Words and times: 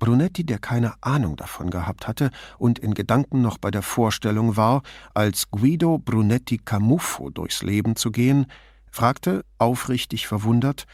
Brunetti, 0.00 0.44
der 0.44 0.58
keine 0.58 0.94
Ahnung 1.00 1.36
davon 1.36 1.70
gehabt 1.70 2.08
hatte 2.08 2.30
und 2.58 2.80
in 2.80 2.94
Gedanken 2.94 3.40
noch 3.40 3.58
bei 3.58 3.70
der 3.70 3.82
Vorstellung 3.82 4.56
war, 4.56 4.82
als 5.14 5.52
Guido 5.52 5.98
Brunetti 5.98 6.58
Camuffo 6.58 7.30
durchs 7.30 7.62
Leben 7.62 7.94
zu 7.94 8.10
gehen, 8.10 8.46
fragte, 8.90 9.44
aufrichtig 9.58 10.26
verwundert, 10.26 10.86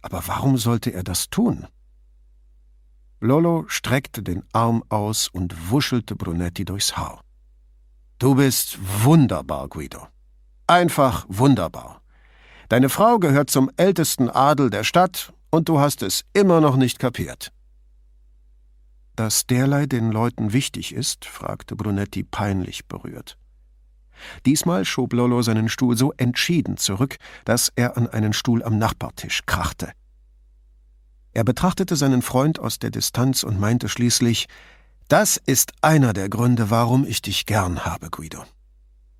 aber 0.00 0.26
warum 0.26 0.58
sollte 0.58 0.92
er 0.92 1.04
das 1.04 1.30
tun? 1.30 1.68
Lollo 3.20 3.64
streckte 3.68 4.24
den 4.24 4.42
Arm 4.52 4.82
aus 4.88 5.28
und 5.28 5.70
wuschelte 5.70 6.16
Brunetti 6.16 6.64
durchs 6.64 6.96
Haar. 6.96 7.20
Du 8.18 8.34
bist 8.34 8.78
wunderbar, 9.04 9.68
Guido. 9.68 10.08
Einfach 10.66 11.24
wunderbar. 11.28 12.02
Deine 12.68 12.88
Frau 12.88 13.18
gehört 13.18 13.50
zum 13.50 13.70
ältesten 13.76 14.28
Adel 14.28 14.70
der 14.70 14.82
Stadt 14.82 15.32
und 15.50 15.68
du 15.68 15.78
hast 15.78 16.02
es 16.02 16.24
immer 16.32 16.60
noch 16.60 16.76
nicht 16.76 16.98
kapiert. 16.98 17.52
Dass 19.16 19.46
derlei 19.46 19.86
den 19.86 20.10
Leuten 20.10 20.52
wichtig 20.52 20.94
ist? 20.94 21.26
fragte 21.26 21.76
Brunetti 21.76 22.22
peinlich 22.22 22.86
berührt. 22.86 23.36
Diesmal 24.46 24.84
schob 24.84 25.12
Lollo 25.12 25.42
seinen 25.42 25.68
Stuhl 25.68 25.96
so 25.96 26.12
entschieden 26.16 26.76
zurück, 26.76 27.16
dass 27.44 27.72
er 27.74 27.96
an 27.96 28.08
einen 28.08 28.32
Stuhl 28.32 28.62
am 28.62 28.78
Nachbartisch 28.78 29.42
krachte. 29.46 29.92
Er 31.32 31.44
betrachtete 31.44 31.96
seinen 31.96 32.22
Freund 32.22 32.58
aus 32.58 32.78
der 32.78 32.90
Distanz 32.90 33.42
und 33.42 33.58
meinte 33.58 33.88
schließlich 33.88 34.46
Das 35.08 35.36
ist 35.36 35.72
einer 35.82 36.12
der 36.12 36.28
Gründe, 36.28 36.70
warum 36.70 37.04
ich 37.04 37.20
dich 37.20 37.46
gern 37.46 37.84
habe, 37.84 38.10
Guido. 38.10 38.44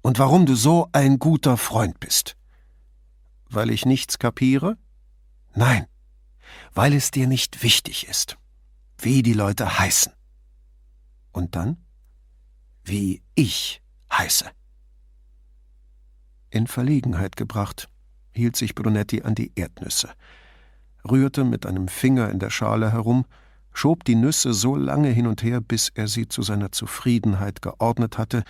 Und 0.03 0.19
warum 0.19 0.47
du 0.47 0.55
so 0.55 0.89
ein 0.93 1.19
guter 1.19 1.57
Freund 1.57 2.01
bist. 2.01 2.37
Weil 3.49 3.71
ich 3.71 3.85
nichts 3.85 4.19
kapiere? 4.19 4.77
Nein, 5.55 5.87
weil 6.73 6.95
es 6.95 7.11
dir 7.11 7.27
nicht 7.27 7.63
wichtig 7.63 8.09
ist 8.09 8.39
wie 9.03 9.23
die 9.23 9.33
Leute 9.33 9.79
heißen. 9.79 10.13
Und 11.33 11.57
dann, 11.57 11.77
wie 12.85 13.23
ich 13.35 13.83
heiße. 14.13 14.47
In 16.51 16.67
Verlegenheit 16.67 17.37
gebracht, 17.37 17.89
hielt 18.33 18.57
sich 18.57 18.75
Brunetti 18.75 19.23
an 19.23 19.35
die 19.35 19.53
Erdnüsse, 19.55 20.11
rührte 21.11 21.45
mit 21.45 21.67
einem 21.67 21.89
Finger 21.89 22.31
in 22.31 22.39
der 22.39 22.51
Schale 22.51 22.93
herum, 22.93 23.25
schob 23.73 24.05
die 24.05 24.15
Nüsse 24.15 24.53
so 24.53 24.77
lange 24.77 25.09
hin 25.09 25.27
und 25.27 25.43
her, 25.43 25.61
bis 25.61 25.89
er 25.89 26.07
sie 26.09 26.29
zu 26.29 26.43
seiner 26.43 26.73
Zufriedenheit 26.73 27.63
geordnet 27.63 28.19
hatte, 28.19 28.45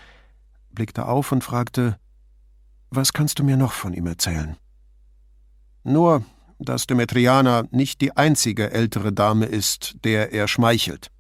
blickte 0.71 1.07
auf 1.07 1.33
und 1.33 1.45
fragte 1.45 1.99
Was 2.91 3.13
kannst 3.13 3.39
du 3.39 3.45
mir 3.45 3.57
noch 3.57 3.73
von 3.73 3.95
ihm 3.95 4.07
erzählen? 4.07 4.57
Nur, 5.85 6.25
dass 6.65 6.87
Demetriana 6.87 7.65
nicht 7.71 8.01
die 8.01 8.17
einzige 8.17 8.71
ältere 8.71 9.13
Dame 9.13 9.47
ist, 9.47 9.97
der 10.05 10.33
er 10.33 10.49
schmeichelt. 10.49 11.11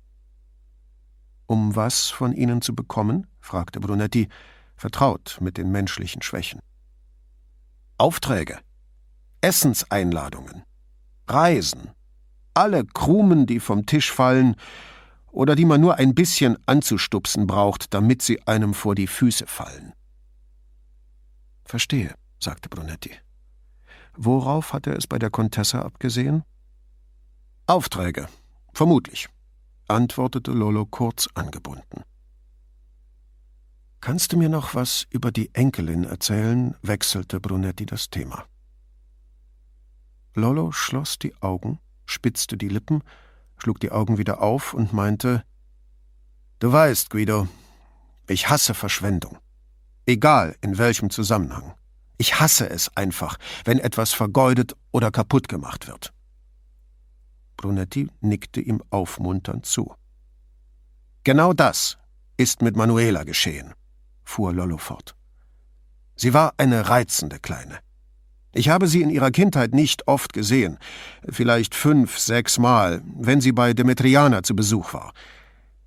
Um 1.46 1.76
was 1.76 2.08
von 2.08 2.32
ihnen 2.32 2.62
zu 2.62 2.74
bekommen? 2.74 3.26
fragte 3.40 3.80
Brunetti, 3.80 4.28
vertraut 4.76 5.38
mit 5.40 5.58
den 5.58 5.70
menschlichen 5.70 6.22
Schwächen. 6.22 6.60
Aufträge, 7.98 8.58
Essenseinladungen, 9.40 10.62
Reisen, 11.28 11.90
alle 12.54 12.84
Krumen, 12.84 13.46
die 13.46 13.60
vom 13.60 13.86
Tisch 13.86 14.10
fallen 14.10 14.56
oder 15.30 15.56
die 15.56 15.64
man 15.64 15.80
nur 15.80 15.96
ein 15.96 16.14
bisschen 16.14 16.56
anzustupsen 16.66 17.46
braucht, 17.46 17.94
damit 17.94 18.22
sie 18.22 18.46
einem 18.46 18.74
vor 18.74 18.94
die 18.94 19.06
Füße 19.06 19.46
fallen. 19.46 19.92
Verstehe, 21.64 22.14
sagte 22.38 22.68
Brunetti. 22.68 23.12
Worauf 24.14 24.72
hat 24.72 24.86
er 24.86 24.96
es 24.96 25.06
bei 25.06 25.18
der 25.18 25.30
Contessa 25.30 25.82
abgesehen? 25.82 26.44
Aufträge, 27.66 28.28
vermutlich, 28.74 29.28
antwortete 29.88 30.52
Lolo 30.52 30.86
kurz 30.86 31.28
angebunden. 31.34 32.02
Kannst 34.00 34.32
du 34.32 34.36
mir 34.36 34.48
noch 34.48 34.74
was 34.74 35.06
über 35.10 35.30
die 35.30 35.54
Enkelin 35.54 36.04
erzählen? 36.04 36.74
wechselte 36.82 37.41
Brunetti 37.41 37.87
das 37.87 38.10
Thema. 38.10 38.44
Lollo 40.34 40.72
schloss 40.72 41.19
die 41.19 41.41
Augen, 41.41 41.78
spitzte 42.04 42.56
die 42.56 42.69
Lippen, 42.69 43.03
schlug 43.58 43.78
die 43.81 43.92
Augen 43.92 44.19
wieder 44.19 44.42
auf 44.42 44.75
und 44.75 44.92
meinte 44.92 45.44
Du 46.58 46.72
weißt, 46.72 47.10
Guido, 47.10 47.48
ich 48.26 48.48
hasse 48.48 48.75
Verschwendung. 48.75 49.38
Egal 50.06 50.56
in 50.60 50.78
welchem 50.78 51.10
Zusammenhang. 51.10 51.75
Ich 52.22 52.38
hasse 52.38 52.71
es 52.71 52.88
einfach, 52.97 53.37
wenn 53.65 53.81
etwas 53.81 54.12
vergeudet 54.12 54.77
oder 54.93 55.10
kaputt 55.10 55.49
gemacht 55.49 55.88
wird. 55.88 56.12
Brunetti 57.56 58.09
nickte 58.21 58.60
ihm 58.60 58.81
aufmunternd 58.91 59.66
zu. 59.66 59.93
Genau 61.25 61.53
das 61.53 61.99
ist 62.37 62.62
mit 62.62 62.77
Manuela 62.77 63.25
geschehen, 63.25 63.75
fuhr 64.22 64.53
Lollo 64.53 64.78
fort. 64.78 65.16
Sie 66.15 66.32
war 66.32 66.55
eine 66.59 66.88
reizende 66.88 67.41
Kleine. 67.41 67.81
Ich 68.53 68.69
habe 68.69 68.87
sie 68.87 69.03
in 69.03 69.11
ihrer 69.11 69.32
Kindheit 69.32 69.75
nicht 69.75 70.06
oft 70.06 70.32
gesehen, 70.32 70.78
vielleicht 71.28 71.75
fünf, 71.75 72.21
sechs 72.21 72.56
Mal, 72.56 73.03
wenn 73.19 73.41
sie 73.41 73.50
bei 73.50 73.75
Demetriana 73.75 74.44
zu 74.44 74.55
Besuch 74.55 74.94
war. 74.94 75.12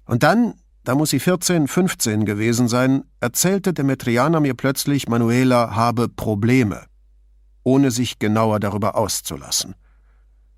Und 0.03 0.23
dann 0.23 0.55
da 0.85 0.95
muss 0.95 1.09
sie 1.09 1.19
14, 1.19 1.67
15 1.67 2.25
gewesen 2.25 2.67
sein, 2.67 3.03
erzählte 3.19 3.73
Demetriana 3.73 4.39
mir 4.39 4.53
plötzlich, 4.53 5.07
Manuela 5.07 5.75
habe 5.75 6.07
Probleme, 6.07 6.85
ohne 7.63 7.91
sich 7.91 8.19
genauer 8.19 8.59
darüber 8.59 8.95
auszulassen. 8.95 9.75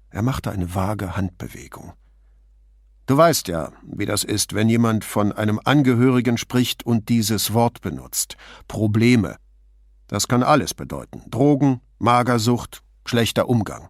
Er 0.09 0.21
machte 0.21 0.51
eine 0.51 0.75
vage 0.75 1.15
Handbewegung. 1.15 1.93
Du 3.05 3.15
weißt 3.15 3.47
ja, 3.47 3.71
wie 3.83 4.05
das 4.05 4.25
ist, 4.25 4.53
wenn 4.53 4.67
jemand 4.67 5.05
von 5.05 5.31
einem 5.31 5.61
Angehörigen 5.63 6.37
spricht 6.37 6.85
und 6.85 7.07
dieses 7.07 7.53
Wort 7.53 7.79
benutzt. 7.79 8.35
Probleme. 8.67 9.37
Das 10.07 10.27
kann 10.27 10.43
alles 10.43 10.73
bedeuten. 10.73 11.21
Drogen, 11.29 11.79
Magersucht, 11.99 12.83
schlechter 13.05 13.47
Umgang. 13.47 13.87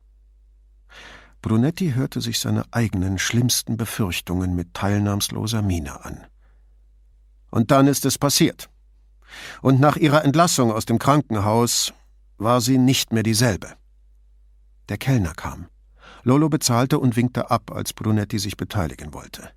Brunetti 1.47 1.93
hörte 1.93 2.19
sich 2.19 2.39
seine 2.41 2.65
eigenen 2.71 3.17
schlimmsten 3.17 3.77
Befürchtungen 3.77 4.53
mit 4.53 4.73
teilnahmsloser 4.73 5.61
Miene 5.61 6.03
an. 6.03 6.27
Und 7.51 7.71
dann 7.71 7.87
ist 7.87 8.03
es 8.03 8.17
passiert. 8.17 8.69
Und 9.61 9.79
nach 9.79 9.95
ihrer 9.95 10.25
Entlassung 10.25 10.73
aus 10.73 10.83
dem 10.83 10.99
Krankenhaus 10.99 11.93
war 12.37 12.59
sie 12.59 12.77
nicht 12.77 13.13
mehr 13.13 13.23
dieselbe. 13.23 13.77
Der 14.89 14.97
Kellner 14.97 15.33
kam. 15.35 15.67
Lolo 16.23 16.49
bezahlte 16.49 16.99
und 16.99 17.15
winkte 17.15 17.49
ab, 17.49 17.71
als 17.71 17.93
Brunetti 17.93 18.39
sich 18.39 18.57
beteiligen 18.57 19.13
wollte. 19.13 19.49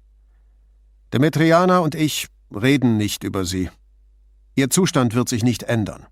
Demetriana 1.12 1.80
und 1.80 1.96
ich 1.96 2.28
reden 2.54 2.98
nicht 2.98 3.24
über 3.24 3.44
sie. 3.44 3.68
Ihr 4.54 4.70
Zustand 4.70 5.16
wird 5.16 5.28
sich 5.28 5.42
nicht 5.42 5.64
ändern. 5.64 6.06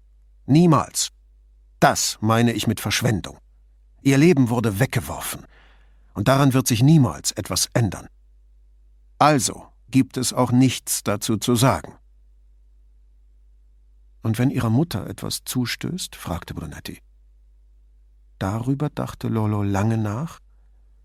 Niemals. 0.44 1.10
Das 1.78 2.18
meine 2.20 2.52
ich 2.52 2.66
mit 2.66 2.80
Verschwendung. 2.80 3.38
Ihr 4.02 4.18
Leben 4.18 4.48
wurde 4.48 4.80
weggeworfen 4.80 5.46
und 6.18 6.26
daran 6.26 6.52
wird 6.52 6.66
sich 6.66 6.82
niemals 6.82 7.30
etwas 7.30 7.70
ändern. 7.74 8.08
Also 9.20 9.68
gibt 9.88 10.16
es 10.16 10.32
auch 10.32 10.50
nichts 10.50 11.04
dazu 11.04 11.36
zu 11.36 11.54
sagen. 11.54 11.94
Und 14.24 14.36
wenn 14.36 14.50
ihrer 14.50 14.68
Mutter 14.68 15.06
etwas 15.06 15.44
zustößt? 15.44 16.16
fragte 16.16 16.54
Brunetti. 16.54 16.98
Darüber 18.40 18.90
dachte 18.90 19.28
Lolo 19.28 19.62
lange 19.62 19.96
nach, 19.96 20.40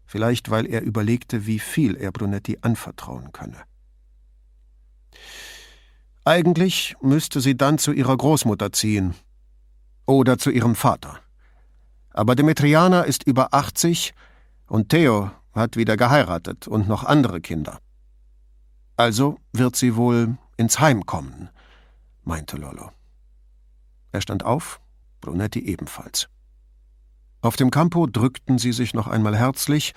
vielleicht 0.08 0.50
weil 0.50 0.66
er 0.66 0.82
überlegte, 0.82 1.46
wie 1.46 1.60
viel 1.60 1.96
er 1.96 2.12
Brunetti 2.12 2.58
anvertrauen 2.62 3.32
könne. 3.32 3.62
Eigentlich 6.26 6.96
müsste 7.04 7.40
sie 7.40 7.56
dann 7.56 7.78
zu 7.78 7.92
ihrer 7.92 8.18
Großmutter 8.18 8.72
ziehen 8.72 9.14
oder 10.08 10.40
zu 10.40 10.50
ihrem 10.50 10.74
Vater. 10.74 11.20
Aber 12.10 12.34
Demetriana 12.34 13.04
ist 13.04 13.28
über 13.28 13.54
80 13.54 14.16
und 14.74 14.90
Theo 14.90 15.30
hat 15.52 15.78
wieder 15.78 15.98
geheiratet 15.98 16.68
und 16.68 16.88
noch 16.88 17.04
andere 17.04 17.42
Kinder. 17.42 17.78
Also 18.98 19.38
wird 19.52 19.76
sie 19.76 19.96
wohl 19.96 20.40
ins 20.58 20.80
Heim 20.80 21.06
kommen, 21.06 21.50
meinte 22.24 22.58
Lollo. 22.58 22.90
Er 24.12 24.22
stand 24.22 24.44
auf, 24.44 24.82
Brunetti 25.22 25.60
ebenfalls. 25.60 26.28
Auf 27.42 27.56
dem 27.56 27.70
Campo 27.70 28.08
drückten 28.08 28.58
sie 28.58 28.72
sich 28.72 28.96
noch 28.96 29.06
einmal 29.06 29.38
herzlich, 29.38 29.94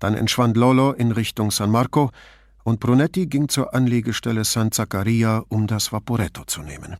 dann 0.00 0.14
entschwand 0.14 0.56
Lollo 0.56 0.90
in 0.90 1.12
Richtung 1.12 1.52
San 1.52 1.70
Marco 1.70 2.10
und 2.64 2.80
Brunetti 2.80 3.28
ging 3.28 3.48
zur 3.48 3.74
Anlegestelle 3.74 4.42
San 4.42 4.72
Zaccaria, 4.72 5.44
um 5.50 5.68
das 5.68 5.92
Vaporetto 5.92 6.42
zu 6.46 6.62
nehmen. 6.62 6.96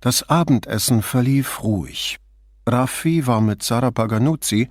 Das 0.00 0.28
Abendessen 0.28 1.02
verlief 1.02 1.62
ruhig. 1.62 2.18
Raffi 2.66 3.26
war 3.26 3.40
mit 3.40 3.62
Sara 3.62 3.90
Paganuzzi, 3.90 4.68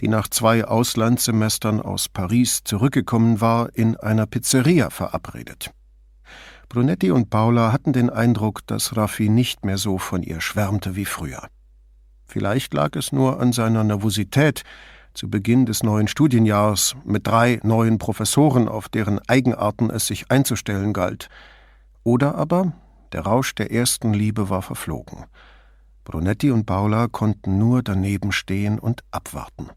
die 0.00 0.08
nach 0.08 0.28
zwei 0.28 0.64
Auslandssemestern 0.64 1.80
aus 1.80 2.08
Paris 2.08 2.62
zurückgekommen 2.64 3.40
war, 3.40 3.74
in 3.74 3.96
einer 3.96 4.26
Pizzeria 4.26 4.90
verabredet. 4.90 5.70
Brunetti 6.68 7.10
und 7.10 7.30
Paula 7.30 7.72
hatten 7.72 7.92
den 7.92 8.10
Eindruck, 8.10 8.66
dass 8.66 8.96
Raffi 8.96 9.28
nicht 9.28 9.64
mehr 9.64 9.78
so 9.78 9.98
von 9.98 10.22
ihr 10.22 10.40
schwärmte 10.40 10.96
wie 10.96 11.04
früher. 11.04 11.48
Vielleicht 12.26 12.74
lag 12.74 12.94
es 12.96 13.12
nur 13.12 13.40
an 13.40 13.52
seiner 13.52 13.84
Nervosität 13.84 14.62
zu 15.14 15.30
Beginn 15.30 15.64
des 15.64 15.82
neuen 15.82 16.08
Studienjahres 16.08 16.94
mit 17.04 17.26
drei 17.26 17.60
neuen 17.62 17.98
Professoren, 17.98 18.68
auf 18.68 18.88
deren 18.88 19.18
Eigenarten 19.28 19.90
es 19.90 20.06
sich 20.06 20.30
einzustellen 20.30 20.92
galt. 20.92 21.28
Oder 22.04 22.34
aber 22.34 22.72
der 23.12 23.22
Rausch 23.22 23.54
der 23.54 23.72
ersten 23.72 24.12
Liebe 24.12 24.50
war 24.50 24.62
verflogen. 24.62 25.24
Brunetti 26.08 26.50
und 26.50 26.64
Paula 26.64 27.06
konnten 27.06 27.58
nur 27.58 27.82
daneben 27.82 28.32
stehen 28.32 28.78
und 28.78 29.02
abwarten. 29.10 29.68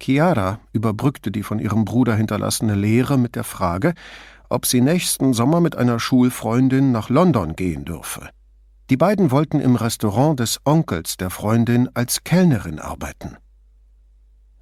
Chiara 0.00 0.60
überbrückte 0.72 1.30
die 1.30 1.42
von 1.42 1.58
ihrem 1.58 1.84
Bruder 1.84 2.14
hinterlassene 2.14 2.74
Leere 2.74 3.18
mit 3.18 3.36
der 3.36 3.44
Frage, 3.44 3.92
ob 4.48 4.64
sie 4.64 4.80
nächsten 4.80 5.34
Sommer 5.34 5.60
mit 5.60 5.76
einer 5.76 6.00
Schulfreundin 6.00 6.90
nach 6.90 7.10
London 7.10 7.54
gehen 7.54 7.84
dürfe. 7.84 8.30
Die 8.88 8.96
beiden 8.96 9.30
wollten 9.30 9.60
im 9.60 9.76
Restaurant 9.76 10.40
des 10.40 10.58
Onkels 10.64 11.18
der 11.18 11.28
Freundin 11.28 11.90
als 11.92 12.24
Kellnerin 12.24 12.78
arbeiten. 12.78 13.36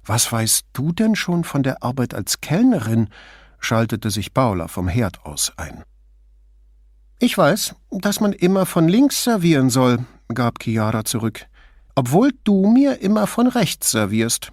Was 0.03 0.29
weißt 0.29 0.65
du 0.73 0.91
denn 0.91 1.15
schon 1.15 1.45
von 1.45 1.63
der 1.63 1.83
Arbeit 1.83 2.13
als 2.13 2.41
Kellnerin? 2.41 3.07
schaltete 3.59 4.11
sich 4.11 4.33
Paula 4.33 4.67
vom 4.67 4.89
Herd 4.89 5.25
aus 5.25 5.53
ein. 5.55 5.83
Ich 7.19 7.37
weiß, 7.37 7.75
dass 7.91 8.19
man 8.19 8.33
immer 8.33 8.65
von 8.65 8.89
links 8.89 9.23
servieren 9.23 9.69
soll, 9.69 10.05
gab 10.29 10.61
Chiara 10.61 11.03
zurück, 11.05 11.45
obwohl 11.95 12.31
du 12.43 12.67
mir 12.67 13.01
immer 13.01 13.27
von 13.27 13.47
rechts 13.47 13.91
servierst. 13.91 14.51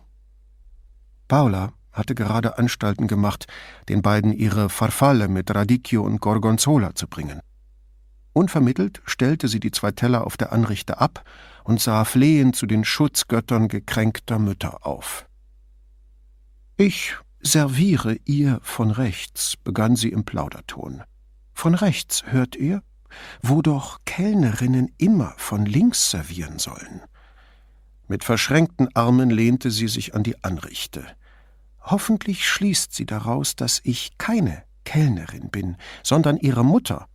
Paula 1.28 1.72
hatte 1.92 2.14
gerade 2.14 2.58
Anstalten 2.58 3.06
gemacht, 3.06 3.46
den 3.88 4.02
beiden 4.02 4.32
ihre 4.32 4.68
Farfalle 4.68 5.28
mit 5.28 5.54
Radicchio 5.54 6.02
und 6.02 6.20
Gorgonzola 6.20 6.94
zu 6.94 7.06
bringen. 7.06 7.40
Unvermittelt 8.32 9.00
stellte 9.06 9.46
sie 9.46 9.60
die 9.60 9.70
zwei 9.70 9.92
Teller 9.92 10.26
auf 10.26 10.36
der 10.36 10.52
Anrichte 10.52 11.00
ab 11.00 11.24
und 11.62 11.80
sah 11.80 12.04
flehend 12.04 12.56
zu 12.56 12.66
den 12.66 12.84
Schutzgöttern 12.84 13.68
gekränkter 13.68 14.40
Mütter 14.40 14.84
auf. 14.86 15.26
Ich 16.76 17.14
serviere 17.40 18.16
ihr 18.24 18.58
von 18.62 18.90
rechts, 18.90 19.56
begann 19.56 19.94
sie 19.94 20.08
im 20.08 20.24
Plauderton. 20.24 21.02
Von 21.52 21.74
rechts, 21.74 22.24
hört 22.26 22.56
ihr? 22.56 22.82
Wo 23.42 23.62
doch 23.62 24.00
Kellnerinnen 24.04 24.92
immer 24.98 25.34
von 25.36 25.66
links 25.66 26.10
servieren 26.10 26.58
sollen. 26.58 27.02
Mit 28.06 28.24
verschränkten 28.24 28.88
Armen 28.94 29.30
lehnte 29.30 29.70
sie 29.70 29.88
sich 29.88 30.14
an 30.14 30.22
die 30.22 30.42
Anrichte. 30.44 31.04
Hoffentlich 31.80 32.48
schließt 32.48 32.92
sie 32.94 33.06
daraus, 33.06 33.56
dass 33.56 33.80
ich 33.84 34.18
keine 34.18 34.62
Kellnerin 34.84 35.50
bin, 35.50 35.76
sondern 36.02 36.36
ihre 36.36 36.64
Mutter, 36.64 37.06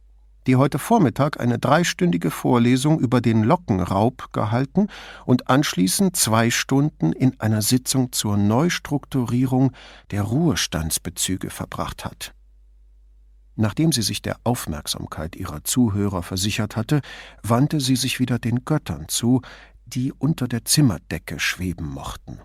die 0.47 0.55
heute 0.55 0.79
Vormittag 0.79 1.39
eine 1.39 1.59
dreistündige 1.59 2.31
Vorlesung 2.31 2.99
über 2.99 3.21
den 3.21 3.43
Lockenraub 3.43 4.33
gehalten 4.33 4.87
und 5.25 5.47
anschließend 5.47 6.15
zwei 6.15 6.49
Stunden 6.49 7.13
in 7.13 7.39
einer 7.39 7.61
Sitzung 7.61 8.11
zur 8.11 8.37
Neustrukturierung 8.37 9.71
der 10.11 10.23
Ruhestandsbezüge 10.23 11.51
verbracht 11.51 12.05
hat. 12.05 12.33
Nachdem 13.61 13.91
sie 13.91 14.03
sich 14.03 14.21
der 14.21 14.37
Aufmerksamkeit 14.45 15.35
ihrer 15.35 15.65
Zuhörer 15.65 16.23
versichert 16.23 16.77
hatte, 16.77 17.01
wandte 17.43 17.81
sie 17.81 17.97
sich 17.97 18.21
wieder 18.21 18.39
den 18.39 18.63
Göttern 18.63 19.09
zu, 19.09 19.41
die 19.85 20.13
unter 20.13 20.47
der 20.47 20.63
Zimmerdecke 20.63 21.41
schweben 21.41 21.89
mochten. 21.89 22.39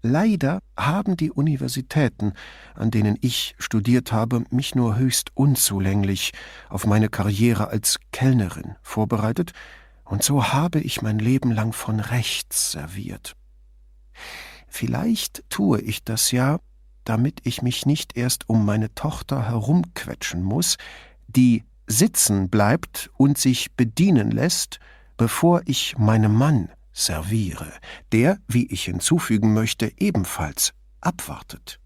Leider 0.00 0.60
haben 0.78 1.18
die 1.18 1.30
Universitäten, 1.30 2.32
an 2.74 2.90
denen 2.90 3.18
ich 3.20 3.54
studiert 3.58 4.10
habe, 4.10 4.44
mich 4.48 4.74
nur 4.74 4.96
höchst 4.96 5.32
unzulänglich 5.34 6.32
auf 6.70 6.86
meine 6.86 7.10
Karriere 7.10 7.68
als 7.68 7.98
Kellnerin 8.10 8.76
vorbereitet, 8.80 9.52
und 10.04 10.22
so 10.22 10.54
habe 10.54 10.80
ich 10.80 11.02
mein 11.02 11.18
Leben 11.18 11.52
lang 11.52 11.74
von 11.74 12.00
rechts 12.00 12.72
serviert. 12.72 13.36
Vielleicht 14.68 15.44
tue 15.50 15.82
ich 15.82 16.02
das 16.02 16.30
ja, 16.30 16.60
damit 17.08 17.40
ich 17.44 17.62
mich 17.62 17.86
nicht 17.86 18.16
erst 18.16 18.48
um 18.48 18.66
meine 18.66 18.94
Tochter 18.94 19.48
herumquetschen 19.48 20.42
muss, 20.42 20.76
die 21.26 21.64
sitzen 21.86 22.50
bleibt 22.50 23.10
und 23.16 23.38
sich 23.38 23.72
bedienen 23.72 24.30
lässt, 24.30 24.78
bevor 25.16 25.62
ich 25.64 25.96
meinem 25.96 26.34
Mann 26.34 26.68
serviere, 26.92 27.72
der, 28.12 28.38
wie 28.46 28.66
ich 28.66 28.84
hinzufügen 28.84 29.54
möchte, 29.54 29.90
ebenfalls 29.96 30.74
abwartet. 31.00 31.80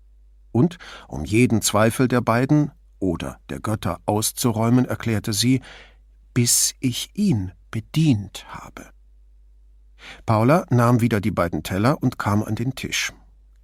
Und, 0.50 0.78
um 1.06 1.24
jeden 1.24 1.62
Zweifel 1.62 2.08
der 2.08 2.20
beiden 2.20 2.72
oder 2.98 3.38
der 3.48 3.60
Götter 3.60 4.00
auszuräumen, 4.06 4.86
erklärte 4.86 5.32
sie, 5.32 5.60
bis 6.34 6.74
ich 6.80 7.10
ihn 7.14 7.52
bedient 7.70 8.44
habe. 8.48 8.90
Paula 10.26 10.66
nahm 10.70 11.00
wieder 11.00 11.20
die 11.20 11.30
beiden 11.30 11.62
Teller 11.62 12.02
und 12.02 12.18
kam 12.18 12.42
an 12.42 12.56
den 12.56 12.74
Tisch. 12.74 13.12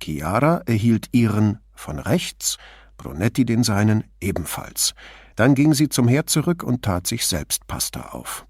Chiara 0.02 0.62
erhielt 0.66 1.08
ihren 1.12 1.58
von 1.74 1.98
rechts, 1.98 2.58
Brunetti 2.96 3.44
den 3.44 3.62
seinen 3.62 4.04
ebenfalls. 4.20 4.94
Dann 5.36 5.54
ging 5.54 5.74
sie 5.74 5.88
zum 5.88 6.08
Herd 6.08 6.30
zurück 6.30 6.62
und 6.62 6.82
tat 6.82 7.06
sich 7.06 7.26
selbst 7.26 7.66
Pasta 7.66 8.10
auf. 8.10 8.46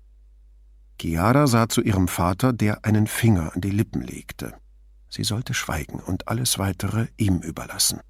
Chiara 1.01 1.47
sah 1.47 1.69
zu 1.69 1.83
ihrem 1.83 2.09
Vater, 2.09 2.53
der 2.53 2.85
einen 2.85 3.07
Finger 3.07 3.53
an 3.55 3.61
die 3.61 3.71
Lippen 3.71 4.01
legte. 4.01 4.55
Sie 5.09 5.25
sollte 5.25 5.55
schweigen 5.55 6.01
und 6.01 6.29
alles 6.29 6.59
weitere 6.59 7.07
ihm 7.17 7.39
überlassen. 7.39 8.01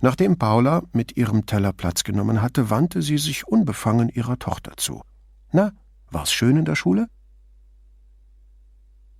Nachdem 0.00 0.36
Paula 0.36 0.82
mit 0.92 1.16
ihrem 1.16 1.46
Teller 1.46 1.72
Platz 1.72 2.04
genommen 2.04 2.42
hatte, 2.42 2.70
wandte 2.70 3.02
sie 3.02 3.18
sich 3.18 3.46
unbefangen 3.46 4.08
ihrer 4.08 4.38
Tochter 4.38 4.76
zu. 4.76 5.02
Na, 5.52 5.72
war's 6.10 6.32
schön 6.32 6.56
in 6.56 6.64
der 6.64 6.76
Schule? 6.76 7.08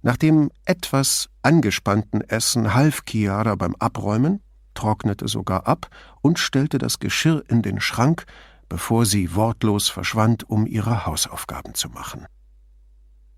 Nach 0.02 0.16
dem 0.16 0.50
etwas 0.64 1.28
angespannten 1.42 2.22
Essen 2.22 2.74
half 2.74 3.02
Chiara 3.08 3.54
beim 3.54 3.76
Abräumen, 3.76 4.42
trocknete 4.74 5.28
sogar 5.28 5.68
ab 5.68 5.88
und 6.22 6.38
stellte 6.38 6.78
das 6.78 6.98
Geschirr 6.98 7.44
in 7.48 7.62
den 7.62 7.80
Schrank, 7.80 8.24
bevor 8.68 9.06
sie 9.06 9.34
wortlos 9.34 9.88
verschwand, 9.88 10.48
um 10.48 10.66
ihre 10.66 11.06
Hausaufgaben 11.06 11.74
zu 11.74 11.88
machen. 11.90 12.26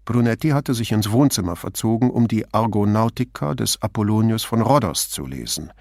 Brunetti 0.06 0.50
hatte 0.50 0.74
sich 0.74 0.92
ins 0.92 1.10
Wohnzimmer 1.10 1.56
verzogen, 1.56 2.10
um 2.10 2.28
die 2.28 2.52
Argonautika 2.52 3.54
des 3.54 3.80
Apollonius 3.82 4.44
von 4.44 4.60
Rhodos 4.60 5.10
zu 5.10 5.26
lesen, 5.26 5.72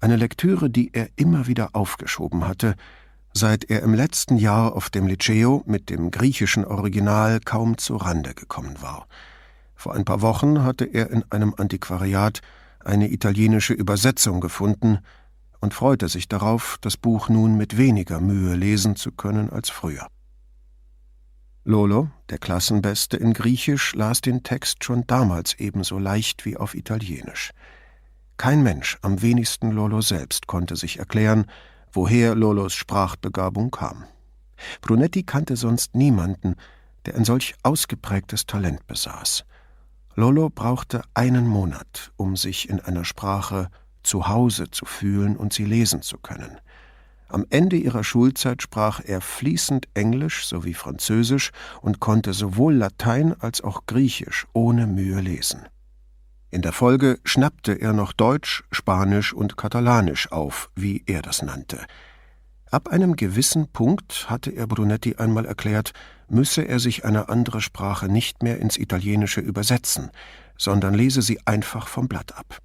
eine 0.00 0.16
Lektüre, 0.16 0.68
die 0.68 0.92
er 0.92 1.08
immer 1.16 1.46
wieder 1.46 1.70
aufgeschoben 1.72 2.46
hatte, 2.46 2.76
seit 3.32 3.64
er 3.64 3.82
im 3.82 3.94
letzten 3.94 4.36
Jahr 4.36 4.74
auf 4.76 4.90
dem 4.90 5.06
Liceo 5.06 5.62
mit 5.66 5.88
dem 5.88 6.10
griechischen 6.10 6.64
Original 6.64 7.40
kaum 7.40 7.78
zu 7.78 7.96
Rande 7.96 8.34
gekommen 8.34 8.76
war. 8.80 9.06
Vor 9.74 9.94
ein 9.94 10.04
paar 10.04 10.22
Wochen 10.22 10.62
hatte 10.62 10.84
er 10.84 11.10
in 11.10 11.24
einem 11.30 11.54
Antiquariat 11.56 12.40
eine 12.84 13.10
italienische 13.10 13.74
Übersetzung 13.74 14.40
gefunden 14.40 14.98
und 15.60 15.74
freute 15.74 16.08
sich 16.08 16.28
darauf, 16.28 16.78
das 16.80 16.96
Buch 16.96 17.28
nun 17.28 17.56
mit 17.56 17.76
weniger 17.76 18.20
Mühe 18.20 18.54
lesen 18.54 18.96
zu 18.96 19.12
können 19.12 19.50
als 19.50 19.70
früher. 19.70 20.06
Lolo, 21.64 22.10
der 22.28 22.36
Klassenbeste 22.36 23.16
in 23.16 23.32
Griechisch, 23.32 23.94
las 23.94 24.20
den 24.20 24.42
Text 24.42 24.84
schon 24.84 25.06
damals 25.06 25.54
ebenso 25.54 25.98
leicht 25.98 26.44
wie 26.44 26.58
auf 26.58 26.74
Italienisch. 26.74 27.52
Kein 28.36 28.62
Mensch, 28.62 28.98
am 29.00 29.22
wenigsten 29.22 29.70
Lolo 29.70 30.02
selbst, 30.02 30.46
konnte 30.46 30.76
sich 30.76 30.98
erklären, 30.98 31.46
woher 31.90 32.34
Lolos 32.34 32.74
Sprachbegabung 32.74 33.70
kam. 33.70 34.04
Brunetti 34.82 35.22
kannte 35.22 35.56
sonst 35.56 35.94
niemanden, 35.94 36.56
der 37.06 37.16
ein 37.16 37.24
solch 37.24 37.54
ausgeprägtes 37.62 38.44
Talent 38.44 38.86
besaß. 38.86 39.44
Lolo 40.16 40.48
brauchte 40.48 41.02
einen 41.14 41.46
Monat, 41.46 42.12
um 42.16 42.36
sich 42.36 42.68
in 42.68 42.80
einer 42.80 43.04
Sprache 43.04 43.68
zu 44.04 44.28
Hause 44.28 44.70
zu 44.70 44.84
fühlen 44.84 45.36
und 45.36 45.52
sie 45.52 45.64
lesen 45.64 46.02
zu 46.02 46.18
können. 46.18 46.60
Am 47.28 47.46
Ende 47.50 47.76
ihrer 47.76 48.04
Schulzeit 48.04 48.62
sprach 48.62 49.00
er 49.04 49.20
fließend 49.20 49.88
Englisch 49.94 50.46
sowie 50.46 50.74
Französisch 50.74 51.50
und 51.80 51.98
konnte 51.98 52.32
sowohl 52.32 52.74
Latein 52.74 53.34
als 53.40 53.60
auch 53.60 53.86
Griechisch 53.86 54.46
ohne 54.52 54.86
Mühe 54.86 55.20
lesen. 55.20 55.62
In 56.50 56.62
der 56.62 56.72
Folge 56.72 57.18
schnappte 57.24 57.72
er 57.72 57.92
noch 57.92 58.12
Deutsch, 58.12 58.62
Spanisch 58.70 59.32
und 59.32 59.56
Katalanisch 59.56 60.30
auf, 60.30 60.70
wie 60.76 61.02
er 61.06 61.22
das 61.22 61.42
nannte. 61.42 61.80
Ab 62.74 62.88
einem 62.88 63.14
gewissen 63.14 63.68
Punkt, 63.68 64.28
hatte 64.28 64.50
er 64.50 64.66
Brunetti 64.66 65.14
einmal 65.14 65.44
erklärt, 65.46 65.92
müsse 66.28 66.62
er 66.62 66.80
sich 66.80 67.04
eine 67.04 67.28
andere 67.28 67.60
Sprache 67.60 68.08
nicht 68.08 68.42
mehr 68.42 68.58
ins 68.58 68.76
Italienische 68.78 69.40
übersetzen, 69.40 70.10
sondern 70.58 70.92
lese 70.92 71.22
sie 71.22 71.38
einfach 71.46 71.86
vom 71.86 72.08
Blatt 72.08 72.36
ab. 72.36 72.58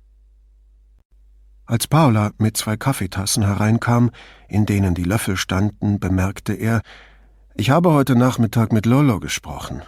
Als 1.68 1.86
Paula 1.86 2.32
mit 2.40 2.58
zwei 2.58 2.76
Kaffeetassen 2.76 3.44
hereinkam, 3.46 4.10
in 4.48 4.66
denen 4.66 4.96
die 4.96 5.04
Löffel 5.04 5.38
standen, 5.38 6.00
bemerkte 6.00 6.54
er, 6.54 6.82
ich 7.54 7.70
habe 7.70 7.94
heute 7.94 8.16
Nachmittag 8.16 8.74
mit 8.74 8.88
Lolo 8.88 9.20
gesprochen. 9.20 9.84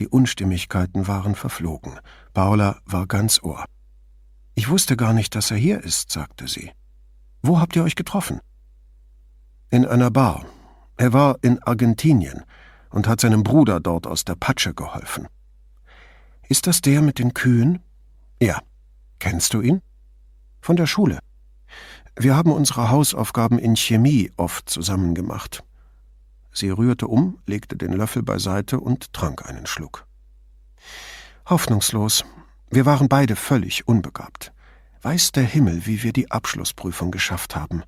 Die 0.00 0.08
Unstimmigkeiten 0.08 1.06
waren 1.06 1.36
verflogen. 1.36 2.00
Paula 2.34 2.80
war 2.84 3.06
ganz 3.06 3.40
Ohr. 3.44 3.64
Ich 4.56 4.68
wusste 4.70 4.96
gar 4.96 5.12
nicht, 5.12 5.36
dass 5.36 5.52
er 5.52 5.56
hier 5.56 5.84
ist, 5.84 6.10
sagte 6.10 6.48
sie. 6.48 6.72
Wo 7.42 7.60
habt 7.60 7.76
ihr 7.76 7.84
euch 7.84 7.94
getroffen? 7.94 8.40
In 9.72 9.86
einer 9.86 10.10
Bar. 10.10 10.46
Er 10.96 11.12
war 11.12 11.38
in 11.42 11.62
Argentinien 11.62 12.42
und 12.90 13.06
hat 13.06 13.20
seinem 13.20 13.44
Bruder 13.44 13.78
dort 13.78 14.04
aus 14.08 14.24
der 14.24 14.34
Patsche 14.34 14.74
geholfen. 14.74 15.28
Ist 16.48 16.66
das 16.66 16.80
der 16.80 17.00
mit 17.02 17.20
den 17.20 17.34
Kühen? 17.34 17.78
Ja. 18.42 18.60
Kennst 19.20 19.54
du 19.54 19.60
ihn? 19.60 19.80
Von 20.60 20.74
der 20.74 20.86
Schule. 20.86 21.20
Wir 22.16 22.34
haben 22.34 22.50
unsere 22.50 22.90
Hausaufgaben 22.90 23.60
in 23.60 23.76
Chemie 23.76 24.32
oft 24.36 24.68
zusammen 24.68 25.14
gemacht. 25.14 25.62
Sie 26.52 26.70
rührte 26.70 27.06
um, 27.06 27.38
legte 27.46 27.76
den 27.76 27.92
Löffel 27.92 28.24
beiseite 28.24 28.80
und 28.80 29.12
trank 29.12 29.48
einen 29.48 29.66
Schluck. 29.66 30.04
Hoffnungslos. 31.46 32.24
Wir 32.70 32.86
waren 32.86 33.08
beide 33.08 33.36
völlig 33.36 33.86
unbegabt. 33.86 34.52
Weiß 35.02 35.30
der 35.30 35.44
Himmel, 35.44 35.86
wie 35.86 36.02
wir 36.02 36.12
die 36.12 36.30
Abschlussprüfung 36.32 37.12
geschafft 37.12 37.54
haben. 37.54 37.84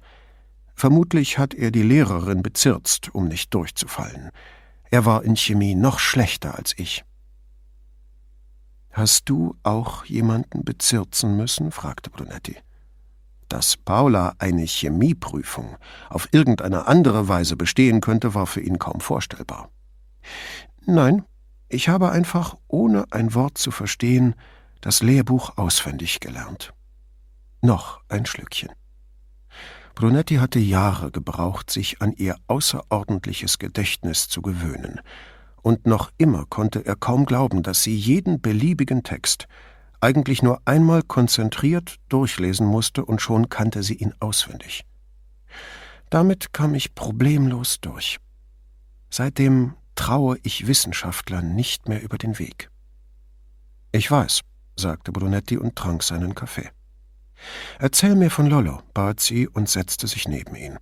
Vermutlich 0.74 1.38
hat 1.38 1.54
er 1.54 1.70
die 1.70 1.82
Lehrerin 1.82 2.42
bezirzt, 2.42 3.14
um 3.14 3.28
nicht 3.28 3.52
durchzufallen. 3.54 4.30
Er 4.90 5.04
war 5.04 5.24
in 5.24 5.36
Chemie 5.36 5.74
noch 5.74 5.98
schlechter 5.98 6.56
als 6.56 6.78
ich. 6.78 7.04
Hast 8.90 9.28
du 9.30 9.56
auch 9.62 10.04
jemanden 10.04 10.64
bezirzen 10.64 11.36
müssen? 11.36 11.72
fragte 11.72 12.10
Brunetti. 12.10 12.56
Dass 13.48 13.76
Paula 13.76 14.34
eine 14.38 14.64
Chemieprüfung 14.64 15.76
auf 16.10 16.28
irgendeine 16.32 16.86
andere 16.86 17.28
Weise 17.28 17.56
bestehen 17.56 18.00
könnte, 18.00 18.34
war 18.34 18.46
für 18.46 18.60
ihn 18.60 18.78
kaum 18.78 19.00
vorstellbar. 19.00 19.70
Nein, 20.84 21.24
ich 21.68 21.88
habe 21.88 22.10
einfach, 22.10 22.56
ohne 22.68 23.06
ein 23.12 23.34
Wort 23.34 23.56
zu 23.56 23.70
verstehen, 23.70 24.34
das 24.82 25.02
Lehrbuch 25.02 25.56
auswendig 25.56 26.20
gelernt. 26.20 26.74
Noch 27.62 28.00
ein 28.08 28.26
Schlückchen. 28.26 28.70
Brunetti 29.94 30.36
hatte 30.36 30.58
Jahre 30.58 31.10
gebraucht, 31.10 31.70
sich 31.70 32.00
an 32.00 32.12
ihr 32.12 32.36
außerordentliches 32.46 33.58
Gedächtnis 33.58 34.28
zu 34.28 34.42
gewöhnen, 34.42 35.00
und 35.62 35.86
noch 35.86 36.10
immer 36.18 36.44
konnte 36.46 36.84
er 36.84 36.96
kaum 36.96 37.24
glauben, 37.24 37.62
dass 37.62 37.82
sie 37.82 37.94
jeden 37.94 38.40
beliebigen 38.40 39.04
Text 39.04 39.46
eigentlich 40.00 40.42
nur 40.42 40.60
einmal 40.64 41.02
konzentriert 41.02 41.96
durchlesen 42.08 42.66
musste 42.66 43.04
und 43.04 43.22
schon 43.22 43.48
kannte 43.48 43.84
sie 43.84 43.94
ihn 43.94 44.12
auswendig. 44.18 44.84
Damit 46.10 46.52
kam 46.52 46.74
ich 46.74 46.94
problemlos 46.94 47.80
durch. 47.80 48.18
Seitdem 49.08 49.74
traue 49.94 50.38
ich 50.42 50.66
Wissenschaftlern 50.66 51.54
nicht 51.54 51.88
mehr 51.88 52.02
über 52.02 52.18
den 52.18 52.38
Weg. 52.38 52.70
Ich 53.92 54.10
weiß, 54.10 54.40
sagte 54.76 55.12
Brunetti 55.12 55.56
und 55.56 55.76
trank 55.76 56.02
seinen 56.02 56.34
Kaffee. 56.34 56.70
Erzähl 57.78 58.14
mir 58.14 58.30
von 58.30 58.46
Lollo, 58.46 58.82
bat 58.94 59.20
sie 59.20 59.48
und 59.48 59.68
setzte 59.68 60.06
sich 60.06 60.28
neben 60.28 60.54
ihn. 60.54 60.78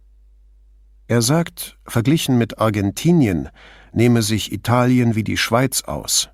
Er 1.07 1.23
sagt, 1.23 1.79
verglichen 1.87 2.39
mit 2.39 2.59
Argentinien 2.59 3.49
nehme 3.93 4.23
sich 4.23 4.53
Italien 4.53 5.15
wie 5.15 5.25
die 5.25 5.37
Schweiz 5.37 5.83
aus. 5.83 6.31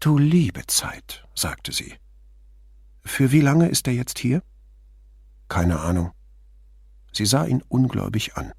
Du 0.00 0.18
liebe 0.18 0.66
Zeit, 0.66 1.26
sagte 1.34 1.72
sie. 1.72 1.94
Für 3.04 3.32
wie 3.32 3.40
lange 3.40 3.68
ist 3.68 3.88
er 3.88 3.94
jetzt 3.94 4.18
hier? 4.18 4.42
Keine 5.48 5.80
Ahnung. 5.80 6.12
Sie 7.12 7.26
sah 7.26 7.44
ihn 7.44 7.62
ungläubig 7.68 8.36
an. 8.36 8.52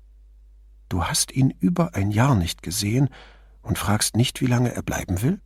Du 0.90 1.06
hast 1.06 1.32
ihn 1.32 1.52
über 1.52 1.96
ein 1.96 2.12
Jahr 2.12 2.36
nicht 2.36 2.64
gesehen 2.64 3.10
und 3.62 3.78
fragst 3.78 4.18
nicht, 4.18 4.42
wie 4.42 4.48
lange 4.48 4.74
er 4.74 4.82
bleiben 4.82 5.22
will? 5.22 5.40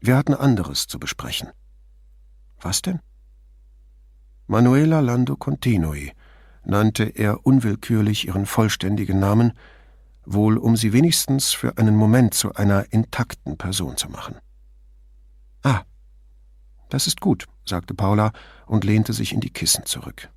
Wir 0.00 0.16
hatten 0.16 0.34
anderes 0.34 0.86
zu 0.86 0.98
besprechen. 0.98 1.48
Was 2.60 2.82
denn? 2.82 3.00
Manuela 4.50 5.00
Lando 5.00 5.36
Continui 5.36 6.12
nannte 6.64 7.04
er 7.04 7.44
unwillkürlich 7.44 8.26
ihren 8.28 8.46
vollständigen 8.46 9.20
Namen, 9.20 9.52
wohl 10.24 10.56
um 10.56 10.74
sie 10.74 10.94
wenigstens 10.94 11.52
für 11.52 11.76
einen 11.76 11.94
Moment 11.94 12.32
zu 12.32 12.54
einer 12.54 12.90
intakten 12.90 13.58
Person 13.58 13.98
zu 13.98 14.08
machen. 14.08 14.36
Ah, 15.62 15.82
das 16.88 17.06
ist 17.06 17.20
gut, 17.20 17.44
sagte 17.66 17.92
Paula 17.92 18.32
und 18.66 18.84
lehnte 18.84 19.12
sich 19.12 19.34
in 19.34 19.40
die 19.40 19.52
Kissen 19.52 19.84
zurück. 19.84 20.30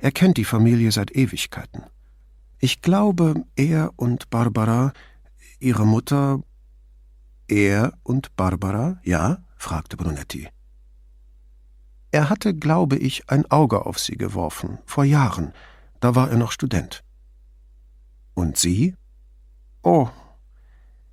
Er 0.00 0.12
kennt 0.12 0.36
die 0.36 0.44
Familie 0.44 0.92
seit 0.92 1.16
Ewigkeiten. 1.16 1.84
Ich 2.58 2.82
glaube, 2.82 3.42
er 3.56 3.92
und 3.96 4.28
Barbara, 4.28 4.92
ihre 5.60 5.86
Mutter. 5.86 6.40
Er 7.48 7.94
und 8.02 8.36
Barbara, 8.36 9.00
ja? 9.02 9.38
fragte 9.56 9.96
Brunetti. 9.96 10.48
Er 12.14 12.30
hatte, 12.30 12.54
glaube 12.54 12.96
ich, 12.96 13.28
ein 13.28 13.50
Auge 13.50 13.86
auf 13.86 13.98
sie 13.98 14.16
geworfen, 14.16 14.78
vor 14.86 15.02
Jahren, 15.02 15.52
da 15.98 16.14
war 16.14 16.30
er 16.30 16.36
noch 16.36 16.52
Student. 16.52 17.02
Und 18.34 18.56
sie? 18.56 18.94
Oh, 19.82 20.08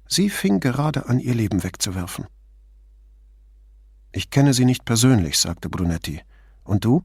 sie 0.08 0.30
fing 0.30 0.60
gerade 0.60 1.10
an, 1.10 1.18
ihr 1.18 1.34
Leben 1.34 1.64
wegzuwerfen. 1.64 2.28
Ich 4.12 4.30
kenne 4.30 4.54
sie 4.54 4.64
nicht 4.64 4.86
persönlich, 4.86 5.40
sagte 5.40 5.70
Brunetti. 5.70 6.22
Und 6.64 6.86
du? 6.86 7.02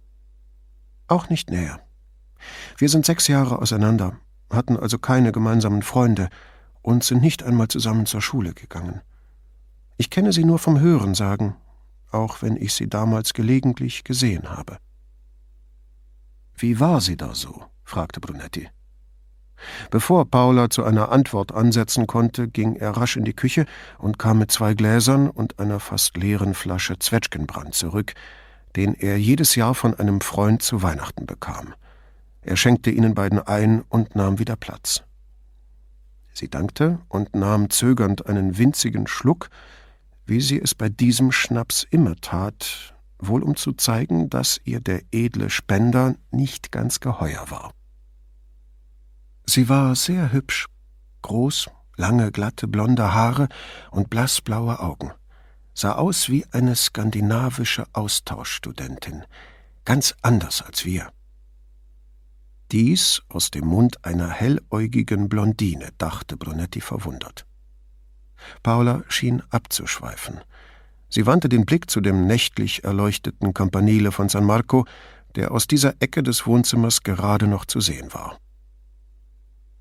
Auch 1.08 1.30
nicht 1.30 1.50
näher. 1.50 1.80
Wir 2.76 2.90
sind 2.90 3.06
sechs 3.06 3.28
Jahre 3.28 3.60
auseinander, 3.60 4.20
hatten 4.50 4.76
also 4.76 4.98
keine 4.98 5.32
gemeinsamen 5.32 5.80
Freunde 5.80 6.28
und 6.82 7.02
sind 7.02 7.22
nicht 7.22 7.42
einmal 7.42 7.68
zusammen 7.68 8.04
zur 8.04 8.20
Schule 8.20 8.52
gegangen. 8.52 9.00
Ich 9.96 10.10
kenne 10.10 10.34
sie 10.34 10.44
nur 10.44 10.58
vom 10.58 10.80
Hörensagen 10.80 11.56
auch 12.10 12.42
wenn 12.42 12.56
ich 12.56 12.74
sie 12.74 12.88
damals 12.88 13.32
gelegentlich 13.32 14.04
gesehen 14.04 14.50
habe. 14.50 14.78
Wie 16.56 16.80
war 16.80 17.00
sie 17.00 17.16
da 17.16 17.34
so? 17.34 17.64
fragte 17.84 18.20
Brunetti. 18.20 18.68
Bevor 19.90 20.30
Paula 20.30 20.70
zu 20.70 20.84
einer 20.84 21.10
Antwort 21.10 21.52
ansetzen 21.52 22.06
konnte, 22.06 22.48
ging 22.48 22.76
er 22.76 22.90
rasch 22.90 23.16
in 23.16 23.24
die 23.24 23.34
Küche 23.34 23.66
und 23.98 24.18
kam 24.18 24.38
mit 24.38 24.50
zwei 24.50 24.74
Gläsern 24.74 25.30
und 25.30 25.58
einer 25.58 25.80
fast 25.80 26.16
leeren 26.16 26.54
Flasche 26.54 26.98
Zwetschgenbrand 26.98 27.74
zurück, 27.74 28.14
den 28.76 28.94
er 28.94 29.18
jedes 29.18 29.54
Jahr 29.54 29.74
von 29.74 29.94
einem 29.94 30.20
Freund 30.20 30.62
zu 30.62 30.82
Weihnachten 30.82 31.26
bekam. 31.26 31.74
Er 32.42 32.56
schenkte 32.56 32.90
ihnen 32.90 33.14
beiden 33.14 33.40
ein 33.40 33.82
und 33.88 34.14
nahm 34.14 34.38
wieder 34.38 34.56
Platz. 34.56 35.02
Sie 36.32 36.48
dankte 36.48 36.98
und 37.08 37.34
nahm 37.34 37.70
zögernd 37.70 38.26
einen 38.26 38.58
winzigen 38.58 39.06
Schluck, 39.06 39.48
wie 40.26 40.40
sie 40.40 40.60
es 40.60 40.74
bei 40.74 40.88
diesem 40.88 41.32
Schnaps 41.32 41.86
immer 41.90 42.16
tat, 42.16 42.94
wohl 43.18 43.42
um 43.42 43.56
zu 43.56 43.72
zeigen, 43.72 44.28
dass 44.28 44.60
ihr 44.64 44.80
der 44.80 45.02
edle 45.12 45.50
Spender 45.50 46.16
nicht 46.30 46.72
ganz 46.72 47.00
geheuer 47.00 47.50
war. 47.50 47.72
Sie 49.46 49.68
war 49.68 49.94
sehr 49.94 50.32
hübsch, 50.32 50.66
groß, 51.22 51.70
lange, 51.96 52.32
glatte, 52.32 52.66
blonde 52.66 53.14
Haare 53.14 53.48
und 53.90 54.10
blassblaue 54.10 54.80
Augen, 54.80 55.12
sah 55.72 55.92
aus 55.92 56.28
wie 56.28 56.44
eine 56.50 56.74
skandinavische 56.74 57.86
Austauschstudentin, 57.92 59.24
ganz 59.84 60.14
anders 60.22 60.62
als 60.62 60.84
wir. 60.84 61.10
Dies 62.72 63.22
aus 63.28 63.52
dem 63.52 63.66
Mund 63.66 64.04
einer 64.04 64.28
helläugigen 64.28 65.28
Blondine, 65.28 65.90
dachte 65.98 66.36
Brunetti 66.36 66.80
verwundert. 66.80 67.46
Paula 68.62 69.02
schien 69.08 69.42
abzuschweifen. 69.50 70.40
Sie 71.08 71.26
wandte 71.26 71.48
den 71.48 71.64
Blick 71.64 71.90
zu 71.90 72.00
dem 72.00 72.26
nächtlich 72.26 72.84
erleuchteten 72.84 73.54
Campanile 73.54 74.12
von 74.12 74.28
San 74.28 74.44
Marco, 74.44 74.86
der 75.34 75.52
aus 75.52 75.66
dieser 75.66 75.94
Ecke 76.00 76.22
des 76.22 76.46
Wohnzimmers 76.46 77.02
gerade 77.02 77.46
noch 77.46 77.64
zu 77.64 77.80
sehen 77.80 78.12
war. 78.12 78.38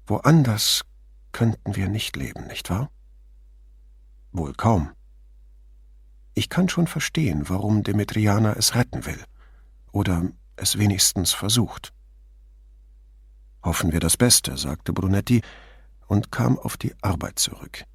Woanders 0.07 0.81
könnten 1.31 1.75
wir 1.75 1.89
nicht 1.89 2.15
leben, 2.15 2.47
nicht 2.47 2.69
wahr? 2.69 2.89
Wohl 4.31 4.53
kaum. 4.53 4.91
Ich 6.35 6.49
kann 6.49 6.69
schon 6.69 6.87
verstehen, 6.87 7.49
warum 7.49 7.83
Demetriana 7.83 8.53
es 8.53 8.75
retten 8.75 9.05
will. 9.05 9.19
Oder 9.91 10.29
es 10.57 10.77
wenigstens 10.77 11.31
versucht. 11.31 11.93
Hoffen 13.63 13.93
wir 13.93 13.99
das 13.99 14.17
Beste, 14.17 14.57
sagte 14.57 14.93
Brunetti 14.93 15.41
und 16.07 16.31
kam 16.31 16.59
auf 16.59 16.77
die 16.77 16.93
Arbeit 17.01 17.39
zurück. 17.39 17.85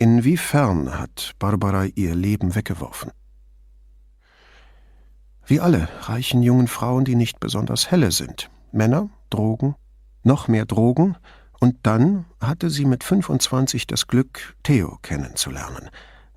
Inwiefern 0.00 0.98
hat 0.98 1.34
Barbara 1.38 1.84
ihr 1.84 2.14
Leben 2.14 2.54
weggeworfen? 2.54 3.12
Wie 5.44 5.60
alle 5.60 5.90
reichen 6.00 6.42
jungen 6.42 6.68
Frauen, 6.68 7.04
die 7.04 7.16
nicht 7.16 7.38
besonders 7.38 7.90
helle 7.90 8.10
sind. 8.10 8.50
Männer, 8.72 9.10
Drogen, 9.28 9.74
noch 10.22 10.48
mehr 10.48 10.64
Drogen, 10.64 11.18
und 11.60 11.76
dann 11.82 12.24
hatte 12.40 12.70
sie 12.70 12.86
mit 12.86 13.04
25 13.04 13.86
das 13.86 14.06
Glück, 14.06 14.56
Theo 14.62 14.96
kennenzulernen. 15.02 15.90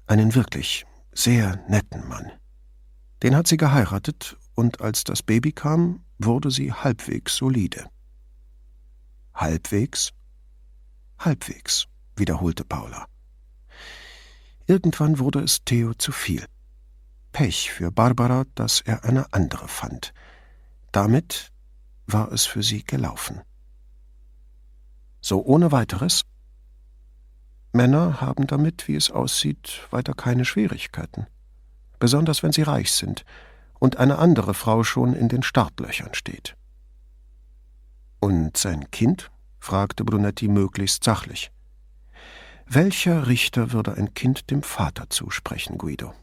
Einen 0.07 0.35
wirklich 0.35 0.85
sehr 1.13 1.63
netten 1.69 2.05
Mann. 2.09 2.33
Den 3.23 3.33
hat 3.33 3.47
sie 3.47 3.55
geheiratet, 3.55 4.35
und 4.55 4.81
als 4.81 5.05
das 5.05 5.23
Baby 5.23 5.53
kam, 5.53 6.03
wurde 6.19 6.51
sie 6.51 6.73
halbwegs 6.73 7.37
solide. 7.37 7.85
Halbwegs? 9.33 10.11
Halbwegs, 11.17 11.85
wiederholte 12.17 12.65
Paula. 12.65 13.07
Irgendwann 14.65 15.19
wurde 15.19 15.41
es 15.41 15.63
Theo 15.65 15.93
zu 15.93 16.11
viel. 16.11 16.45
Pech 17.31 17.71
für 17.71 17.91
Barbara, 17.91 18.45
dass 18.55 18.81
er 18.81 19.03
eine 19.03 19.33
andere 19.33 19.67
fand. 19.67 20.13
Damit 20.91 21.51
war 22.05 22.31
es 22.31 22.45
für 22.45 22.63
sie 22.63 22.83
gelaufen. 22.83 23.41
So 25.19 25.43
ohne 25.43 25.71
weiteres? 25.71 26.21
Männer 27.71 28.21
haben 28.21 28.45
damit, 28.45 28.87
wie 28.87 28.95
es 28.95 29.09
aussieht, 29.09 29.87
weiter 29.89 30.13
keine 30.13 30.45
Schwierigkeiten. 30.45 31.25
Besonders 31.97 32.43
wenn 32.43 32.51
sie 32.51 32.61
reich 32.61 32.91
sind 32.91 33.25
und 33.79 33.97
eine 33.97 34.19
andere 34.19 34.53
Frau 34.53 34.83
schon 34.83 35.13
in 35.13 35.27
den 35.27 35.43
Startlöchern 35.43 36.13
steht. 36.13 36.55
Und 38.19 38.55
sein 38.57 38.91
Kind? 38.91 39.31
fragte 39.59 40.03
Brunetti 40.03 40.47
möglichst 40.47 41.03
sachlich. 41.03 41.51
Welcher 42.65 43.27
Richter 43.27 43.71
würde 43.71 43.95
ein 43.95 44.13
Kind 44.13 44.49
dem 44.49 44.63
Vater 44.63 45.09
zusprechen, 45.09 45.77
Guido? 45.77 46.13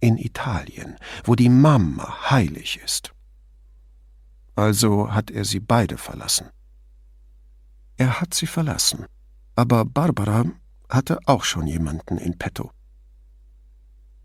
In 0.00 0.16
Italien, 0.16 0.96
wo 1.24 1.34
die 1.34 1.48
Mama 1.48 2.30
heilig 2.30 2.80
ist. 2.84 3.12
Also 4.54 5.12
hat 5.12 5.30
er 5.30 5.44
sie 5.44 5.60
beide 5.60 5.98
verlassen. 5.98 6.48
Er 7.96 8.20
hat 8.20 8.34
sie 8.34 8.46
verlassen, 8.46 9.06
aber 9.56 9.84
Barbara 9.84 10.44
hatte 10.88 11.18
auch 11.26 11.44
schon 11.44 11.66
jemanden 11.66 12.18
in 12.18 12.38
petto. 12.38 12.70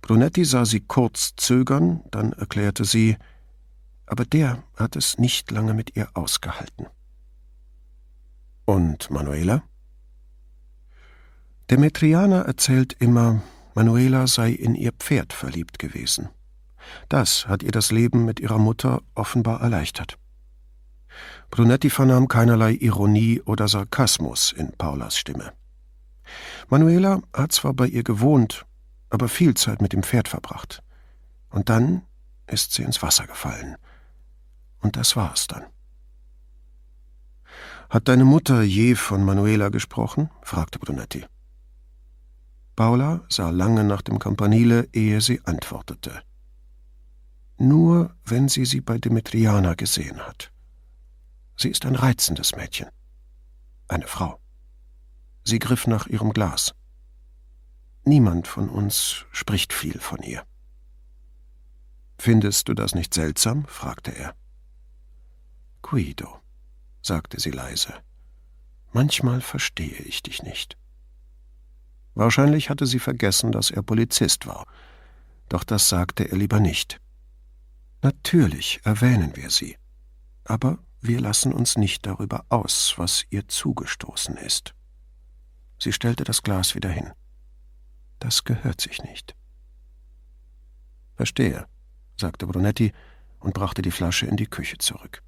Brunetti 0.01 0.43
sah 0.43 0.65
sie 0.65 0.81
kurz 0.81 1.33
zögern, 1.35 2.03
dann 2.11 2.33
erklärte 2.33 2.85
sie, 2.85 3.17
aber 4.05 4.25
der 4.25 4.63
hat 4.75 4.95
es 4.95 5.17
nicht 5.17 5.49
lange 5.49 5.73
mit 5.73 5.95
ihr 5.95 6.09
ausgehalten. 6.13 6.87
Und 8.65 9.09
Manuela? 9.09 9.63
Demetriana 11.69 12.41
erzählt 12.41 12.93
immer, 12.99 13.41
Manuela 13.73 14.27
sei 14.27 14.51
in 14.51 14.75
ihr 14.75 14.91
Pferd 14.91 15.33
verliebt 15.33 15.79
gewesen. 15.79 16.29
Das 17.09 17.47
hat 17.47 17.63
ihr 17.63 17.71
das 17.71 17.91
Leben 17.91 18.25
mit 18.25 18.39
ihrer 18.39 18.59
Mutter 18.59 19.01
offenbar 19.15 19.61
erleichtert. 19.61 20.17
Brunetti 21.49 21.89
vernahm 21.89 22.27
keinerlei 22.27 22.73
Ironie 22.73 23.41
oder 23.41 23.67
Sarkasmus 23.67 24.51
in 24.51 24.71
Paulas 24.73 25.17
Stimme. 25.17 25.53
Manuela 26.67 27.21
hat 27.33 27.51
zwar 27.51 27.73
bei 27.73 27.87
ihr 27.87 28.03
gewohnt, 28.03 28.65
aber 29.09 29.27
viel 29.29 29.53
Zeit 29.53 29.81
mit 29.81 29.93
dem 29.93 30.03
Pferd 30.03 30.27
verbracht. 30.27 30.81
Und 31.49 31.69
dann 31.69 32.01
ist 32.47 32.73
sie 32.73 32.83
ins 32.83 33.01
Wasser 33.01 33.27
gefallen. 33.27 33.75
Und 34.79 34.97
das 34.97 35.15
war 35.15 35.33
es 35.33 35.47
dann. 35.47 35.65
Hat 37.89 38.07
deine 38.07 38.25
Mutter 38.25 38.63
je 38.63 38.95
von 38.95 39.23
Manuela 39.23 39.69
gesprochen? 39.69 40.29
fragte 40.41 40.79
Brunetti. 40.79 41.25
Paula 42.75 43.23
sah 43.29 43.49
lange 43.51 43.83
nach 43.83 44.01
dem 44.01 44.17
Campanile, 44.17 44.89
ehe 44.93 45.21
sie 45.21 45.41
antwortete. 45.45 46.23
Nur 47.57 48.15
wenn 48.25 48.49
sie 48.49 48.65
sie 48.65 48.81
bei 48.81 48.97
Demetriana 48.97 49.75
gesehen 49.75 50.19
hat. 50.25 50.51
Sie 51.55 51.69
ist 51.69 51.85
ein 51.85 51.95
reizendes 51.95 52.55
Mädchen. 52.55 52.89
Eine 53.87 54.07
Frau. 54.07 54.39
Sie 55.43 55.59
griff 55.59 55.85
nach 55.85 56.07
ihrem 56.07 56.33
Glas. 56.33 56.73
Niemand 58.05 58.47
von 58.47 58.69
uns 58.69 59.25
spricht 59.31 59.71
viel 59.71 59.99
von 59.99 60.21
ihr. 60.23 60.43
Findest 62.17 62.69
du 62.69 62.73
das 62.73 62.95
nicht 62.95 63.13
seltsam? 63.13 63.65
fragte 63.65 64.11
er. 64.11 64.35
Guido, 65.81 66.41
sagte 67.01 67.39
sie 67.39 67.51
leise, 67.51 67.93
manchmal 68.93 69.41
verstehe 69.41 69.99
ich 69.99 70.23
dich 70.23 70.41
nicht. 70.41 70.77
Wahrscheinlich 72.15 72.69
hatte 72.69 72.85
sie 72.85 72.99
vergessen, 72.99 73.51
dass 73.51 73.71
er 73.71 73.81
Polizist 73.81 74.45
war, 74.45 74.65
doch 75.49 75.63
das 75.63 75.89
sagte 75.89 76.29
er 76.29 76.37
lieber 76.37 76.59
nicht. 76.59 76.99
Natürlich 78.01 78.81
erwähnen 78.83 79.35
wir 79.35 79.49
sie, 79.49 79.77
aber 80.45 80.79
wir 81.01 81.19
lassen 81.19 81.53
uns 81.53 81.77
nicht 81.77 82.05
darüber 82.05 82.45
aus, 82.49 82.93
was 82.97 83.25
ihr 83.29 83.47
zugestoßen 83.47 84.37
ist. 84.37 84.73
Sie 85.79 85.91
stellte 85.91 86.23
das 86.23 86.43
Glas 86.43 86.75
wieder 86.75 86.89
hin. 86.89 87.11
Das 88.19 88.43
gehört 88.43 88.79
sich 88.79 89.03
nicht. 89.03 89.35
Verstehe, 91.15 91.67
sagte 92.15 92.47
Brunetti 92.47 92.93
und 93.39 93.53
brachte 93.53 93.81
die 93.81 93.91
Flasche 93.91 94.25
in 94.25 94.37
die 94.37 94.47
Küche 94.47 94.77
zurück. 94.77 95.21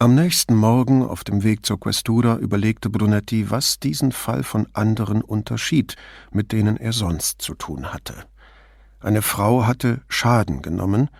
Am 0.00 0.14
nächsten 0.14 0.54
Morgen 0.54 1.04
auf 1.04 1.24
dem 1.24 1.42
Weg 1.42 1.66
zur 1.66 1.80
Questura 1.80 2.36
überlegte 2.36 2.88
Brunetti, 2.88 3.50
was 3.50 3.80
diesen 3.80 4.12
Fall 4.12 4.44
von 4.44 4.68
anderen 4.72 5.22
unterschied, 5.22 5.96
mit 6.30 6.52
denen 6.52 6.76
er 6.76 6.92
sonst 6.92 7.42
zu 7.42 7.54
tun 7.54 7.92
hatte. 7.92 8.14
Eine 9.00 9.22
Frau 9.22 9.66
hatte 9.66 10.02
Schaden 10.06 10.62
genommen, 10.62 11.10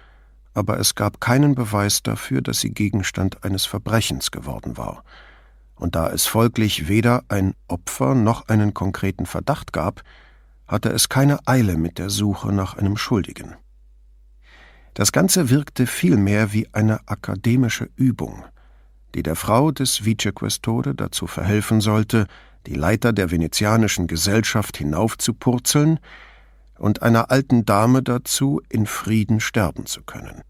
aber 0.55 0.79
es 0.79 0.95
gab 0.95 1.21
keinen 1.21 1.57
Beweis 1.57 2.05
dafür, 2.05 2.41
dass 2.41 2.61
sie 2.61 2.71
Gegenstand 2.71 3.43
eines 3.43 3.67
Verbrechens 3.67 4.31
geworden 4.31 4.77
war. 4.77 5.03
Und 5.75 5.97
da 5.97 6.11
es 6.11 6.27
folglich 6.27 6.87
weder 6.87 7.25
ein 7.27 7.55
Opfer 7.67 8.15
noch 8.15 8.47
einen 8.47 8.75
konkreten 8.75 9.27
Verdacht 9.27 9.73
gab, 9.73 10.05
hatte 10.69 10.91
es 10.91 11.09
keine 11.09 11.41
Eile 11.49 11.77
mit 11.79 11.99
der 11.99 12.11
Suche 12.11 12.53
nach 12.53 12.77
einem 12.77 12.97
Schuldigen. 12.97 13.57
Das 14.95 15.11
Ganze 15.11 15.51
wirkte 15.51 15.89
vielmehr 15.89 16.53
wie 16.53 16.73
eine 16.73 17.01
akademische 17.09 17.91
Übung, 17.97 18.45
die 19.15 19.23
der 19.23 19.37
Frau 19.37 19.71
des 19.71 20.05
Vicequestore 20.05 20.95
dazu 20.95 21.27
verhelfen 21.27 21.81
sollte, 21.81 22.27
die 22.67 22.75
Leiter 22.75 23.13
der 23.13 23.31
venezianischen 23.31 24.07
Gesellschaft 24.07 24.77
hinaufzupurzeln 24.77 25.99
und 26.79 27.03
einer 27.03 27.31
alten 27.31 27.65
Dame 27.65 28.03
dazu, 28.03 28.61
in 28.69 28.87
Frieden 28.87 29.41
sterben 29.41 29.87
zu 29.87 30.03
können. 30.03 30.43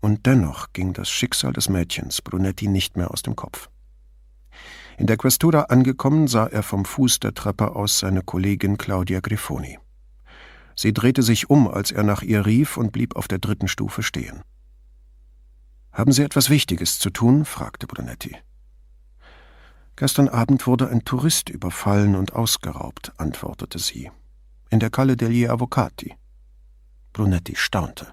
Und 0.00 0.26
dennoch 0.26 0.72
ging 0.72 0.92
das 0.92 1.10
Schicksal 1.10 1.52
des 1.52 1.68
Mädchens 1.68 2.22
Brunetti 2.22 2.68
nicht 2.68 2.96
mehr 2.96 3.10
aus 3.10 3.22
dem 3.22 3.36
Kopf. 3.36 3.68
In 4.96 5.06
der 5.06 5.16
Questura 5.16 5.62
angekommen, 5.64 6.26
sah 6.28 6.46
er 6.46 6.62
vom 6.62 6.84
Fuß 6.84 7.20
der 7.20 7.34
Treppe 7.34 7.74
aus 7.74 7.98
seine 7.98 8.22
Kollegin 8.22 8.78
Claudia 8.78 9.20
Grifoni. 9.20 9.78
Sie 10.74 10.92
drehte 10.92 11.22
sich 11.22 11.50
um, 11.50 11.68
als 11.68 11.90
er 11.90 12.02
nach 12.02 12.22
ihr 12.22 12.46
rief 12.46 12.76
und 12.76 12.92
blieb 12.92 13.16
auf 13.16 13.28
der 13.28 13.38
dritten 13.38 13.68
Stufe 13.68 14.02
stehen. 14.02 14.42
Haben 15.92 16.12
Sie 16.12 16.22
etwas 16.22 16.50
Wichtiges 16.50 16.98
zu 16.98 17.10
tun? 17.10 17.44
fragte 17.44 17.86
Brunetti. 17.86 18.36
Gestern 19.96 20.28
Abend 20.28 20.66
wurde 20.66 20.88
ein 20.88 21.04
Tourist 21.04 21.50
überfallen 21.50 22.14
und 22.14 22.34
ausgeraubt, 22.34 23.12
antwortete 23.18 23.78
sie. 23.78 24.10
In 24.70 24.80
der 24.80 24.90
Calle 24.90 25.16
degli 25.16 25.46
Avvocati. 25.46 26.14
Brunetti 27.12 27.54
staunte. 27.56 28.06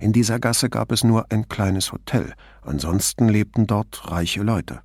In 0.00 0.12
dieser 0.12 0.38
Gasse 0.38 0.68
gab 0.68 0.92
es 0.92 1.02
nur 1.02 1.32
ein 1.32 1.48
kleines 1.48 1.92
Hotel, 1.92 2.34
ansonsten 2.60 3.28
lebten 3.28 3.66
dort 3.66 4.10
reiche 4.10 4.42
Leute. 4.42 4.82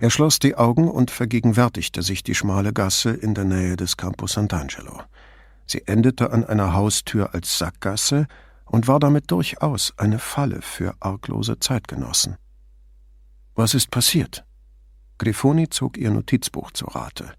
Er 0.00 0.10
schloss 0.10 0.38
die 0.38 0.54
Augen 0.54 0.88
und 0.88 1.10
vergegenwärtigte 1.10 2.02
sich 2.02 2.22
die 2.22 2.34
schmale 2.34 2.72
Gasse 2.72 3.10
in 3.10 3.34
der 3.34 3.44
Nähe 3.44 3.76
des 3.76 3.96
Campo 3.96 4.26
Sant'Angelo. 4.26 5.02
Sie 5.66 5.86
endete 5.86 6.30
an 6.30 6.44
einer 6.44 6.72
Haustür 6.74 7.34
als 7.34 7.58
Sackgasse 7.58 8.26
und 8.66 8.88
war 8.88 9.00
damit 9.00 9.30
durchaus 9.30 9.94
eine 9.96 10.18
Falle 10.18 10.60
für 10.60 10.94
arglose 11.00 11.58
Zeitgenossen. 11.58 12.36
Was 13.54 13.72
ist 13.72 13.90
passiert? 13.90 14.44
Grifoni 15.18 15.70
zog 15.70 15.96
ihr 15.96 16.10
Notizbuch 16.10 16.72
zu 16.72 16.84
Rate. 16.86 17.32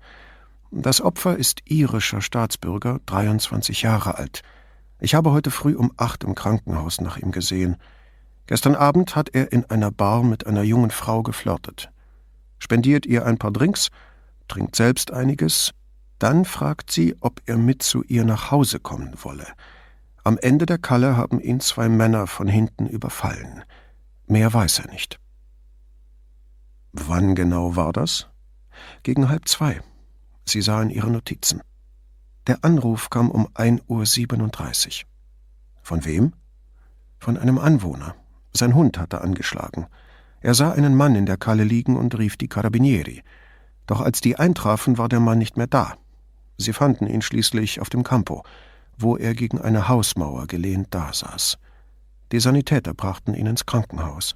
Das 0.71 0.99
Opfer 0.99 1.37
ist 1.37 1.61
irischer 1.65 2.21
Staatsbürger, 2.21 2.99
23 3.05 3.83
Jahre 3.83 4.17
alt. 4.17 4.41
Ich 4.99 5.13
habe 5.13 5.31
heute 5.31 5.51
früh 5.51 5.75
um 5.75 5.91
acht 5.97 6.23
im 6.23 6.33
Krankenhaus 6.33 7.01
nach 7.01 7.17
ihm 7.17 7.31
gesehen. 7.31 7.77
Gestern 8.47 8.75
Abend 8.75 9.15
hat 9.15 9.29
er 9.29 9.51
in 9.51 9.65
einer 9.65 9.91
Bar 9.91 10.23
mit 10.23 10.47
einer 10.47 10.63
jungen 10.63 10.89
Frau 10.89 11.21
geflirtet. 11.21 11.91
Spendiert 12.57 13.05
ihr 13.05 13.25
ein 13.25 13.37
paar 13.37 13.51
Drinks, 13.51 13.89
trinkt 14.47 14.75
selbst 14.75 15.11
einiges, 15.11 15.71
dann 16.19 16.45
fragt 16.45 16.89
sie, 16.89 17.15
ob 17.21 17.41
er 17.45 17.57
mit 17.57 17.83
zu 17.83 18.03
ihr 18.03 18.25
nach 18.25 18.49
Hause 18.49 18.79
kommen 18.79 19.13
wolle. 19.21 19.45
Am 20.27 20.37
Ende 20.37 20.65
der 20.65 20.77
Kalle 20.77 21.15
haben 21.15 21.39
ihn 21.39 21.61
zwei 21.61 21.87
Männer 21.87 22.27
von 22.27 22.49
hinten 22.49 22.85
überfallen. 22.85 23.63
Mehr 24.25 24.53
weiß 24.53 24.79
er 24.79 24.91
nicht. 24.91 25.21
Wann 26.91 27.33
genau 27.33 27.77
war 27.77 27.93
das? 27.93 28.27
Gegen 29.03 29.29
halb 29.29 29.47
zwei. 29.47 29.79
Sie 30.43 30.61
sah 30.61 30.81
in 30.81 30.89
ihre 30.89 31.09
Notizen. 31.09 31.61
Der 32.45 32.65
Anruf 32.65 33.09
kam 33.09 33.31
um 33.31 33.47
1.37 33.53 35.03
Uhr. 35.03 35.07
Von 35.81 36.03
wem? 36.03 36.33
Von 37.19 37.37
einem 37.37 37.57
Anwohner. 37.57 38.13
Sein 38.51 38.75
Hund 38.75 38.97
hatte 38.97 39.21
angeschlagen. 39.21 39.87
Er 40.41 40.55
sah 40.55 40.73
einen 40.73 40.93
Mann 40.93 41.15
in 41.15 41.25
der 41.25 41.37
Kalle 41.37 41.63
liegen 41.63 41.95
und 41.95 42.17
rief 42.17 42.35
die 42.35 42.49
Carabinieri. 42.49 43.23
Doch 43.85 44.01
als 44.01 44.19
die 44.19 44.35
eintrafen, 44.35 44.97
war 44.97 45.07
der 45.07 45.21
Mann 45.21 45.37
nicht 45.37 45.55
mehr 45.55 45.67
da. 45.67 45.95
Sie 46.57 46.73
fanden 46.73 47.07
ihn 47.07 47.21
schließlich 47.21 47.79
auf 47.79 47.89
dem 47.89 48.03
Campo, 48.03 48.43
wo 48.97 49.15
er 49.15 49.33
gegen 49.33 49.61
eine 49.61 49.87
Hausmauer 49.87 50.47
gelehnt 50.47 50.93
dasaß. 50.93 51.57
Die 52.31 52.39
Sanitäter 52.39 52.93
brachten 52.93 53.33
ihn 53.33 53.45
ins 53.45 53.65
Krankenhaus. 53.65 54.35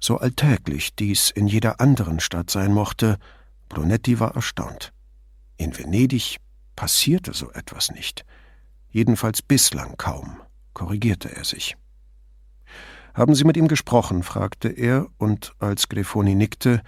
So 0.00 0.18
alltäglich 0.18 0.94
dies 0.94 1.30
in 1.30 1.46
jeder 1.46 1.80
anderen 1.80 2.20
Stadt 2.20 2.50
sein 2.50 2.72
mochte, 2.72 3.18
Brunetti 3.68 4.18
war 4.18 4.34
erstaunt. 4.34 4.92
In 5.56 5.76
Venedig 5.76 6.38
passierte 6.76 7.34
so 7.34 7.50
etwas 7.52 7.90
nicht. 7.90 8.24
Jedenfalls 8.90 9.42
bislang 9.42 9.96
kaum, 9.96 10.40
korrigierte 10.72 11.34
er 11.34 11.44
sich. 11.44 11.76
Haben 13.12 13.34
Sie 13.34 13.44
mit 13.44 13.56
ihm 13.56 13.68
gesprochen? 13.68 14.22
fragte 14.22 14.68
er, 14.68 15.08
und 15.18 15.52
als 15.58 15.88
Grifoni 15.88 16.36
nickte, 16.36 16.82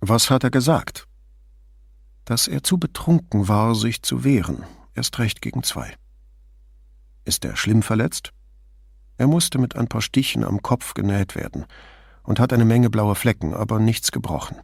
was 0.00 0.28
hat 0.28 0.42
er 0.42 0.50
gesagt? 0.50 1.06
Dass 2.24 2.48
er 2.48 2.62
zu 2.62 2.78
betrunken 2.78 3.46
war, 3.46 3.76
sich 3.76 4.02
zu 4.02 4.24
wehren, 4.24 4.64
erst 4.98 5.18
recht 5.18 5.40
gegen 5.40 5.62
zwei. 5.62 5.94
Ist 7.24 7.44
er 7.44 7.56
schlimm 7.56 7.82
verletzt? 7.82 8.32
Er 9.16 9.26
musste 9.26 9.58
mit 9.58 9.76
ein 9.76 9.88
paar 9.88 10.02
Stichen 10.02 10.44
am 10.44 10.60
Kopf 10.60 10.94
genäht 10.94 11.34
werden 11.34 11.64
und 12.22 12.40
hat 12.40 12.52
eine 12.52 12.64
Menge 12.64 12.90
blauer 12.90 13.14
Flecken, 13.14 13.54
aber 13.54 13.78
nichts 13.80 14.12
gebrochen. 14.12 14.56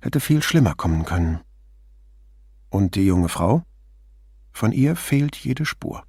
Hätte 0.00 0.20
viel 0.20 0.42
schlimmer 0.42 0.74
kommen 0.74 1.04
können. 1.04 1.40
Und 2.70 2.94
die 2.94 3.06
junge 3.06 3.28
Frau? 3.28 3.62
Von 4.52 4.72
ihr 4.72 4.96
fehlt 4.96 5.36
jede 5.36 5.66
Spur. 5.66 6.04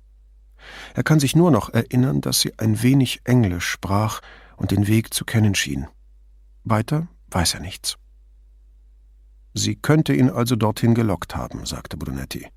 Er 0.93 1.03
kann 1.03 1.19
sich 1.19 1.35
nur 1.35 1.51
noch 1.51 1.69
erinnern, 1.69 2.21
dass 2.21 2.41
sie 2.41 2.57
ein 2.57 2.81
wenig 2.81 3.21
Englisch 3.25 3.67
sprach 3.67 4.21
und 4.55 4.71
den 4.71 4.87
Weg 4.87 5.13
zu 5.13 5.25
kennen 5.25 5.55
schien. 5.55 5.87
Weiter 6.63 7.07
weiß 7.29 7.55
er 7.55 7.59
nichts. 7.59 7.97
Sie 9.53 9.75
könnte 9.75 10.13
ihn 10.13 10.29
also 10.29 10.55
dorthin 10.55 10.93
gelockt 10.93 11.35
haben, 11.35 11.65
sagte 11.65 11.97
Brunetti. 11.97 12.47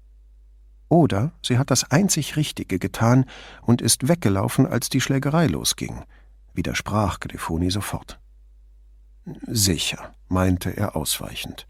Oder 0.91 1.31
sie 1.41 1.57
hat 1.57 1.71
das 1.71 1.91
einzig 1.93 2.37
Richtige 2.37 2.81
getan 2.81 3.25
und 3.63 3.81
ist 3.81 4.09
weggelaufen, 4.09 4.67
als 4.67 4.89
die 4.89 5.01
Schlägerei 5.01 5.47
losging, 5.47 6.03
widersprach 6.53 7.21
Grifoni 7.21 7.71
sofort. 7.71 8.19
Sicher, 9.47 10.13
meinte 10.29 10.77
er 10.77 10.97
ausweichend. 10.97 11.69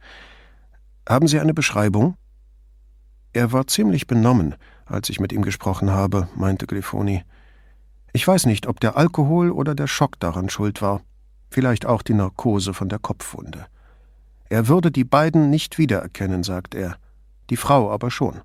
Haben 1.07 1.29
Sie 1.29 1.39
eine 1.39 1.53
Beschreibung? 1.53 2.17
Er 3.35 3.53
war 3.53 3.67
ziemlich 3.67 4.07
benommen, 4.07 4.55
als 4.87 5.11
ich 5.11 5.21
mit 5.21 5.33
ihm 5.33 5.43
gesprochen 5.43 5.91
habe, 5.91 6.29
meinte 6.35 6.67
Grifoni. 6.67 7.23
Ich 8.15 8.27
weiß 8.27 8.47
nicht, 8.47 8.67
ob 8.67 8.81
der 8.81 8.97
Alkohol 8.97 9.51
oder 9.51 9.75
der 9.75 9.87
Schock 9.87 10.19
daran 10.19 10.49
schuld 10.49 10.81
war, 10.81 11.03
vielleicht 11.51 11.85
auch 11.85 12.01
die 12.01 12.15
Narkose 12.15 12.73
von 12.73 12.89
der 12.89 12.99
Kopfwunde. 12.99 13.67
Er 14.49 14.67
würde 14.67 14.91
die 14.91 15.05
beiden 15.05 15.51
nicht 15.51 15.77
wiedererkennen, 15.77 16.43
sagt 16.43 16.75
er, 16.75 16.97
die 17.51 17.59
Frau 17.59 17.91
aber 17.93 18.11
schon. 18.11 18.41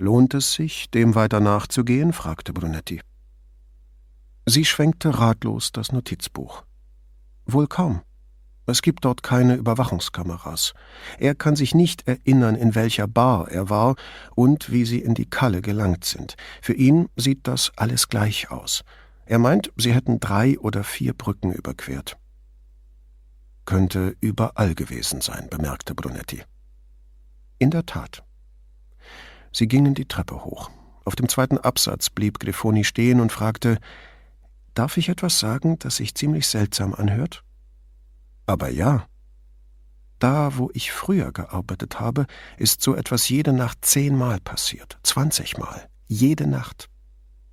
Lohnt 0.00 0.32
es 0.32 0.54
sich, 0.54 0.90
dem 0.90 1.14
weiter 1.14 1.40
nachzugehen? 1.40 2.14
fragte 2.14 2.54
Brunetti. 2.54 3.02
Sie 4.46 4.64
schwenkte 4.64 5.18
ratlos 5.18 5.72
das 5.72 5.92
Notizbuch. 5.92 6.64
Wohl 7.44 7.66
kaum. 7.66 8.00
Es 8.64 8.80
gibt 8.80 9.04
dort 9.04 9.22
keine 9.22 9.56
Überwachungskameras. 9.56 10.72
Er 11.18 11.34
kann 11.34 11.54
sich 11.54 11.74
nicht 11.74 12.08
erinnern, 12.08 12.54
in 12.54 12.74
welcher 12.74 13.06
Bar 13.08 13.50
er 13.50 13.68
war 13.68 13.94
und 14.34 14.72
wie 14.72 14.86
sie 14.86 15.00
in 15.00 15.12
die 15.12 15.28
Kalle 15.28 15.60
gelangt 15.60 16.06
sind. 16.06 16.34
Für 16.62 16.72
ihn 16.72 17.10
sieht 17.16 17.46
das 17.46 17.70
alles 17.76 18.08
gleich 18.08 18.50
aus. 18.50 18.84
Er 19.26 19.38
meint, 19.38 19.70
sie 19.76 19.92
hätten 19.92 20.18
drei 20.18 20.58
oder 20.60 20.82
vier 20.82 21.12
Brücken 21.12 21.52
überquert. 21.52 22.16
Könnte 23.66 24.16
überall 24.22 24.74
gewesen 24.74 25.20
sein, 25.20 25.48
bemerkte 25.50 25.94
Brunetti. 25.94 26.42
In 27.58 27.70
der 27.70 27.84
Tat. 27.84 28.24
Sie 29.52 29.68
gingen 29.68 29.94
die 29.94 30.06
Treppe 30.06 30.44
hoch. 30.44 30.70
Auf 31.04 31.16
dem 31.16 31.28
zweiten 31.28 31.58
Absatz 31.58 32.10
blieb 32.10 32.38
Grifoni 32.38 32.84
stehen 32.84 33.20
und 33.20 33.32
fragte: 33.32 33.78
Darf 34.74 34.96
ich 34.96 35.08
etwas 35.08 35.38
sagen, 35.38 35.78
das 35.78 35.96
sich 35.96 36.14
ziemlich 36.14 36.46
seltsam 36.46 36.94
anhört? 36.94 37.42
Aber 38.46 38.68
ja. 38.68 39.06
Da, 40.18 40.58
wo 40.58 40.70
ich 40.74 40.92
früher 40.92 41.32
gearbeitet 41.32 41.98
habe, 41.98 42.26
ist 42.58 42.82
so 42.82 42.94
etwas 42.94 43.28
jede 43.28 43.52
Nacht 43.52 43.78
zehnmal 43.84 44.38
passiert, 44.40 44.98
zwanzigmal, 45.02 45.88
jede 46.06 46.46
Nacht. 46.46 46.90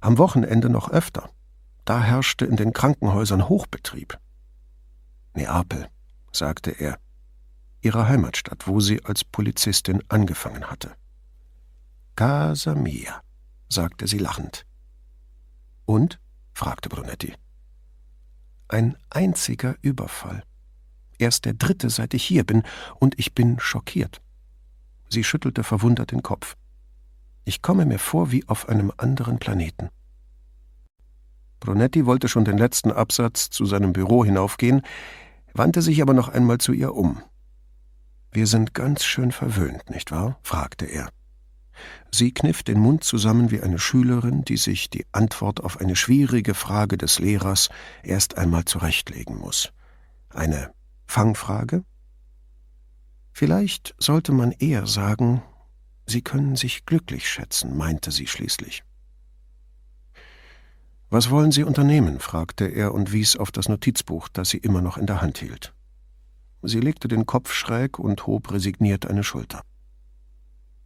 Am 0.01 0.17
Wochenende 0.17 0.69
noch 0.69 0.89
öfter. 0.89 1.29
Da 1.85 2.01
herrschte 2.01 2.45
in 2.45 2.57
den 2.57 2.73
Krankenhäusern 2.73 3.47
Hochbetrieb. 3.47 4.19
Neapel, 5.33 5.87
sagte 6.33 6.71
er, 6.71 6.99
ihre 7.81 8.07
Heimatstadt, 8.07 8.67
wo 8.67 8.81
sie 8.81 9.05
als 9.05 9.23
Polizistin 9.23 10.03
angefangen 10.09 10.69
hatte. 10.69 10.91
Casa 12.17 12.75
mia, 12.75 13.21
sagte 13.69 14.07
sie 14.07 14.17
lachend. 14.17 14.65
Und? 15.85 16.19
fragte 16.53 16.89
Brunetti. 16.89 17.33
Ein 18.67 18.97
einziger 19.09 19.75
Überfall 19.81 20.43
erst 21.19 21.45
der 21.45 21.53
dritte, 21.53 21.89
seit 21.89 22.13
ich 22.13 22.23
hier 22.23 22.43
bin, 22.43 22.63
und 22.99 23.19
ich 23.19 23.33
bin 23.33 23.59
schockiert. 23.59 24.21
Sie 25.09 25.23
schüttelte 25.23 25.63
verwundert 25.63 26.11
den 26.11 26.23
Kopf. 26.23 26.55
Ich 27.45 27.61
komme 27.61 27.85
mir 27.85 27.99
vor 27.99 28.31
wie 28.31 28.47
auf 28.47 28.67
einem 28.69 28.91
anderen 28.97 29.39
Planeten. 29.39 29.89
Brunetti 31.59 32.05
wollte 32.05 32.27
schon 32.27 32.45
den 32.45 32.57
letzten 32.57 32.91
Absatz 32.91 33.49
zu 33.49 33.65
seinem 33.65 33.93
Büro 33.93 34.23
hinaufgehen, 34.23 34.81
wandte 35.53 35.81
sich 35.81 36.01
aber 36.01 36.13
noch 36.13 36.29
einmal 36.29 36.59
zu 36.59 36.73
ihr 36.73 36.93
um. 36.93 37.21
Wir 38.31 38.47
sind 38.47 38.73
ganz 38.73 39.03
schön 39.03 39.31
verwöhnt, 39.31 39.89
nicht 39.89 40.11
wahr? 40.11 40.37
fragte 40.43 40.85
er. 40.85 41.09
Sie 42.11 42.33
kniff 42.33 42.63
den 42.63 42.79
Mund 42.79 43.03
zusammen 43.03 43.51
wie 43.51 43.61
eine 43.61 43.79
Schülerin, 43.79 44.43
die 44.43 44.57
sich 44.57 44.89
die 44.89 45.05
Antwort 45.11 45.63
auf 45.63 45.79
eine 45.79 45.95
schwierige 45.95 46.53
Frage 46.53 46.97
des 46.97 47.19
Lehrers 47.19 47.69
erst 48.03 48.37
einmal 48.37 48.65
zurechtlegen 48.65 49.37
muss. 49.37 49.71
Eine 50.29 50.71
Fangfrage? 51.05 51.83
Vielleicht 53.31 53.95
sollte 53.99 54.31
man 54.31 54.51
eher 54.51 54.87
sagen, 54.87 55.41
Sie 56.09 56.21
können 56.21 56.55
sich 56.55 56.85
glücklich 56.85 57.29
schätzen, 57.29 57.75
meinte 57.75 58.11
sie 58.11 58.27
schließlich. 58.27 58.83
Was 61.09 61.29
wollen 61.29 61.51
Sie 61.51 61.63
unternehmen? 61.63 62.19
fragte 62.19 62.65
er 62.65 62.93
und 62.93 63.11
wies 63.11 63.35
auf 63.35 63.51
das 63.51 63.67
Notizbuch, 63.67 64.29
das 64.29 64.49
sie 64.49 64.57
immer 64.57 64.81
noch 64.81 64.97
in 64.97 65.05
der 65.05 65.21
Hand 65.21 65.37
hielt. 65.37 65.73
Sie 66.63 66.79
legte 66.79 67.07
den 67.07 67.25
Kopf 67.25 67.53
schräg 67.53 67.99
und 67.99 68.25
hob 68.25 68.51
resigniert 68.51 69.05
eine 69.05 69.23
Schulter. 69.23 69.61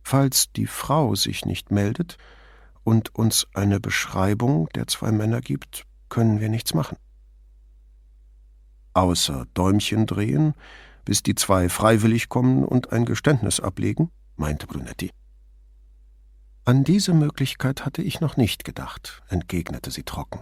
Falls 0.03 0.51
die 0.51 0.67
Frau 0.67 1.15
sich 1.15 1.45
nicht 1.45 1.71
meldet 1.71 2.17
und 2.83 3.13
uns 3.15 3.47
eine 3.53 3.79
Beschreibung 3.79 4.67
der 4.75 4.87
zwei 4.87 5.11
Männer 5.11 5.41
gibt, 5.41 5.85
können 6.09 6.39
wir 6.39 6.49
nichts 6.49 6.73
machen 6.73 6.97
außer 8.93 9.45
Däumchen 9.53 10.05
drehen, 10.05 10.53
bis 11.05 11.23
die 11.23 11.35
zwei 11.35 11.69
freiwillig 11.69 12.29
kommen 12.29 12.63
und 12.63 12.91
ein 12.91 13.05
Geständnis 13.05 13.59
ablegen, 13.59 14.11
meinte 14.35 14.67
Brunetti. 14.67 15.11
An 16.63 16.83
diese 16.83 17.13
Möglichkeit 17.13 17.85
hatte 17.85 18.01
ich 18.01 18.21
noch 18.21 18.37
nicht 18.37 18.63
gedacht, 18.63 19.23
entgegnete 19.29 19.91
sie 19.91 20.03
trocken. 20.03 20.41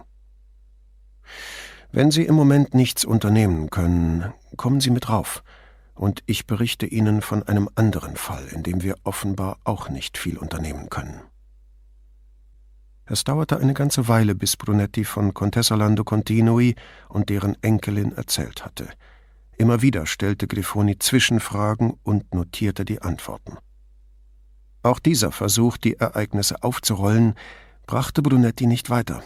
Wenn 1.92 2.10
Sie 2.10 2.24
im 2.24 2.34
Moment 2.36 2.74
nichts 2.74 3.04
unternehmen 3.04 3.70
können, 3.70 4.32
kommen 4.56 4.80
Sie 4.80 4.90
mit 4.90 5.08
rauf, 5.08 5.42
und 6.00 6.22
ich 6.24 6.46
berichte 6.46 6.86
Ihnen 6.86 7.20
von 7.20 7.42
einem 7.42 7.68
anderen 7.74 8.16
Fall, 8.16 8.48
in 8.52 8.62
dem 8.62 8.82
wir 8.82 8.96
offenbar 9.04 9.58
auch 9.64 9.90
nicht 9.90 10.16
viel 10.16 10.38
unternehmen 10.38 10.88
können. 10.88 11.20
Es 13.04 13.22
dauerte 13.22 13.58
eine 13.58 13.74
ganze 13.74 14.08
Weile, 14.08 14.34
bis 14.34 14.56
Brunetti 14.56 15.04
von 15.04 15.34
Contessa 15.34 15.74
Lando 15.74 16.02
Continui 16.02 16.74
und 17.10 17.28
deren 17.28 17.62
Enkelin 17.62 18.12
erzählt 18.12 18.64
hatte. 18.64 18.88
Immer 19.58 19.82
wieder 19.82 20.06
stellte 20.06 20.46
Grifoni 20.46 20.98
Zwischenfragen 20.98 21.92
und 22.02 22.32
notierte 22.32 22.86
die 22.86 23.02
Antworten. 23.02 23.58
Auch 24.82 25.00
dieser 25.00 25.32
Versuch, 25.32 25.76
die 25.76 25.96
Ereignisse 25.96 26.62
aufzurollen, 26.62 27.34
brachte 27.86 28.22
Brunetti 28.22 28.66
nicht 28.66 28.88
weiter. 28.88 29.22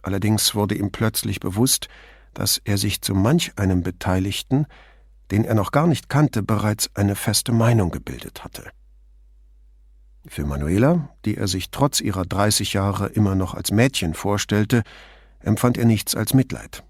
Allerdings 0.00 0.54
wurde 0.54 0.76
ihm 0.76 0.92
plötzlich 0.92 1.40
bewusst, 1.40 1.88
dass 2.32 2.56
er 2.64 2.78
sich 2.78 3.02
zu 3.02 3.14
manch 3.14 3.52
einem 3.56 3.82
Beteiligten, 3.82 4.66
den 5.30 5.44
er 5.44 5.54
noch 5.54 5.72
gar 5.72 5.86
nicht 5.86 6.08
kannte, 6.08 6.42
bereits 6.42 6.90
eine 6.94 7.14
feste 7.14 7.52
Meinung 7.52 7.90
gebildet 7.90 8.44
hatte. 8.44 8.70
Für 10.26 10.44
Manuela, 10.44 11.10
die 11.24 11.36
er 11.36 11.48
sich 11.48 11.70
trotz 11.70 12.00
ihrer 12.00 12.24
30 12.24 12.74
Jahre 12.74 13.06
immer 13.06 13.34
noch 13.34 13.54
als 13.54 13.70
Mädchen 13.70 14.14
vorstellte, 14.14 14.82
empfand 15.40 15.78
er 15.78 15.86
nichts 15.86 16.14
als 16.14 16.34
Mitleid. 16.34 16.84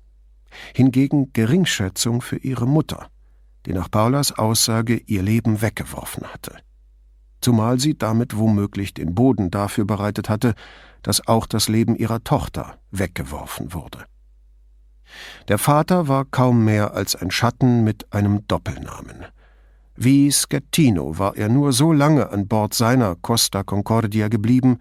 Hingegen 0.75 1.33
Geringschätzung 1.33 2.23
für 2.23 2.39
ihre 2.39 2.67
Mutter, 2.67 3.09
die 3.67 3.73
nach 3.73 3.91
Paulas 3.91 4.33
Aussage 4.33 4.97
ihr 4.97 5.23
Leben 5.23 5.63
weggeworfen 5.63 6.27
hatte. 6.27 6.57
Zumal 7.41 7.79
sie 7.79 7.97
damit 7.97 8.37
womöglich 8.37 8.93
den 8.95 9.15
Boden 9.15 9.51
dafür 9.51 9.85
bereitet 9.85 10.29
hatte, 10.29 10.55
dass 11.03 11.27
auch 11.27 11.47
das 11.47 11.69
Leben 11.69 11.97
ihrer 11.97 12.23
Tochter 12.25 12.79
weggeworfen 12.91 13.73
wurde. 13.73 14.05
Der 15.49 15.59
Vater 15.59 16.09
war 16.09 16.25
kaum 16.25 16.65
mehr 16.65 16.95
als 16.95 17.17
ein 17.17 17.31
Schatten 17.31 17.85
mit 17.85 18.13
einem 18.13 18.47
Doppelnamen– 18.47 19.25
wie 20.03 20.33
Schettino 20.33 21.19
war 21.19 21.37
er 21.37 21.51
nur 21.51 21.75
so 21.75 21.93
lange 21.93 22.31
an 22.31 22.49
Bord 22.49 22.73
seiner 22.73 23.17
Costa 23.17 23.63
Concordia 23.63 24.29
geblieben, 24.29 24.79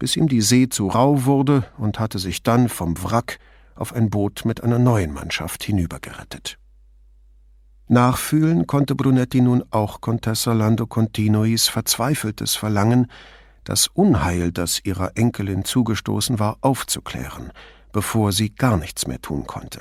bis 0.00 0.16
ihm 0.16 0.26
die 0.26 0.40
See 0.40 0.68
zu 0.68 0.88
rau 0.88 1.26
wurde 1.26 1.62
und 1.78 2.00
hatte 2.00 2.18
sich 2.18 2.42
dann 2.42 2.68
vom 2.68 3.00
Wrack 3.00 3.38
auf 3.76 3.92
ein 3.92 4.10
Boot 4.10 4.44
mit 4.44 4.64
einer 4.64 4.80
neuen 4.80 5.12
Mannschaft 5.12 5.62
hinübergerettet. 5.62 6.58
Nachfühlen 7.86 8.66
konnte 8.66 8.96
Brunetti 8.96 9.40
nun 9.40 9.62
auch 9.70 10.00
Contessa 10.00 10.54
Lando 10.54 10.88
Continuis 10.88 11.68
verzweifeltes 11.68 12.56
Verlangen, 12.56 13.06
das 13.62 13.86
Unheil, 13.86 14.50
das 14.50 14.80
ihrer 14.84 15.12
Enkelin 15.16 15.64
zugestoßen 15.64 16.40
war, 16.40 16.58
aufzuklären, 16.62 17.52
bevor 17.92 18.32
sie 18.32 18.54
gar 18.54 18.76
nichts 18.76 19.06
mehr 19.06 19.20
tun 19.20 19.46
konnte. 19.46 19.80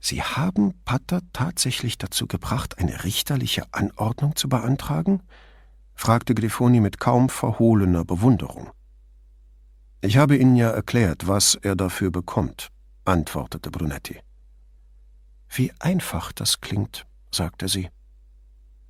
Sie 0.00 0.22
haben 0.22 0.74
Patter 0.84 1.20
tatsächlich 1.32 1.98
dazu 1.98 2.26
gebracht, 2.26 2.78
eine 2.78 3.04
richterliche 3.04 3.64
Anordnung 3.72 4.36
zu 4.36 4.48
beantragen? 4.48 5.22
fragte 5.94 6.34
Grifoni 6.34 6.80
mit 6.80 7.00
kaum 7.00 7.28
verhohlener 7.28 8.04
Bewunderung. 8.04 8.70
Ich 10.02 10.18
habe 10.18 10.36
Ihnen 10.36 10.54
ja 10.54 10.70
erklärt, 10.70 11.26
was 11.26 11.56
er 11.56 11.74
dafür 11.74 12.10
bekommt, 12.10 12.68
antwortete 13.04 13.70
Brunetti. 13.70 14.20
Wie 15.48 15.72
einfach 15.80 16.32
das 16.32 16.60
klingt, 16.60 17.06
sagte 17.32 17.66
sie. 17.66 17.88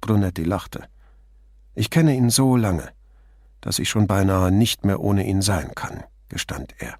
Brunetti 0.00 0.44
lachte. 0.44 0.84
Ich 1.74 1.90
kenne 1.90 2.14
ihn 2.14 2.30
so 2.30 2.56
lange, 2.56 2.92
dass 3.60 3.78
ich 3.78 3.88
schon 3.88 4.06
beinahe 4.06 4.50
nicht 4.50 4.84
mehr 4.84 5.00
ohne 5.00 5.26
ihn 5.26 5.42
sein 5.42 5.74
kann, 5.74 6.04
gestand 6.28 6.74
er. 6.78 6.98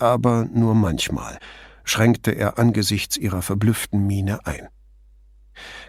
Aber 0.00 0.46
nur 0.46 0.74
manchmal 0.74 1.38
schränkte 1.84 2.32
er 2.32 2.58
angesichts 2.58 3.16
ihrer 3.16 3.42
verblüfften 3.42 4.06
Miene 4.06 4.46
ein. 4.46 4.68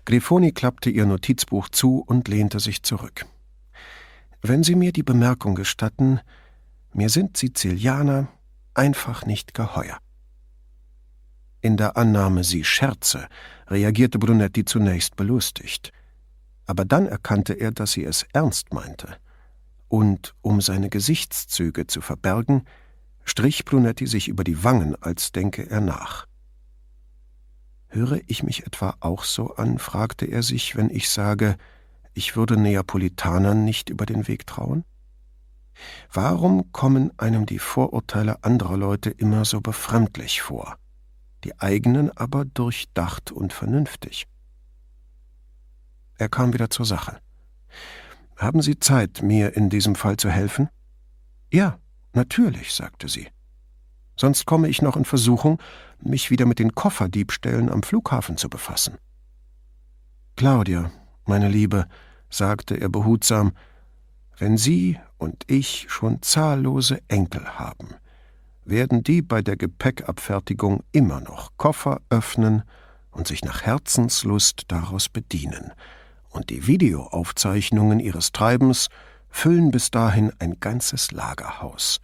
Grifoni 0.05 0.51
klappte 0.51 0.89
ihr 0.89 1.05
Notizbuch 1.05 1.69
zu 1.69 2.03
und 2.05 2.27
lehnte 2.27 2.59
sich 2.59 2.83
zurück. 2.83 3.25
Wenn 4.41 4.63
Sie 4.63 4.75
mir 4.75 4.91
die 4.91 5.03
Bemerkung 5.03 5.55
gestatten, 5.55 6.19
mir 6.93 7.09
sind 7.09 7.37
Sizilianer 7.37 8.27
einfach 8.73 9.25
nicht 9.25 9.53
geheuer. 9.53 9.97
In 11.61 11.77
der 11.77 11.95
Annahme, 11.95 12.43
sie 12.43 12.63
scherze, 12.63 13.27
reagierte 13.67 14.17
Brunetti 14.17 14.65
zunächst 14.65 15.15
belustigt. 15.15 15.91
Aber 16.65 16.85
dann 16.85 17.05
erkannte 17.05 17.53
er, 17.53 17.71
dass 17.71 17.91
sie 17.91 18.03
es 18.03 18.25
ernst 18.33 18.73
meinte. 18.73 19.17
Und 19.87 20.33
um 20.41 20.59
seine 20.59 20.89
Gesichtszüge 20.89 21.85
zu 21.85 22.01
verbergen, 22.01 22.65
strich 23.31 23.63
Brunetti 23.63 24.07
sich 24.07 24.27
über 24.27 24.43
die 24.43 24.61
Wangen, 24.65 25.01
als 25.01 25.31
denke 25.31 25.69
er 25.69 25.79
nach. 25.79 26.27
Höre 27.87 28.19
ich 28.27 28.43
mich 28.43 28.65
etwa 28.65 28.95
auch 28.99 29.23
so 29.23 29.55
an, 29.55 29.79
fragte 29.79 30.25
er 30.25 30.43
sich, 30.43 30.75
wenn 30.75 30.89
ich 30.89 31.09
sage, 31.09 31.55
ich 32.13 32.35
würde 32.35 32.57
Neapolitanern 32.57 33.63
nicht 33.63 33.89
über 33.89 34.05
den 34.05 34.27
Weg 34.27 34.45
trauen? 34.47 34.83
Warum 36.11 36.73
kommen 36.73 37.17
einem 37.17 37.45
die 37.45 37.59
Vorurteile 37.59 38.43
anderer 38.43 38.75
Leute 38.75 39.09
immer 39.09 39.45
so 39.45 39.61
befremdlich 39.61 40.41
vor, 40.41 40.75
die 41.45 41.57
eigenen 41.57 42.11
aber 42.17 42.43
durchdacht 42.43 43.31
und 43.31 43.53
vernünftig? 43.53 44.27
Er 46.17 46.27
kam 46.27 46.51
wieder 46.51 46.69
zur 46.69 46.85
Sache. 46.85 47.17
Haben 48.35 48.61
Sie 48.61 48.77
Zeit, 48.77 49.21
mir 49.21 49.55
in 49.55 49.69
diesem 49.69 49.95
Fall 49.95 50.17
zu 50.17 50.29
helfen? 50.29 50.67
Ja, 51.49 51.79
natürlich, 52.13 52.73
sagte 52.73 53.07
sie. 53.07 53.27
Sonst 54.15 54.45
komme 54.45 54.67
ich 54.67 54.81
noch 54.81 54.97
in 54.97 55.05
Versuchung, 55.05 55.59
mich 55.99 56.29
wieder 56.29 56.45
mit 56.45 56.59
den 56.59 56.75
Kofferdiebstählen 56.75 57.71
am 57.71 57.83
Flughafen 57.83 58.37
zu 58.37 58.49
befassen. 58.49 58.97
Claudia, 60.35 60.91
meine 61.25 61.49
Liebe, 61.49 61.87
sagte 62.29 62.79
er 62.79 62.89
behutsam, 62.89 63.53
wenn 64.37 64.57
Sie 64.57 64.99
und 65.17 65.43
ich 65.47 65.85
schon 65.89 66.21
zahllose 66.21 66.99
Enkel 67.07 67.59
haben, 67.59 67.89
werden 68.65 69.03
die 69.03 69.21
bei 69.21 69.41
der 69.41 69.57
Gepäckabfertigung 69.57 70.83
immer 70.91 71.21
noch 71.21 71.51
Koffer 71.57 72.01
öffnen 72.09 72.63
und 73.11 73.27
sich 73.27 73.43
nach 73.43 73.63
Herzenslust 73.63 74.63
daraus 74.67 75.09
bedienen, 75.09 75.73
und 76.29 76.49
die 76.49 76.65
Videoaufzeichnungen 76.65 77.99
ihres 77.99 78.31
Treibens 78.31 78.87
füllen 79.31 79.71
bis 79.71 79.91
dahin 79.91 80.31
ein 80.39 80.59
ganzes 80.59 81.11
Lagerhaus. 81.11 81.99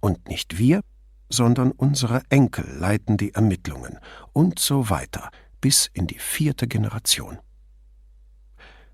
Und 0.00 0.28
nicht 0.28 0.58
wir, 0.58 0.80
sondern 1.28 1.72
unsere 1.72 2.22
Enkel 2.28 2.66
leiten 2.78 3.16
die 3.16 3.32
Ermittlungen 3.34 3.98
und 4.32 4.58
so 4.58 4.90
weiter 4.90 5.30
bis 5.60 5.90
in 5.92 6.06
die 6.06 6.18
vierte 6.18 6.68
Generation. 6.68 7.38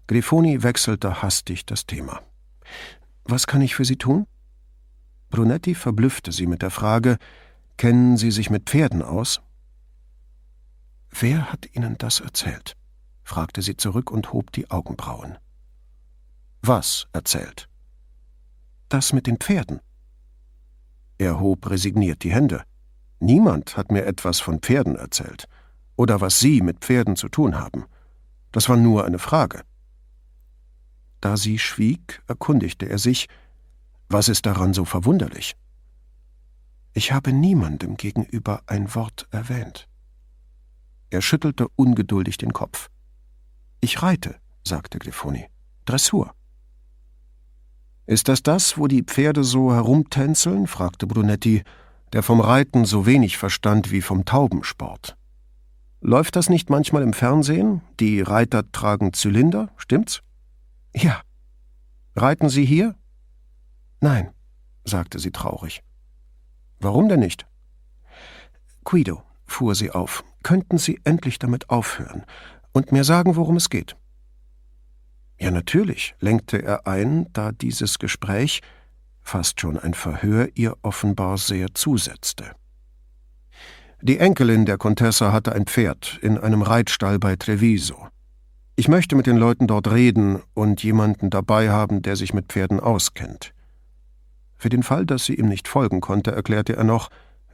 Grifoni 0.07 0.63
wechselte 0.63 1.23
hastig 1.23 1.67
das 1.67 1.87
Thema. 1.87 2.23
Was 3.25 3.47
kann 3.47 3.63
ich 3.63 3.75
für 3.75 3.85
Sie 3.85 3.97
tun? 3.97 4.27
Brunetti 5.31 5.75
verblüffte 5.75 6.33
sie 6.33 6.47
mit 6.47 6.63
der 6.63 6.71
Frage 6.71 7.17
Kennen 7.79 8.17
Sie 8.17 8.31
sich 8.31 8.51
mit 8.51 8.69
Pferden 8.69 9.03
aus? 9.03 9.41
Wer 11.11 11.53
hat 11.53 11.75
Ihnen 11.75 11.97
das 11.99 12.21
erzählt? 12.21 12.77
fragte 13.25 13.63
sie 13.63 13.77
zurück 13.77 14.11
und 14.11 14.33
hob 14.33 14.53
die 14.53 14.71
Augenbrauen. 14.71 15.39
Was 16.65 17.09
erzählt? 17.13 17.69
Das 18.89 19.13
mit 19.13 19.27
den 19.27 19.39
Pferden. 19.39 19.81
Er 21.19 21.41
hob 21.41 21.69
resigniert 21.69 22.23
die 22.23 22.33
Hände. 22.33 22.63
Niemand 23.19 23.77
hat 23.77 23.91
mir 23.91 24.07
etwas 24.07 24.39
von 24.39 24.61
Pferden 24.61 24.95
erzählt 24.95 25.49
oder 25.97 26.21
was 26.21 26.39
Sie 26.39 26.61
mit 26.61 26.79
Pferden 26.79 27.17
zu 27.17 27.29
tun 27.29 27.59
haben. 27.59 27.87
Das 28.53 28.69
war 28.69 28.77
nur 28.77 29.05
eine 29.05 29.19
Frage. 29.19 29.63
Da 31.21 31.37
sie 31.37 31.59
schwieg, 31.59 32.23
erkundigte 32.29 32.87
er 32.89 32.99
sich, 32.99 33.29
was 34.09 34.29
ist 34.29 34.47
daran 34.47 34.73
so 34.73 34.85
verwunderlich? 34.85 35.57
Ich 36.95 37.11
habe 37.11 37.33
niemandem 37.33 37.97
gegenüber 37.97 38.63
ein 38.67 38.95
Wort 38.95 39.27
erwähnt. 39.33 39.89
Er 41.11 41.23
schüttelte 41.23 41.67
ungeduldig 41.75 42.37
den 42.39 42.53
Kopf. 42.53 42.89
Ich 43.81 44.01
reite, 44.03 44.41
sagte 44.65 45.01
Grifoni. 45.01 45.49
Dressur. 45.87 46.35
Ist 48.07 48.29
das 48.29 48.43
das, 48.43 48.79
wo 48.79 48.89
die 48.89 49.03
Pferde 49.03 49.45
so 49.45 49.73
herumtänzeln? 49.73 50.67
fragte 50.67 51.07
Brunetti, 51.07 51.63
der 52.13 52.23
vom 52.23 52.41
Reiten 52.41 52.85
so 52.85 53.07
wenig 53.07 53.39
verstand 53.39 53.91
wie 53.91 54.03
vom 54.03 54.25
Taubensport. 54.25 55.17
Läuft 56.01 56.35
das 56.35 56.49
nicht 56.49 56.69
manchmal 56.69 57.03
im 57.03 57.13
Fernsehen? 57.13 57.81
Die 58.01 58.21
Reiter 58.21 58.71
tragen 58.73 59.13
Zylinder, 59.13 59.71
stimmt's? 59.77 60.21
Ja. 60.95 61.23
Reiten 62.17 62.49
Sie 62.49 62.65
hier? 62.65 62.97
Nein, 64.01 64.33
sagte 64.85 65.21
sie 65.21 65.31
traurig. 65.31 65.83
Warum 66.81 67.09
denn 67.09 67.21
nicht? 67.21 67.47
Guido, 68.83 69.23
fuhr 69.47 69.77
sie 69.77 69.93
auf, 69.93 70.25
könnten 70.43 70.77
Sie 70.77 71.01
endlich 71.05 71.39
damit 71.39 71.71
aufhören 71.71 72.25
und 72.73 72.91
mir 72.91 73.05
sagen, 73.05 73.37
worum 73.37 73.57
es 73.57 73.71
geht? 73.71 73.97
Ja, 75.43 75.51
natürlich, 75.51 76.15
lenkte 76.21 76.63
er 76.63 76.87
ein, 76.87 77.27
da 77.33 77.51
dieses 77.51 77.99
Gespräch, 77.99 78.61
fast 79.23 79.61
schon 79.61 79.77
ein 79.77 79.93
Verhör, 79.93 80.49
ihr 80.55 80.77
offenbar 80.83 81.37
sehr 81.37 81.75
zusetzte. 81.75 82.53
Die 84.01 84.19
Enkelin 84.19 84.67
der 84.67 84.79
Contessa 84.79 85.33
hatte 85.33 85.53
ein 85.53 85.67
Pferd 85.67 86.21
in 86.23 86.39
einem 86.39 86.63
Reitstall 86.63 87.19
bei 87.19 87.35
Treviso. 87.35 88.07
Ich 88.77 88.87
möchte 88.87 89.17
mit 89.17 89.27
den 89.27 89.37
Leuten 89.37 89.67
dort 89.67 89.91
reden 89.91 90.41
und 90.55 90.85
jemanden 90.85 91.29
dabei 91.29 91.71
haben, 91.71 92.03
der 92.03 92.15
sich 92.15 92.33
mit 92.33 92.47
Pferden 92.47 92.79
auskennt. 92.79 93.53
Für 94.55 94.69
den 94.69 94.85
Fall, 94.85 95.05
dass 95.07 95.25
sie 95.25 95.35
ihm 95.35 95.49
nicht 95.49 95.67
folgen 95.67 96.01
konnte, 96.01 96.31
erklärte 96.31 96.77
er 96.77 96.85
noch, 96.85 97.09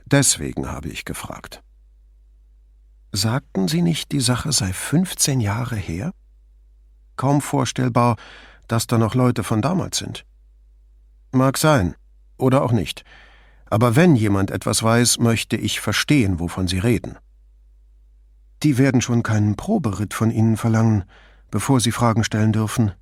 deswegen 0.05 0.71
habe 0.71 0.91
ich 0.91 1.07
gefragt. 1.07 1.63
Sagten 3.13 3.67
Sie 3.67 3.81
nicht, 3.81 4.13
die 4.13 4.21
Sache 4.21 4.53
sei 4.53 4.75
15 4.75 5.41
Jahre 5.41 5.77
her? 5.77 6.13
Kaum 7.19 7.43
vorstellbar, 7.43 8.17
dass 8.69 8.87
da 8.87 8.97
noch 8.97 9.15
Leute 9.15 9.45
von 9.45 9.61
damals 9.61 9.99
sind. 9.99 10.25
Mag 11.33 11.59
sein, 11.59 11.95
oder 12.39 12.63
auch 12.63 12.73
nicht. 12.73 13.05
Aber 13.67 13.97
wenn 13.97 14.17
jemand 14.17 14.51
etwas 14.51 14.83
weiß, 14.83 15.19
möchte 15.19 15.57
ich 15.57 15.81
verstehen, 15.81 16.41
wovon 16.41 16.67
Sie 16.69 16.79
reden. 16.79 17.19
Die 18.63 18.79
werden 18.79 19.03
schon 19.03 19.23
keinen 19.23 19.57
Proberitt 19.57 20.15
von 20.15 20.31
Ihnen 20.31 20.57
verlangen, 20.57 21.05
bevor 21.51 21.81
Sie 21.81 21.93
Fragen 21.93 22.25
stellen 22.25 22.53
dürfen. 22.53 22.93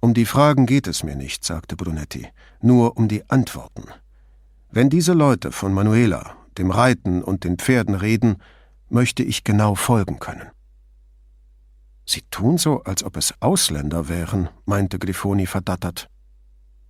Um 0.00 0.14
die 0.14 0.24
Fragen 0.24 0.64
geht 0.64 0.86
es 0.86 1.02
mir 1.02 1.14
nicht, 1.14 1.44
sagte 1.44 1.76
Brunetti, 1.76 2.26
nur 2.62 2.96
um 2.96 3.06
die 3.06 3.28
Antworten. 3.28 3.84
Wenn 4.70 4.88
diese 4.88 5.12
Leute 5.12 5.52
von 5.52 5.74
Manuela, 5.74 6.36
dem 6.56 6.70
Reiten 6.70 7.22
und 7.22 7.44
den 7.44 7.58
Pferden 7.58 7.94
reden, 7.94 8.36
möchte 8.88 9.22
ich 9.22 9.44
genau 9.44 9.74
folgen 9.74 10.18
können. 10.18 10.50
Sie 12.10 12.22
tun 12.22 12.58
so, 12.58 12.82
als 12.82 13.04
ob 13.04 13.16
es 13.16 13.32
Ausländer 13.38 14.08
wären, 14.08 14.48
meinte 14.64 14.98
Grifoni 14.98 15.46
verdattert. 15.46 16.08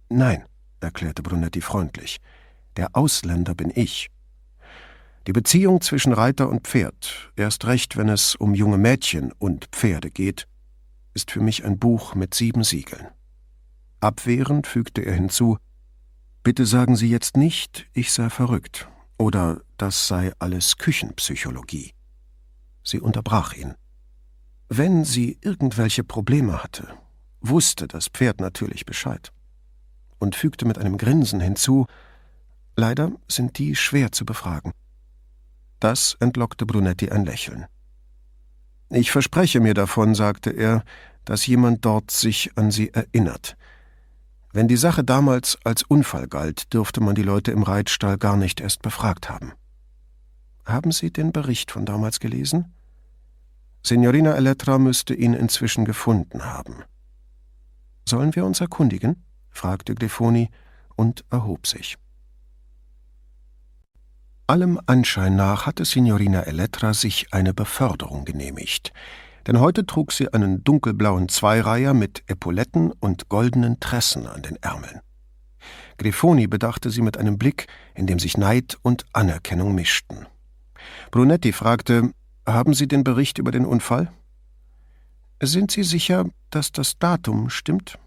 Nein, 0.08 0.46
erklärte 0.80 1.22
Brunetti 1.22 1.60
freundlich, 1.60 2.22
der 2.78 2.96
Ausländer 2.96 3.54
bin 3.54 3.70
ich. 3.74 4.08
Die 5.26 5.32
Beziehung 5.32 5.82
zwischen 5.82 6.14
Reiter 6.14 6.48
und 6.48 6.66
Pferd, 6.66 7.32
erst 7.36 7.66
recht, 7.66 7.98
wenn 7.98 8.08
es 8.08 8.34
um 8.34 8.54
junge 8.54 8.78
Mädchen 8.78 9.30
und 9.32 9.66
Pferde 9.72 10.10
geht, 10.10 10.48
ist 11.12 11.32
für 11.32 11.42
mich 11.42 11.66
ein 11.66 11.78
Buch 11.78 12.14
mit 12.14 12.32
sieben 12.32 12.64
Siegeln. 12.64 13.06
Abwehrend 14.00 14.66
fügte 14.66 15.02
er 15.02 15.12
hinzu 15.12 15.58
Bitte 16.42 16.64
sagen 16.64 16.96
Sie 16.96 17.10
jetzt 17.10 17.36
nicht, 17.36 17.90
ich 17.92 18.10
sei 18.10 18.30
verrückt 18.30 18.88
oder 19.18 19.60
das 19.76 20.08
sei 20.08 20.32
alles 20.38 20.78
Küchenpsychologie. 20.78 21.92
Sie 22.82 23.00
unterbrach 23.00 23.52
ihn. 23.52 23.74
Wenn 24.72 25.04
sie 25.04 25.36
irgendwelche 25.40 26.04
Probleme 26.04 26.62
hatte, 26.62 26.86
wusste 27.40 27.88
das 27.88 28.06
Pferd 28.06 28.40
natürlich 28.40 28.86
Bescheid 28.86 29.32
und 30.20 30.36
fügte 30.36 30.64
mit 30.64 30.78
einem 30.78 30.96
Grinsen 30.96 31.40
hinzu 31.40 31.86
Leider 32.76 33.10
sind 33.26 33.58
die 33.58 33.74
schwer 33.74 34.12
zu 34.12 34.24
befragen. 34.24 34.72
Das 35.80 36.16
entlockte 36.20 36.66
Brunetti 36.66 37.10
ein 37.10 37.24
Lächeln. 37.24 37.66
Ich 38.90 39.10
verspreche 39.10 39.58
mir 39.58 39.74
davon, 39.74 40.14
sagte 40.14 40.50
er, 40.50 40.84
dass 41.24 41.48
jemand 41.48 41.84
dort 41.84 42.12
sich 42.12 42.56
an 42.56 42.70
sie 42.70 42.94
erinnert. 42.94 43.56
Wenn 44.52 44.68
die 44.68 44.76
Sache 44.76 45.02
damals 45.02 45.58
als 45.64 45.82
Unfall 45.82 46.28
galt, 46.28 46.72
dürfte 46.72 47.00
man 47.00 47.16
die 47.16 47.22
Leute 47.22 47.50
im 47.50 47.64
Reitstall 47.64 48.18
gar 48.18 48.36
nicht 48.36 48.60
erst 48.60 48.82
befragt 48.82 49.28
haben. 49.28 49.52
Haben 50.64 50.92
Sie 50.92 51.12
den 51.12 51.32
Bericht 51.32 51.72
von 51.72 51.84
damals 51.84 52.20
gelesen? 52.20 52.72
Signorina 53.82 54.34
Elettra 54.34 54.78
müsste 54.78 55.14
ihn 55.14 55.34
inzwischen 55.34 55.84
gefunden 55.84 56.44
haben. 56.44 56.84
Sollen 58.08 58.34
wir 58.34 58.44
uns 58.44 58.60
erkundigen? 58.60 59.24
fragte 59.50 59.94
Glefoni 59.94 60.50
und 60.96 61.24
erhob 61.30 61.66
sich. 61.66 61.96
Allem 64.46 64.80
Anschein 64.86 65.36
nach 65.36 65.66
hatte 65.66 65.84
Signorina 65.84 66.42
Elettra 66.42 66.92
sich 66.92 67.32
eine 67.32 67.54
Beförderung 67.54 68.24
genehmigt, 68.24 68.92
denn 69.46 69.60
heute 69.60 69.86
trug 69.86 70.12
sie 70.12 70.32
einen 70.32 70.64
dunkelblauen 70.64 71.28
Zweireiher 71.28 71.94
mit 71.94 72.24
Epauletten 72.26 72.92
und 72.92 73.28
goldenen 73.28 73.78
Tressen 73.80 74.26
an 74.26 74.42
den 74.42 74.56
Ärmeln. 74.56 75.00
Grifoni 75.98 76.46
bedachte 76.46 76.90
sie 76.90 77.02
mit 77.02 77.16
einem 77.16 77.38
Blick, 77.38 77.66
in 77.94 78.06
dem 78.06 78.18
sich 78.18 78.36
Neid 78.36 78.76
und 78.82 79.04
Anerkennung 79.12 79.74
mischten. 79.74 80.26
Brunetti 81.10 81.52
fragte, 81.52 82.12
haben 82.52 82.74
Sie 82.74 82.88
den 82.88 83.04
Bericht 83.04 83.38
über 83.38 83.50
den 83.50 83.66
Unfall? 83.66 84.12
Sind 85.42 85.70
Sie 85.70 85.82
sicher, 85.82 86.26
dass 86.50 86.72
das 86.72 86.98
Datum 86.98 87.50
stimmt? 87.50 87.98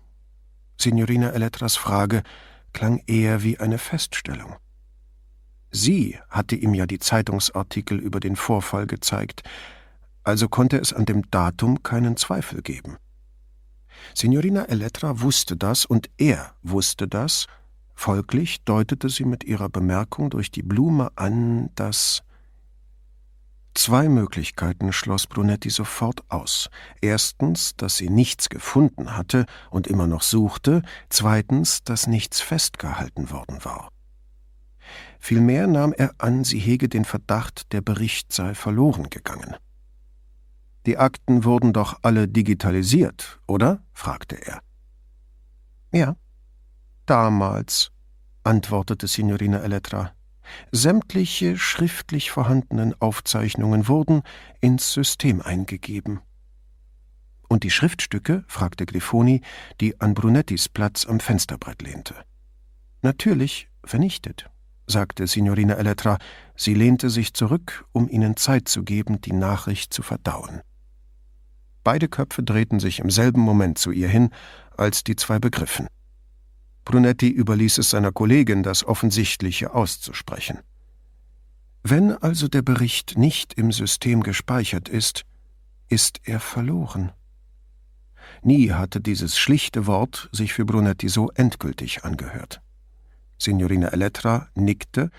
Signorina 0.80 1.32
Elettras 1.32 1.76
Frage 1.76 2.24
klang 2.74 3.02
eher 3.08 3.44
wie 3.44 3.60
eine 3.60 3.78
Feststellung. 3.78 4.56
Sie 5.72 6.20
hatte 6.30 6.56
ihm 6.56 6.74
ja 6.74 6.86
die 6.86 7.00
Zeitungsartikel 7.00 7.98
über 8.00 8.20
den 8.20 8.36
Vorfall 8.36 8.86
gezeigt, 8.86 9.44
also 10.24 10.48
konnte 10.48 10.78
es 10.78 10.94
an 10.94 11.06
dem 11.06 11.30
Datum 11.32 11.82
keinen 11.84 12.16
Zweifel 12.16 12.62
geben. 12.62 12.98
Signorina 14.14 14.66
Elettra 14.66 15.22
wusste 15.22 15.58
das 15.58 15.86
und 15.86 16.10
er 16.18 16.54
wusste 16.62 17.08
das, 17.08 17.48
folglich 17.96 18.64
deutete 18.64 19.10
sie 19.10 19.26
mit 19.26 19.44
ihrer 19.44 19.70
Bemerkung 19.70 20.30
durch 20.30 20.52
die 20.52 20.64
Blume 20.64 21.12
an, 21.16 21.70
dass 21.76 22.24
Zwei 23.76 24.08
Möglichkeiten 24.08 24.94
schloss 24.94 25.26
Brunetti 25.26 25.70
sofort 25.72 26.24
aus. 26.30 26.70
Erstens, 27.02 27.76
dass 27.76 27.98
sie 27.98 28.10
nichts 28.10 28.50
gefunden 28.50 29.18
hatte 29.18 29.46
und 29.72 29.88
immer 29.88 30.06
noch 30.06 30.22
suchte, 30.22 30.84
zweitens, 31.10 31.84
dass 31.84 32.06
nichts 32.06 32.40
festgehalten 32.40 33.32
worden 33.32 33.66
war. 33.66 33.90
Vielmehr 35.20 35.68
nahm 35.68 35.94
er 35.94 36.14
an, 36.20 36.44
sie 36.44 36.60
hege 36.60 36.88
den 36.88 37.06
Verdacht, 37.06 37.72
der 37.74 37.82
Bericht 37.82 38.32
sei 38.32 38.54
verloren 38.54 39.10
gegangen. 39.10 39.56
Die 40.86 40.98
Akten 40.98 41.44
wurden 41.44 41.74
doch 41.74 42.00
alle 42.02 42.28
digitalisiert, 42.28 43.40
oder? 43.48 43.82
fragte 43.94 44.36
er. 44.36 44.62
Ja, 45.94 46.16
damals, 47.06 47.92
antwortete 48.44 49.08
Signorina 49.08 49.60
Elettra. 49.60 50.14
Sämtliche 50.72 51.58
schriftlich 51.58 52.32
vorhandenen 52.32 52.94
Aufzeichnungen 53.00 53.88
wurden 53.88 54.22
ins 54.62 54.94
System 54.94 55.42
eingegeben. 55.42 56.22
Und 57.48 57.64
die 57.64 57.72
Schriftstücke? 57.72 58.44
fragte 58.48 58.86
Grifoni, 58.86 59.42
die 59.80 60.00
an 60.02 60.14
Brunettis 60.14 60.70
Platz 60.70 61.06
am 61.06 61.20
Fensterbrett 61.20 61.82
lehnte. 61.82 62.16
Natürlich 63.02 63.70
vernichtet 63.84 64.50
sagte 64.88 65.28
Signorina 65.28 65.76
Elettra. 65.76 66.18
Sie 66.56 66.74
lehnte 66.74 67.10
sich 67.10 67.34
zurück, 67.34 67.86
um 67.92 68.10
ihnen 68.10 68.38
Zeit 68.38 68.68
zu 68.68 68.84
geben, 68.84 69.22
die 69.22 69.34
Nachricht 69.34 69.94
zu 69.94 70.02
verdauen. 70.02 70.62
Beide 71.84 72.08
Köpfe 72.08 72.44
drehten 72.44 72.80
sich 72.80 73.00
im 73.00 73.10
selben 73.10 73.42
Moment 73.42 73.78
zu 73.78 73.92
ihr 73.92 74.08
hin, 74.08 74.30
als 74.78 75.04
die 75.04 75.16
zwei 75.16 75.40
begriffen. 75.40 75.88
Brunetti 76.86 77.30
überließ 77.30 77.78
es 77.78 77.90
seiner 77.90 78.12
Kollegin, 78.12 78.64
das 78.64 78.84
Offensichtliche 78.84 79.74
auszusprechen. 79.74 80.60
Wenn 81.84 82.12
also 82.12 82.48
der 82.48 82.62
Bericht 82.62 83.18
nicht 83.18 83.54
im 83.56 83.72
System 83.72 84.24
gespeichert 84.24 84.90
ist, 84.90 85.24
ist 85.90 86.22
er 86.24 86.40
verloren. 86.40 87.12
Nie 88.42 88.72
hatte 88.72 89.02
dieses 89.02 89.38
schlichte 89.38 89.86
Wort 89.86 90.30
sich 90.32 90.54
für 90.54 90.66
Brunetti 90.66 91.10
so 91.10 91.30
endgültig 91.32 92.04
angehört. 92.04 92.62
Signorina 93.38 93.90
Elettra 93.90 94.48
nickte, 94.56 95.10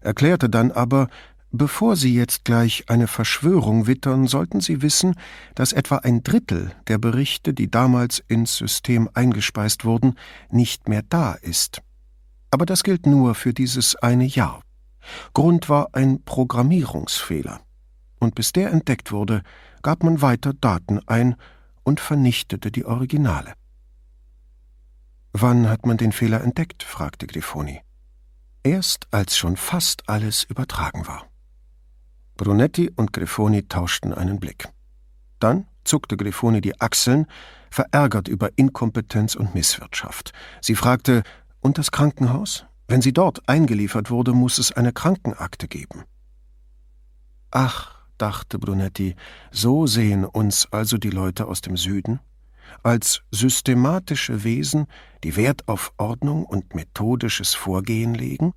erklärte 0.00 0.48
dann 0.48 0.70
aber, 0.70 1.08
bevor 1.56 1.96
Sie 1.96 2.14
jetzt 2.14 2.44
gleich 2.44 2.84
eine 2.88 3.06
Verschwörung 3.06 3.86
wittern, 3.86 4.26
sollten 4.26 4.60
Sie 4.60 4.82
wissen, 4.82 5.14
dass 5.54 5.72
etwa 5.72 5.98
ein 5.98 6.22
Drittel 6.22 6.72
der 6.88 6.98
Berichte, 6.98 7.54
die 7.54 7.70
damals 7.70 8.22
ins 8.28 8.56
System 8.56 9.08
eingespeist 9.14 9.84
wurden, 9.84 10.16
nicht 10.50 10.88
mehr 10.88 11.02
da 11.02 11.32
ist. 11.34 11.80
Aber 12.50 12.66
das 12.66 12.82
gilt 12.82 13.06
nur 13.06 13.34
für 13.34 13.54
dieses 13.54 13.96
eine 13.96 14.24
Jahr. 14.24 14.62
Grund 15.32 15.68
war 15.68 15.88
ein 15.92 16.22
Programmierungsfehler. 16.24 17.60
Und 18.18 18.34
bis 18.34 18.52
der 18.52 18.70
entdeckt 18.70 19.12
wurde, 19.12 19.42
gab 19.82 20.02
man 20.02 20.22
weiter 20.22 20.54
Daten 20.54 21.00
ein 21.06 21.36
und 21.82 22.00
vernichtete 22.00 22.70
die 22.70 22.84
Originale. 22.84 23.54
Wann 25.32 25.68
hat 25.68 25.84
man 25.84 25.96
den 25.96 26.12
Fehler 26.12 26.42
entdeckt? 26.42 26.82
fragte 26.82 27.26
Grifoni. 27.26 27.80
Erst 28.62 29.08
als 29.10 29.36
schon 29.36 29.56
fast 29.56 30.08
alles 30.08 30.44
übertragen 30.44 31.06
war. 31.06 31.26
Brunetti 32.36 32.90
und 32.94 33.12
Grifoni 33.12 33.68
tauschten 33.68 34.12
einen 34.12 34.40
Blick. 34.40 34.68
Dann 35.38 35.66
zuckte 35.84 36.16
Grifoni 36.16 36.60
die 36.60 36.80
Achseln, 36.80 37.26
verärgert 37.70 38.28
über 38.28 38.50
Inkompetenz 38.56 39.34
und 39.34 39.54
Misswirtschaft. 39.54 40.32
Sie 40.60 40.74
fragte, 40.74 41.22
und 41.60 41.78
das 41.78 41.90
Krankenhaus? 41.90 42.66
Wenn 42.88 43.02
sie 43.02 43.12
dort 43.12 43.48
eingeliefert 43.48 44.10
wurde, 44.10 44.32
muss 44.32 44.58
es 44.58 44.72
eine 44.72 44.92
Krankenakte 44.92 45.68
geben. 45.68 46.04
Ach, 47.50 48.04
dachte 48.18 48.58
Brunetti, 48.58 49.16
so 49.50 49.86
sehen 49.86 50.24
uns 50.24 50.68
also 50.70 50.98
die 50.98 51.10
Leute 51.10 51.46
aus 51.46 51.60
dem 51.62 51.76
Süden? 51.76 52.20
als 52.82 53.22
systematische 53.30 54.44
Wesen, 54.44 54.86
die 55.22 55.36
Wert 55.36 55.68
auf 55.68 55.92
Ordnung 55.96 56.44
und 56.44 56.74
methodisches 56.74 57.54
Vorgehen 57.54 58.14
legen? 58.14 58.52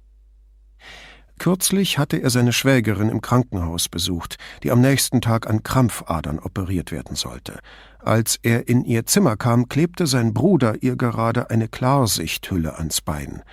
Kürzlich 1.38 1.98
hatte 1.98 2.18
er 2.18 2.30
seine 2.30 2.52
Schwägerin 2.52 3.10
im 3.10 3.22
Krankenhaus 3.22 3.90
besucht, 3.90 4.38
die 4.64 4.72
am 4.72 4.82
nächsten 4.82 5.22
Tag 5.22 5.48
an 5.48 5.64
Krampfadern 5.64 6.40
operiert 6.40 6.92
werden 6.92 7.16
sollte. 7.16 7.60
Als 8.00 8.40
er 8.42 8.68
in 8.68 8.86
ihr 8.86 9.06
Zimmer 9.06 9.38
kam, 9.38 9.70
klebte 9.70 10.08
sein 10.08 10.34
Bruder 10.34 10.82
ihr 10.82 10.96
gerade 10.96 11.50
eine 11.50 11.68
Klarsichthülle 11.68 12.78
ans 12.78 13.02
Bein. 13.02 13.44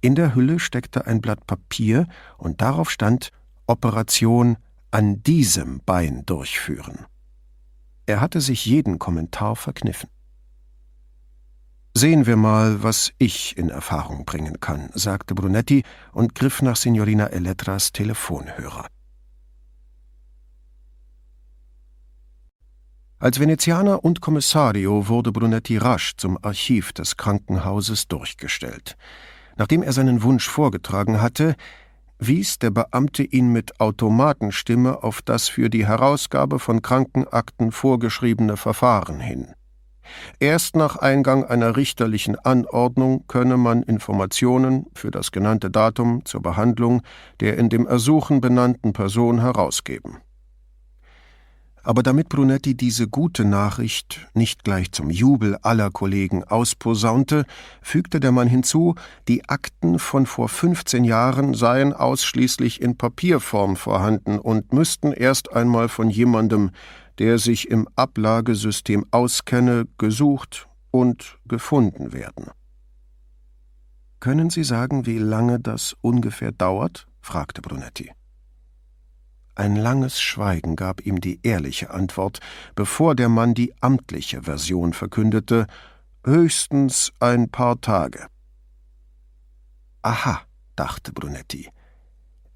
In 0.00 0.14
der 0.14 0.34
Hülle 0.34 0.58
steckte 0.58 1.06
ein 1.06 1.20
Blatt 1.20 1.46
Papier 1.46 2.06
und 2.38 2.60
darauf 2.60 2.90
stand 2.90 3.30
Operation 3.66 4.56
an 4.90 5.22
diesem 5.22 5.80
Bein 5.86 6.24
durchführen. 6.26 7.06
Er 8.06 8.20
hatte 8.20 8.40
sich 8.40 8.66
jeden 8.66 8.98
Kommentar 8.98 9.56
verkniffen. 9.56 10.08
Sehen 11.92 12.24
wir 12.24 12.36
mal, 12.36 12.84
was 12.84 13.12
ich 13.18 13.58
in 13.58 13.68
Erfahrung 13.68 14.24
bringen 14.24 14.60
kann, 14.60 14.90
sagte 14.94 15.34
Brunetti 15.34 15.82
und 16.12 16.36
griff 16.36 16.62
nach 16.62 16.76
Signorina 16.76 17.26
Elettras 17.26 17.90
Telefonhörer. 17.92 18.86
Als 23.18 23.40
Venezianer 23.40 24.04
und 24.04 24.20
Kommissario 24.20 25.08
wurde 25.08 25.32
Brunetti 25.32 25.76
rasch 25.76 26.16
zum 26.16 26.38
Archiv 26.42 26.92
des 26.92 27.16
Krankenhauses 27.16 28.08
durchgestellt. 28.08 28.96
Nachdem 29.56 29.82
er 29.82 29.92
seinen 29.92 30.22
Wunsch 30.22 30.48
vorgetragen 30.48 31.20
hatte, 31.20 31.54
wies 32.18 32.58
der 32.60 32.70
Beamte 32.70 33.24
ihn 33.24 33.52
mit 33.52 33.80
Automatenstimme 33.80 35.02
auf 35.02 35.22
das 35.22 35.48
für 35.48 35.68
die 35.68 35.86
Herausgabe 35.86 36.58
von 36.58 36.82
Krankenakten 36.82 37.72
vorgeschriebene 37.72 38.56
Verfahren 38.56 39.20
hin. 39.20 39.54
Erst 40.38 40.76
nach 40.76 40.96
Eingang 40.96 41.44
einer 41.44 41.76
richterlichen 41.76 42.36
Anordnung 42.36 43.24
könne 43.26 43.56
man 43.56 43.82
Informationen 43.82 44.86
für 44.94 45.10
das 45.10 45.32
genannte 45.32 45.70
Datum 45.70 46.24
zur 46.24 46.42
Behandlung 46.42 47.02
der 47.40 47.58
in 47.58 47.68
dem 47.68 47.86
Ersuchen 47.86 48.40
benannten 48.40 48.92
Person 48.92 49.40
herausgeben. 49.40 50.18
Aber 51.82 52.02
damit 52.02 52.28
Brunetti 52.28 52.76
diese 52.76 53.08
gute 53.08 53.44
Nachricht 53.44 54.28
nicht 54.34 54.64
gleich 54.64 54.92
zum 54.92 55.08
Jubel 55.08 55.56
aller 55.62 55.90
Kollegen 55.90 56.44
ausposaunte, 56.44 57.46
fügte 57.80 58.20
der 58.20 58.32
Mann 58.32 58.48
hinzu, 58.48 58.96
die 59.28 59.48
Akten 59.48 59.98
von 59.98 60.26
vor 60.26 60.48
15 60.48 61.04
Jahren 61.04 61.54
seien 61.54 61.94
ausschließlich 61.94 62.82
in 62.82 62.98
Papierform 62.98 63.76
vorhanden 63.76 64.38
und 64.38 64.72
müssten 64.74 65.12
erst 65.12 65.52
einmal 65.52 65.88
von 65.88 66.10
jemandem, 66.10 66.70
der 67.20 67.38
sich 67.38 67.70
im 67.70 67.86
Ablagesystem 67.96 69.04
auskenne, 69.10 69.86
gesucht 69.98 70.68
und 70.90 71.38
gefunden 71.46 72.14
werden. 72.14 72.46
Können 74.20 74.48
Sie 74.48 74.64
sagen, 74.64 75.04
wie 75.04 75.18
lange 75.18 75.60
das 75.60 75.94
ungefähr 76.00 76.50
dauert? 76.50 77.06
fragte 77.20 77.60
Brunetti. 77.60 78.10
Ein 79.54 79.76
langes 79.76 80.18
Schweigen 80.18 80.76
gab 80.76 81.04
ihm 81.04 81.20
die 81.20 81.40
ehrliche 81.42 81.90
Antwort, 81.90 82.40
bevor 82.74 83.14
der 83.14 83.28
Mann 83.28 83.52
die 83.52 83.74
amtliche 83.82 84.44
Version 84.44 84.94
verkündete 84.94 85.66
höchstens 86.24 87.12
ein 87.20 87.50
paar 87.50 87.82
Tage. 87.82 88.28
Aha, 90.00 90.40
dachte 90.74 91.12
Brunetti. 91.12 91.68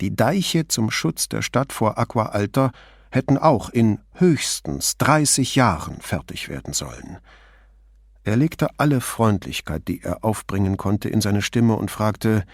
Die 0.00 0.16
Deiche 0.16 0.68
zum 0.68 0.90
Schutz 0.90 1.28
der 1.28 1.42
Stadt 1.42 1.74
vor 1.74 1.98
Aqua 1.98 2.26
Alta 2.26 2.72
hätten 3.14 3.38
auch 3.38 3.70
in 3.70 4.00
höchstens 4.14 4.96
30 4.98 5.54
Jahren 5.54 6.00
fertig 6.00 6.48
werden 6.48 6.74
sollen. 6.74 7.18
Er 8.24 8.36
legte 8.36 8.68
alle 8.78 9.00
Freundlichkeit, 9.00 9.86
die 9.86 10.02
er 10.02 10.24
aufbringen 10.24 10.76
konnte, 10.76 11.08
in 11.08 11.20
seine 11.20 11.40
Stimme 11.40 11.76
und 11.76 11.92
fragte, 11.92 12.44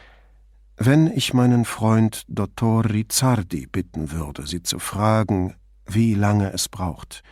wenn 0.77 1.07
ich 1.07 1.33
meinen 1.33 1.65
Freund 1.65 2.25
Dottor 2.29 2.85
Rizzardi 2.85 3.67
bitten 3.67 4.11
würde, 4.11 4.47
Sie 4.47 4.63
zu 4.63 4.79
fragen, 4.79 5.55
wie 5.87 6.15
lange 6.15 6.53
es 6.53 6.69
braucht, 6.69 7.23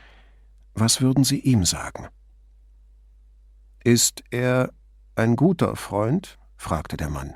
was 0.74 1.00
würden 1.02 1.24
Sie 1.24 1.40
ihm 1.40 1.64
sagen? 1.64 2.08
Ist 3.84 4.22
er 4.30 4.72
ein 5.16 5.36
guter 5.36 5.76
Freund? 5.76 6.38
fragte 6.56 6.96
der 6.96 7.10
Mann. 7.10 7.34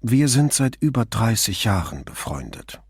Wir 0.00 0.28
sind 0.28 0.54
seit 0.54 0.76
über 0.76 1.04
dreißig 1.04 1.64
Jahren 1.64 2.04
befreundet. 2.04 2.80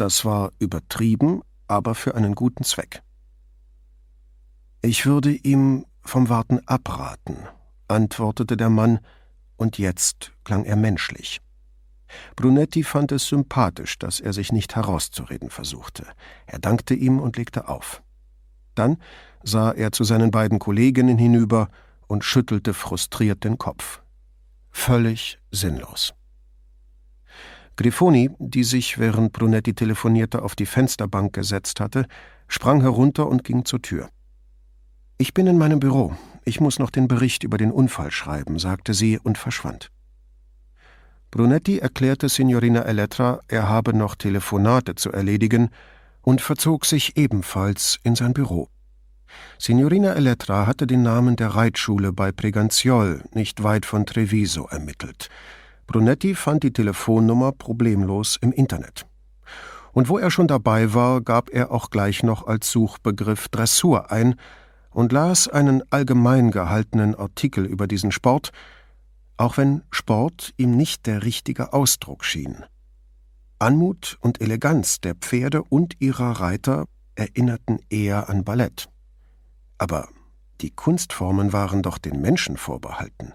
Das 0.00 0.24
war 0.24 0.52
übertrieben, 0.58 1.42
aber 1.68 1.94
für 1.94 2.14
einen 2.14 2.34
guten 2.34 2.64
Zweck. 2.64 3.02
Ich 4.80 5.04
würde 5.04 5.30
ihm 5.30 5.84
vom 6.00 6.30
Warten 6.30 6.66
abraten, 6.66 7.36
antwortete 7.86 8.56
der 8.56 8.70
Mann, 8.70 9.00
und 9.58 9.76
jetzt 9.76 10.32
klang 10.42 10.64
er 10.64 10.76
menschlich. 10.76 11.42
Brunetti 12.34 12.82
fand 12.82 13.12
es 13.12 13.26
sympathisch, 13.26 13.98
dass 13.98 14.20
er 14.20 14.32
sich 14.32 14.52
nicht 14.52 14.74
herauszureden 14.74 15.50
versuchte. 15.50 16.06
Er 16.46 16.60
dankte 16.60 16.94
ihm 16.94 17.18
und 17.18 17.36
legte 17.36 17.68
auf. 17.68 18.02
Dann 18.74 18.96
sah 19.42 19.70
er 19.70 19.92
zu 19.92 20.04
seinen 20.04 20.30
beiden 20.30 20.58
Kolleginnen 20.58 21.18
hinüber 21.18 21.68
und 22.06 22.24
schüttelte 22.24 22.72
frustriert 22.72 23.44
den 23.44 23.58
Kopf. 23.58 24.00
Völlig 24.70 25.38
sinnlos. 25.50 26.14
Grifoni, 27.80 28.28
die 28.38 28.62
sich, 28.62 28.98
während 28.98 29.32
Brunetti 29.32 29.72
telefonierte, 29.72 30.42
auf 30.42 30.54
die 30.54 30.66
Fensterbank 30.66 31.32
gesetzt 31.32 31.80
hatte, 31.80 32.04
sprang 32.46 32.82
herunter 32.82 33.26
und 33.26 33.42
ging 33.42 33.64
zur 33.64 33.80
Tür. 33.80 34.10
Ich 35.16 35.32
bin 35.32 35.46
in 35.46 35.56
meinem 35.56 35.80
Büro. 35.80 36.14
Ich 36.44 36.60
muss 36.60 36.78
noch 36.78 36.90
den 36.90 37.08
Bericht 37.08 37.42
über 37.42 37.56
den 37.56 37.70
Unfall 37.70 38.10
schreiben, 38.10 38.58
sagte 38.58 38.92
sie 38.92 39.18
und 39.18 39.38
verschwand. 39.38 39.90
Brunetti 41.30 41.78
erklärte 41.78 42.28
Signorina 42.28 42.82
Elettra, 42.82 43.40
er 43.48 43.70
habe 43.70 43.94
noch 43.94 44.14
Telefonate 44.14 44.94
zu 44.94 45.10
erledigen 45.10 45.70
und 46.20 46.42
verzog 46.42 46.84
sich 46.84 47.16
ebenfalls 47.16 47.98
in 48.02 48.14
sein 48.14 48.34
Büro. 48.34 48.68
Signorina 49.58 50.12
Elettra 50.12 50.66
hatte 50.66 50.86
den 50.86 51.02
Namen 51.02 51.36
der 51.36 51.48
Reitschule 51.48 52.12
bei 52.12 52.30
Preganziol, 52.30 53.24
nicht 53.32 53.62
weit 53.62 53.86
von 53.86 54.04
Treviso, 54.04 54.66
ermittelt. 54.66 55.30
Brunetti 55.90 56.36
fand 56.36 56.62
die 56.62 56.72
Telefonnummer 56.72 57.50
problemlos 57.50 58.38
im 58.40 58.52
Internet. 58.52 59.06
Und 59.90 60.08
wo 60.08 60.18
er 60.18 60.30
schon 60.30 60.46
dabei 60.46 60.94
war, 60.94 61.20
gab 61.20 61.50
er 61.50 61.72
auch 61.72 61.90
gleich 61.90 62.22
noch 62.22 62.46
als 62.46 62.70
Suchbegriff 62.70 63.48
Dressur 63.48 64.12
ein, 64.12 64.36
und 64.92 65.10
las 65.10 65.48
einen 65.48 65.82
allgemein 65.90 66.52
gehaltenen 66.52 67.16
Artikel 67.16 67.64
über 67.64 67.88
diesen 67.88 68.12
Sport, 68.12 68.52
auch 69.36 69.56
wenn 69.56 69.82
Sport 69.90 70.54
ihm 70.56 70.76
nicht 70.76 71.06
der 71.06 71.24
richtige 71.24 71.72
Ausdruck 71.72 72.24
schien. 72.24 72.64
Anmut 73.58 74.16
und 74.20 74.40
Eleganz 74.40 75.00
der 75.00 75.16
Pferde 75.16 75.64
und 75.64 75.96
ihrer 75.98 76.40
Reiter 76.40 76.84
erinnerten 77.16 77.80
eher 77.90 78.28
an 78.28 78.44
Ballett. 78.44 78.88
Aber 79.78 80.08
die 80.60 80.70
Kunstformen 80.70 81.52
waren 81.52 81.82
doch 81.82 81.98
den 81.98 82.20
Menschen 82.20 82.56
vorbehalten. 82.56 83.32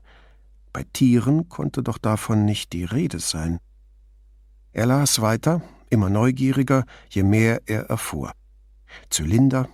Bei 0.76 0.84
Tieren 0.92 1.48
konnte 1.48 1.84
doch 1.84 1.98
davon 1.98 2.44
nicht 2.44 2.74
die 2.74 2.84
Rede 2.84 3.20
sein. 3.20 3.62
Er 4.74 4.88
las 4.88 5.22
weiter, 5.22 5.62
immer 5.90 6.10
neugieriger, 6.10 6.84
je 7.08 7.24
mehr 7.24 7.62
er 7.66 7.84
erfuhr. 7.84 8.34
Zylinder, 9.10 9.70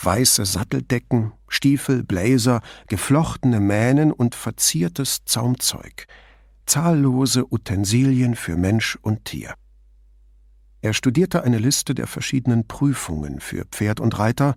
weiße 0.00 0.44
Satteldecken, 0.44 1.32
Stiefel, 1.48 2.04
Bläser, 2.04 2.60
geflochtene 2.86 3.58
Mähnen 3.58 4.12
und 4.12 4.36
verziertes 4.36 5.24
Zaumzeug, 5.24 6.06
zahllose 6.66 7.52
Utensilien 7.52 8.36
für 8.36 8.56
Mensch 8.56 8.96
und 9.02 9.24
Tier. 9.24 9.54
Er 10.82 10.92
studierte 10.92 11.42
eine 11.42 11.58
Liste 11.58 11.96
der 11.96 12.06
verschiedenen 12.06 12.68
Prüfungen 12.68 13.40
für 13.40 13.64
Pferd 13.64 13.98
und 13.98 14.20
Reiter, 14.20 14.54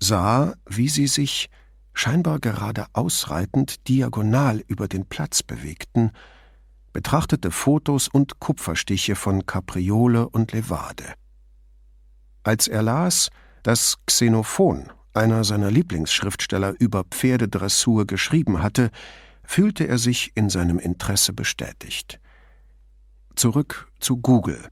sah, 0.00 0.54
wie 0.64 0.88
sie 0.88 1.06
sich, 1.06 1.50
scheinbar 1.98 2.38
gerade 2.38 2.86
ausreitend, 2.92 3.88
diagonal 3.88 4.62
über 4.68 4.86
den 4.86 5.06
Platz 5.06 5.42
bewegten, 5.42 6.12
betrachtete 6.92 7.50
Fotos 7.50 8.06
und 8.06 8.38
Kupferstiche 8.38 9.16
von 9.16 9.46
Kapriole 9.46 10.28
und 10.28 10.52
Levade. 10.52 11.14
Als 12.44 12.68
er 12.68 12.82
las, 12.82 13.30
dass 13.64 13.96
Xenophon, 14.06 14.90
einer 15.12 15.42
seiner 15.42 15.72
Lieblingsschriftsteller 15.72 16.74
über 16.78 17.04
Pferdedressur, 17.04 18.06
geschrieben 18.06 18.62
hatte, 18.62 18.90
fühlte 19.42 19.88
er 19.88 19.98
sich 19.98 20.32
in 20.36 20.50
seinem 20.50 20.78
Interesse 20.78 21.32
bestätigt. 21.32 22.20
Zurück 23.34 23.90
zu 23.98 24.18
Google. 24.18 24.68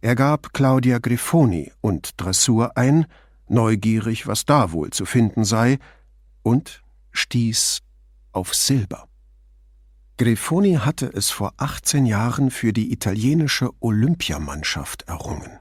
Er 0.00 0.14
gab 0.14 0.54
Claudia 0.54 0.98
Grifoni 0.98 1.72
und 1.82 2.20
Dressur 2.20 2.76
ein, 2.76 3.06
neugierig, 3.48 4.26
was 4.26 4.46
da 4.46 4.72
wohl 4.72 4.90
zu 4.90 5.04
finden 5.04 5.44
sei, 5.44 5.78
und 6.44 6.82
stieß 7.10 7.80
auf 8.30 8.54
Silber. 8.54 9.08
Grifoni 10.16 10.74
hatte 10.74 11.06
es 11.06 11.30
vor 11.30 11.54
18 11.56 12.06
Jahren 12.06 12.52
für 12.52 12.72
die 12.72 12.92
italienische 12.92 13.70
Olympiamannschaft 13.80 15.02
errungen. 15.02 15.58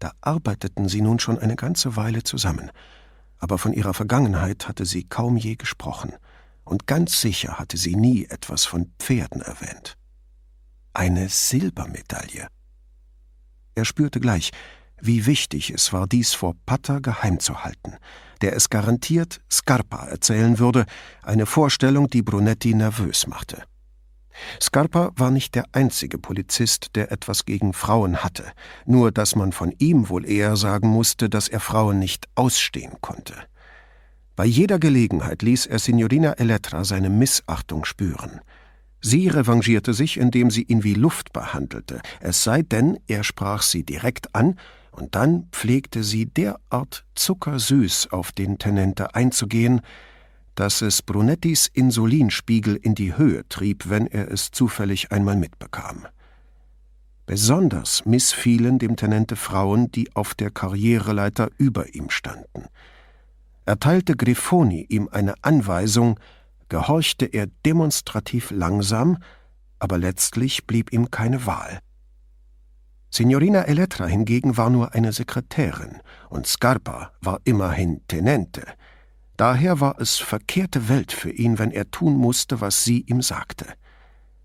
Da 0.00 0.10
arbeiteten 0.20 0.88
sie 0.88 1.00
nun 1.00 1.20
schon 1.20 1.38
eine 1.38 1.54
ganze 1.54 1.94
Weile 1.94 2.24
zusammen, 2.24 2.72
aber 3.38 3.58
von 3.58 3.72
ihrer 3.72 3.94
Vergangenheit 3.94 4.66
hatte 4.66 4.84
sie 4.84 5.04
kaum 5.04 5.36
je 5.36 5.54
gesprochen, 5.54 6.12
und 6.64 6.86
ganz 6.86 7.20
sicher 7.20 7.58
hatte 7.58 7.76
sie 7.76 7.94
nie 7.94 8.24
etwas 8.24 8.64
von 8.64 8.90
Pferden 8.98 9.42
erwähnt. 9.42 9.96
Eine 10.94 11.28
Silbermedaille. 11.28 12.48
Er 13.74 13.84
spürte 13.84 14.18
gleich, 14.18 14.50
wie 15.00 15.26
wichtig 15.26 15.70
es 15.70 15.92
war, 15.92 16.06
dies 16.06 16.32
vor 16.32 16.54
Pater 16.64 17.00
geheim 17.00 17.38
zu 17.38 17.62
halten, 17.64 17.94
der 18.44 18.54
es 18.54 18.68
garantiert 18.68 19.40
Scarpa 19.50 20.04
erzählen 20.04 20.58
würde, 20.58 20.84
eine 21.22 21.46
Vorstellung, 21.46 22.10
die 22.10 22.20
Brunetti 22.20 22.74
nervös 22.74 23.26
machte. 23.26 23.62
Scarpa 24.60 25.12
war 25.16 25.30
nicht 25.30 25.54
der 25.54 25.64
einzige 25.72 26.18
Polizist, 26.18 26.94
der 26.94 27.10
etwas 27.10 27.46
gegen 27.46 27.72
Frauen 27.72 28.22
hatte, 28.22 28.44
nur 28.84 29.12
dass 29.12 29.34
man 29.34 29.52
von 29.52 29.72
ihm 29.78 30.10
wohl 30.10 30.28
eher 30.28 30.56
sagen 30.56 30.88
musste, 30.88 31.30
dass 31.30 31.48
er 31.48 31.60
Frauen 31.60 31.98
nicht 31.98 32.28
ausstehen 32.34 32.98
konnte. 33.00 33.34
Bei 34.36 34.44
jeder 34.44 34.78
Gelegenheit 34.78 35.40
ließ 35.40 35.64
er 35.64 35.78
Signorina 35.78 36.32
Elettra 36.32 36.84
seine 36.84 37.08
Missachtung 37.08 37.86
spüren. 37.86 38.42
Sie 39.00 39.28
revanchierte 39.28 39.94
sich, 39.94 40.18
indem 40.18 40.50
sie 40.50 40.64
ihn 40.64 40.84
wie 40.84 40.92
Luft 40.92 41.32
behandelte, 41.32 42.02
es 42.20 42.44
sei 42.44 42.60
denn, 42.60 42.98
er 43.06 43.24
sprach 43.24 43.62
sie 43.62 43.84
direkt 43.84 44.34
an, 44.34 44.58
und 44.94 45.14
dann 45.14 45.48
pflegte 45.50 46.04
sie 46.04 46.26
derart 46.26 47.04
zuckersüß 47.14 48.12
auf 48.12 48.32
den 48.32 48.58
Tenente 48.58 49.14
einzugehen, 49.14 49.80
dass 50.54 50.82
es 50.82 51.02
Brunettis 51.02 51.66
Insulinspiegel 51.66 52.76
in 52.76 52.94
die 52.94 53.16
Höhe 53.16 53.48
trieb, 53.48 53.88
wenn 53.88 54.06
er 54.06 54.30
es 54.30 54.52
zufällig 54.52 55.10
einmal 55.10 55.36
mitbekam. 55.36 56.06
Besonders 57.26 58.04
missfielen 58.04 58.78
dem 58.78 58.96
Tenente 58.96 59.34
Frauen, 59.34 59.90
die 59.90 60.14
auf 60.14 60.34
der 60.34 60.50
Karriereleiter 60.50 61.48
über 61.58 61.94
ihm 61.94 62.10
standen. 62.10 62.66
Erteilte 63.64 64.14
Grifoni 64.14 64.86
ihm 64.88 65.08
eine 65.10 65.34
Anweisung, 65.42 66.20
gehorchte 66.68 67.24
er 67.24 67.46
demonstrativ 67.64 68.50
langsam, 68.50 69.18
aber 69.78 69.98
letztlich 69.98 70.66
blieb 70.66 70.92
ihm 70.92 71.10
keine 71.10 71.46
Wahl. 71.46 71.80
Signorina 73.14 73.62
Elettra 73.62 74.06
hingegen 74.06 74.56
war 74.56 74.70
nur 74.70 74.94
eine 74.94 75.12
Sekretärin 75.12 76.00
und 76.28 76.46
Scarpa 76.46 77.12
war 77.20 77.40
immerhin 77.44 78.00
Tenente– 78.08 78.66
Daher 79.36 79.80
war 79.80 80.00
es 80.00 80.18
verkehrte 80.18 80.88
Welt 80.88 81.10
für 81.10 81.30
ihn, 81.30 81.58
wenn 81.58 81.72
er 81.72 81.90
tun 81.90 82.16
musste, 82.16 82.60
was 82.60 82.84
sie 82.84 83.04
ihm 83.08 83.20
sagte. 83.20 83.66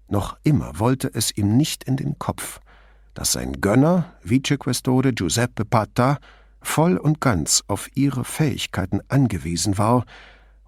Noch 0.08 0.38
immer 0.44 0.80
wollte 0.80 1.12
es 1.14 1.36
ihm 1.38 1.58
nicht 1.58 1.84
in 1.84 1.96
den 1.96 2.18
Kopf, 2.18 2.60
dass 3.14 3.32
sein 3.32 3.62
Gönner, 3.62 4.14
Vicequestore 4.24 5.14
Giuseppe 5.14 5.66
Pata, 5.66 6.18
voll 6.62 6.98
und 6.98 7.22
ganz 7.22 7.64
auf 7.68 7.96
ihre 7.96 8.24
Fähigkeiten 8.24 9.02
angewiesen 9.10 9.78
war 9.78 10.06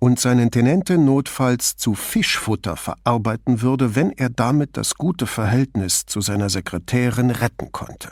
und 0.04 0.20
seinen 0.20 0.50
Tenente 0.50 0.98
notfalls 0.98 1.78
zu 1.78 1.94
Fischfutter 1.94 2.76
verarbeiten 2.76 3.62
würde, 3.62 3.96
wenn 3.96 4.10
er 4.12 4.32
damit 4.32 4.76
das 4.76 4.96
gute 4.96 5.28
Verhältnis 5.28 6.08
zu 6.08 6.22
seiner 6.22 6.50
Sekretärin 6.50 7.30
retten 7.30 7.72
konnte. 7.72 8.10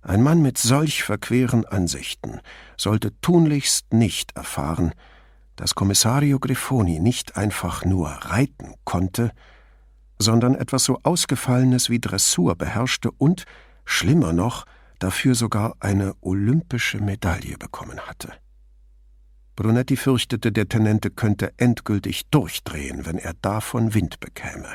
Ein 0.00 0.22
Mann 0.22 0.40
mit 0.40 0.56
solch 0.56 1.04
verqueren 1.04 1.66
Ansichten 1.66 2.40
sollte 2.78 3.12
tunlichst 3.20 3.92
nicht 3.92 4.34
erfahren, 4.34 4.92
dass 5.56 5.74
Kommissario 5.74 6.38
Grifoni 6.38 7.00
nicht 7.00 7.36
einfach 7.36 7.84
nur 7.84 8.08
reiten 8.08 8.74
konnte, 8.84 9.30
sondern 10.18 10.54
etwas 10.54 10.84
so 10.84 10.98
Ausgefallenes 11.02 11.90
wie 11.90 12.00
Dressur 12.00 12.54
beherrschte 12.54 13.10
und, 13.10 13.44
schlimmer 13.84 14.32
noch, 14.32 14.64
dafür 14.98 15.34
sogar 15.34 15.74
eine 15.80 16.14
olympische 16.22 16.98
Medaille 16.98 17.58
bekommen 17.58 18.00
hatte. 18.00 18.32
Brunetti 19.62 19.96
fürchtete, 19.96 20.50
der 20.50 20.68
Tenente 20.68 21.08
könnte 21.08 21.52
endgültig 21.56 22.26
durchdrehen, 22.30 23.06
wenn 23.06 23.16
er 23.16 23.32
davon 23.42 23.94
Wind 23.94 24.18
bekäme. 24.18 24.66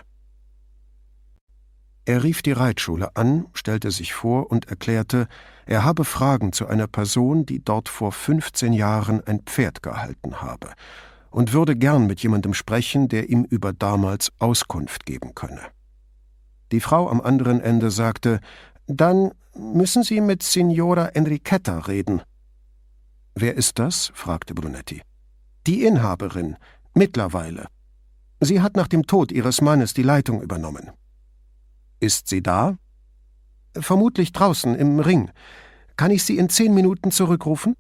Er 2.06 2.24
rief 2.24 2.42
die 2.42 2.54
Reitschule 2.54 3.14
an, 3.18 3.48
stellte 3.54 3.92
sich 3.92 4.14
vor 4.14 4.50
und 4.50 4.70
erklärte, 4.70 5.28
er 5.66 5.84
habe 5.84 6.06
Fragen 6.06 6.54
zu 6.54 6.68
einer 6.68 6.88
Person, 6.88 7.46
die 7.46 7.62
dort 7.62 7.90
vor 7.90 8.14
15 8.14 8.72
Jahren 8.72 9.22
ein 9.28 9.42
Pferd 9.42 9.84
gehalten 9.84 10.42
habe, 10.42 10.70
und 11.32 11.52
würde 11.52 11.76
gern 11.76 12.08
mit 12.08 12.24
jemandem 12.24 12.54
sprechen, 12.54 13.10
der 13.10 13.30
ihm 13.30 13.44
über 13.44 13.74
damals 13.74 14.32
Auskunft 14.40 15.06
geben 15.06 15.36
könne. 15.36 15.64
Die 16.72 16.80
Frau 16.80 17.10
am 17.10 17.20
anderen 17.20 17.60
Ende 17.60 17.92
sagte, 17.92 18.40
dann 18.88 19.32
müssen 19.54 20.04
Sie 20.04 20.22
mit 20.22 20.44
Signora 20.44 21.08
Enrichetta 21.08 21.78
reden. 21.80 22.22
Wer 23.40 23.54
ist 23.54 23.78
das? 23.78 24.12
fragte 24.16 24.56
Brunetti. 24.56 25.04
Die 25.68 25.84
Inhaberin, 25.84 26.56
mittlerweile. 26.96 27.68
Sie 28.40 28.62
hat 28.62 28.76
nach 28.76 28.88
dem 28.88 29.06
Tod 29.06 29.32
ihres 29.32 29.62
Mannes 29.62 29.94
die 29.94 30.02
Leitung 30.02 30.42
übernommen. 30.42 30.90
Ist 32.00 32.30
sie 32.30 32.42
da? 32.42 32.78
Vermutlich 33.76 34.32
draußen 34.32 34.74
im 34.74 35.00
Ring. 35.00 35.30
Kann 35.98 36.10
ich 36.10 36.24
Sie 36.24 36.40
in 36.40 36.50
zehn 36.50 36.74
Minuten 36.74 37.12
zurückrufen? 37.12 37.76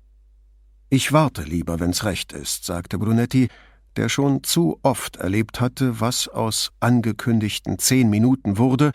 Ich 0.89 1.11
warte 1.11 1.41
lieber, 1.41 1.79
wenn's 1.79 2.03
recht 2.03 2.33
ist, 2.33 2.65
sagte 2.65 2.99
Brunetti, 2.99 3.49
der 3.95 4.09
schon 4.09 4.43
zu 4.43 4.79
oft 4.83 5.15
erlebt 5.15 5.59
hatte, 5.59 5.99
was 5.99 6.27
aus 6.27 6.71
angekündigten 6.81 7.79
zehn 7.79 8.11
Minuten 8.11 8.59
wurde 8.59 8.91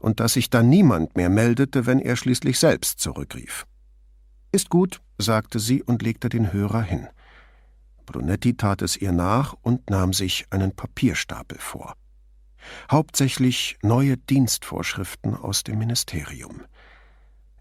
und 0.00 0.18
dass 0.18 0.32
sich 0.32 0.50
dann 0.50 0.68
niemand 0.68 1.16
mehr 1.16 1.28
meldete, 1.28 1.86
wenn 1.86 2.00
er 2.00 2.16
schließlich 2.16 2.58
selbst 2.58 2.98
zurückrief. 2.98 3.66
Ist 4.52 4.68
gut, 4.68 5.00
sagte 5.16 5.58
sie 5.58 5.82
und 5.82 6.02
legte 6.02 6.28
den 6.28 6.52
Hörer 6.52 6.82
hin. 6.82 7.08
Brunetti 8.04 8.54
tat 8.54 8.82
es 8.82 8.98
ihr 8.98 9.12
nach 9.12 9.54
und 9.62 9.88
nahm 9.88 10.12
sich 10.12 10.44
einen 10.50 10.72
Papierstapel 10.72 11.58
vor. 11.58 11.94
Hauptsächlich 12.90 13.78
neue 13.82 14.18
Dienstvorschriften 14.18 15.34
aus 15.34 15.62
dem 15.62 15.78
Ministerium. 15.78 16.62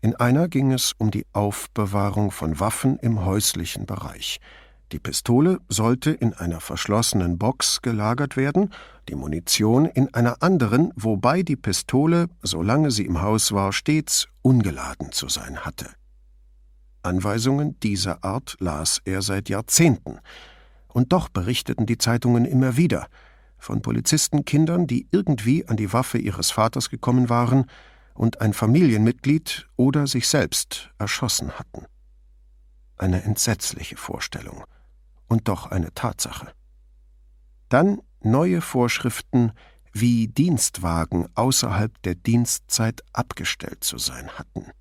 In 0.02 0.18
einer 0.18 0.50
ging 0.50 0.74
es 0.74 0.92
um 0.98 1.12
die 1.12 1.26
Aufbewahrung 1.32 2.30
von 2.30 2.60
Waffen 2.60 2.98
im 2.98 3.24
häuslichen 3.24 3.86
Bereich. 3.86 4.42
Die 4.92 5.00
Pistole 5.00 5.60
sollte 5.70 6.12
in 6.12 6.34
einer 6.34 6.60
verschlossenen 6.60 7.38
Box 7.38 7.82
gelagert 7.82 8.36
werden, 8.36 8.74
die 9.08 9.16
Munition 9.16 9.86
in 9.86 10.14
einer 10.14 10.44
anderen, 10.44 10.92
wobei 10.98 11.44
die 11.44 11.56
Pistole, 11.56 12.28
solange 12.42 12.92
sie 12.92 13.06
im 13.06 13.22
Haus 13.22 13.54
war, 13.54 13.72
stets 13.72 14.28
ungeladen 14.42 15.14
zu 15.14 15.30
sein 15.30 15.60
hatte. 15.64 15.88
Anweisungen 17.04 17.80
dieser 17.80 18.24
Art 18.24 18.56
las 18.60 19.02
er 19.06 19.22
seit 19.22 19.50
Jahrzehnten. 19.50 20.20
Und 20.88 21.14
doch 21.14 21.30
berichteten 21.30 21.86
die 21.86 21.98
Zeitungen 21.98 22.46
immer 22.46 22.78
wieder 22.78 23.08
von 23.58 23.82
Polizistenkindern, 23.82 24.88
die 24.88 25.08
irgendwie 25.12 25.68
an 25.68 25.78
die 25.78 25.94
Waffe 25.94 26.18
ihres 26.18 26.52
Vaters 26.52 26.90
gekommen 26.90 27.30
waren 27.30 27.66
und 28.14 28.42
ein 28.42 28.54
Familienmitglied 28.54 29.70
oder 29.78 30.08
sich 30.08 30.28
selbst 30.28 30.92
erschossen 30.98 31.52
hatten. 31.52 31.86
Eine 32.98 33.24
entsetzliche 33.24 33.98
Vorstellung 33.98 34.64
und 35.28 35.48
doch 35.48 35.68
eine 35.68 35.94
Tatsache. 35.94 36.52
Dann 37.70 38.02
neue 38.22 38.62
Vorschriften, 38.62 39.54
wie 39.94 40.28
Dienstwagen 40.28 41.28
außerhalb 41.36 42.02
der 42.04 42.16
Dienstzeit 42.16 43.02
abgestellt 43.14 43.84
zu 43.84 43.98
sein 43.98 44.30
hatten. 44.38 44.72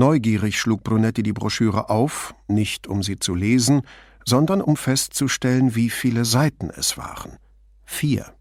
Neugierig 0.00 0.58
schlug 0.58 0.82
Brunetti 0.82 1.22
die 1.22 1.34
Broschüre 1.34 1.90
auf, 1.90 2.34
nicht 2.48 2.86
um 2.86 3.02
sie 3.02 3.18
zu 3.18 3.34
lesen, 3.34 3.82
sondern 4.24 4.62
um 4.62 4.74
festzustellen, 4.74 5.74
wie 5.74 5.90
viele 5.90 6.24
Seiten 6.24 6.70
es 6.70 6.96
waren. 6.96 7.36
Vier. 7.84 8.34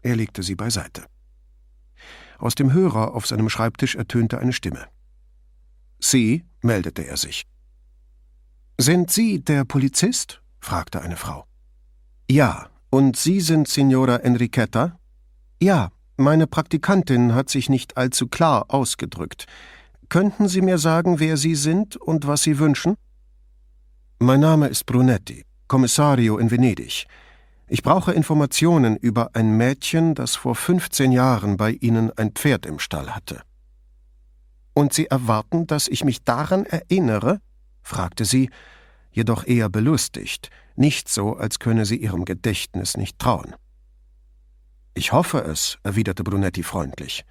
Er 0.00 0.16
legte 0.16 0.42
sie 0.42 0.54
beiseite. 0.54 1.04
Aus 2.38 2.54
dem 2.54 2.72
Hörer 2.72 3.14
auf 3.14 3.26
seinem 3.26 3.50
Schreibtisch 3.50 3.96
ertönte 3.96 4.38
eine 4.38 4.54
Stimme. 4.54 4.86
Sie, 6.00 6.46
meldete 6.62 7.06
er 7.06 7.18
sich. 7.18 7.44
Sind 8.78 9.10
Sie 9.10 9.44
der 9.44 9.66
Polizist? 9.66 10.40
fragte 10.58 11.02
eine 11.02 11.16
Frau. 11.16 11.44
Ja, 12.30 12.70
und 12.88 13.18
Sie 13.18 13.42
sind 13.42 13.68
Signora 13.68 14.16
Enriqueta? 14.16 14.98
Ja, 15.60 15.90
meine 16.16 16.46
Praktikantin 16.46 17.34
hat 17.34 17.50
sich 17.50 17.68
nicht 17.68 17.98
allzu 17.98 18.26
klar 18.26 18.64
ausgedrückt. 18.68 19.46
Könnten 20.08 20.48
Sie 20.48 20.62
mir 20.62 20.78
sagen, 20.78 21.20
wer 21.20 21.36
Sie 21.36 21.54
sind 21.54 21.96
und 21.96 22.26
was 22.26 22.42
Sie 22.42 22.58
wünschen? 22.58 22.96
Mein 24.18 24.40
Name 24.40 24.68
ist 24.68 24.86
Brunetti, 24.86 25.44
Kommissario 25.66 26.38
in 26.38 26.50
Venedig. 26.50 27.06
Ich 27.66 27.82
brauche 27.82 28.12
Informationen 28.12 28.96
über 28.96 29.30
ein 29.34 29.56
Mädchen, 29.58 30.14
das 30.14 30.34
vor 30.34 30.54
15 30.54 31.12
Jahren 31.12 31.58
bei 31.58 31.72
Ihnen 31.72 32.10
ein 32.16 32.32
Pferd 32.32 32.64
im 32.64 32.78
Stall 32.78 33.14
hatte. 33.14 33.42
Und 34.72 34.94
Sie 34.94 35.06
erwarten, 35.08 35.66
dass 35.66 35.88
ich 35.88 36.04
mich 36.04 36.24
daran 36.24 36.64
erinnere? 36.64 37.40
fragte 37.82 38.24
sie, 38.24 38.50
jedoch 39.10 39.44
eher 39.46 39.68
belustigt, 39.68 40.50
nicht 40.76 41.08
so, 41.08 41.36
als 41.36 41.58
könne 41.58 41.84
sie 41.84 41.96
ihrem 41.96 42.24
Gedächtnis 42.24 42.96
nicht 42.96 43.18
trauen. 43.18 43.54
Ich 44.94 45.12
hoffe 45.12 45.38
es, 45.38 45.78
erwiderte 45.82 46.22
Brunetti 46.22 46.62
freundlich. 46.62 47.24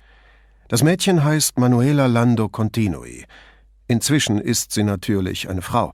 Das 0.68 0.84
Mädchen 0.84 1.24
heißt 1.24 1.58
Manuela 1.58 2.08
Lando 2.08 2.50
Continui. 2.50 3.26
Inzwischen 3.88 4.40
ist 4.40 4.74
sie 4.74 4.84
natürlich 4.84 5.50
eine 5.50 5.62
Frau. 5.62 5.94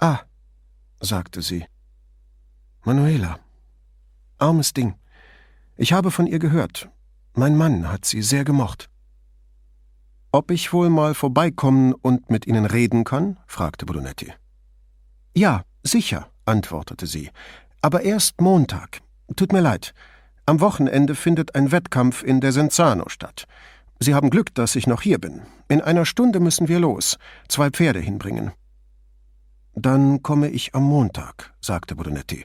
Ah, 0.00 0.20
sagte 1.00 1.40
sie. 1.40 1.64
Manuela. 2.84 3.38
Armes 4.38 4.72
Ding. 4.72 4.96
Ich 5.76 5.92
habe 5.92 6.10
von 6.10 6.26
ihr 6.26 6.40
gehört. 6.40 6.88
Mein 7.34 7.56
Mann 7.56 7.88
hat 7.88 8.04
sie 8.04 8.22
sehr 8.22 8.44
gemocht. 8.44 8.90
Ob 10.32 10.50
ich 10.50 10.72
wohl 10.72 10.90
mal 10.90 11.14
vorbeikommen 11.14 11.92
und 11.94 12.28
mit 12.30 12.46
Ihnen 12.46 12.66
reden 12.66 13.04
kann? 13.04 13.38
fragte 13.46 13.86
Brunetti. 13.86 14.32
Ja, 15.36 15.62
sicher, 15.84 16.28
antwortete 16.44 17.06
sie. 17.06 17.30
Aber 17.82 18.02
erst 18.02 18.40
Montag. 18.40 19.00
Tut 19.36 19.52
mir 19.52 19.60
leid. 19.60 19.94
Am 20.44 20.60
Wochenende 20.60 21.14
findet 21.14 21.54
ein 21.54 21.70
Wettkampf 21.70 22.22
in 22.22 22.40
der 22.40 22.52
Senzano 22.52 23.08
statt. 23.08 23.46
Sie 24.00 24.14
haben 24.14 24.30
Glück, 24.30 24.54
dass 24.54 24.74
ich 24.74 24.88
noch 24.88 25.02
hier 25.02 25.18
bin. 25.18 25.42
In 25.68 25.80
einer 25.80 26.04
Stunde 26.04 26.40
müssen 26.40 26.66
wir 26.66 26.80
los, 26.80 27.16
zwei 27.48 27.70
Pferde 27.70 28.00
hinbringen. 28.00 28.50
Dann 29.74 30.22
komme 30.22 30.48
ich 30.48 30.74
am 30.74 30.82
Montag, 30.82 31.54
sagte 31.60 31.94
Brunetti. 31.94 32.44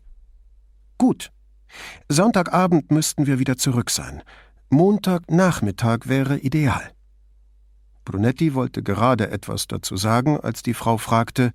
Gut. 0.98 1.32
Sonntagabend 2.08 2.92
müssten 2.92 3.26
wir 3.26 3.40
wieder 3.40 3.58
zurück 3.58 3.90
sein. 3.90 4.22
Montagnachmittag 4.70 6.02
wäre 6.06 6.38
ideal. 6.38 6.92
Brunetti 8.06 8.54
wollte 8.54 8.84
gerade 8.84 9.32
etwas 9.32 9.68
dazu 9.68 9.98
sagen, 9.98 10.40
als 10.40 10.62
die 10.62 10.74
Frau 10.74 10.98
fragte, 10.98 11.52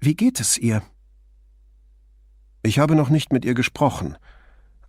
Wie 0.00 0.14
geht 0.14 0.40
es 0.40 0.56
ihr? 0.56 0.82
Ich 2.62 2.78
habe 2.78 2.94
noch 2.94 3.10
nicht 3.10 3.32
mit 3.32 3.44
ihr 3.44 3.54
gesprochen, 3.54 4.16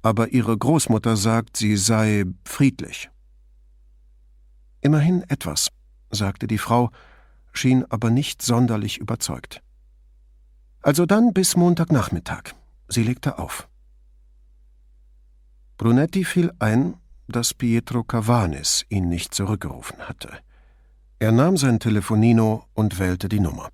aber 0.03 0.27
ihre 0.29 0.55
Großmutter 0.55 1.17
sagt, 1.17 1.57
sie 1.57 1.77
sei 1.77 2.25
friedlich. 2.45 3.09
Immerhin 4.81 5.23
etwas, 5.29 5.69
sagte 6.11 6.45
die 6.45 6.57
Frau, 6.57 6.91
schien 7.53 7.85
aber 7.89 8.09
nicht 8.09 8.41
sonderlich 8.41 8.97
überzeugt. 8.97 9.61
Also 10.81 11.05
dann 11.05 11.33
bis 11.33 11.55
Montagnachmittag. 11.55 12.53
Sie 12.89 13.03
legte 13.03 13.39
auf. 13.39 13.69
Brunetti 15.77 16.25
fiel 16.25 16.51
ein, 16.59 16.95
dass 17.29 17.53
Pietro 17.53 18.03
Cavanis 18.03 18.85
ihn 18.89 19.07
nicht 19.07 19.33
zurückgerufen 19.33 19.99
hatte. 19.99 20.29
Er 21.19 21.31
nahm 21.31 21.55
sein 21.55 21.79
Telefonino 21.79 22.65
und 22.73 22.99
wählte 22.99 23.29
die 23.29 23.39
Nummer. 23.39 23.69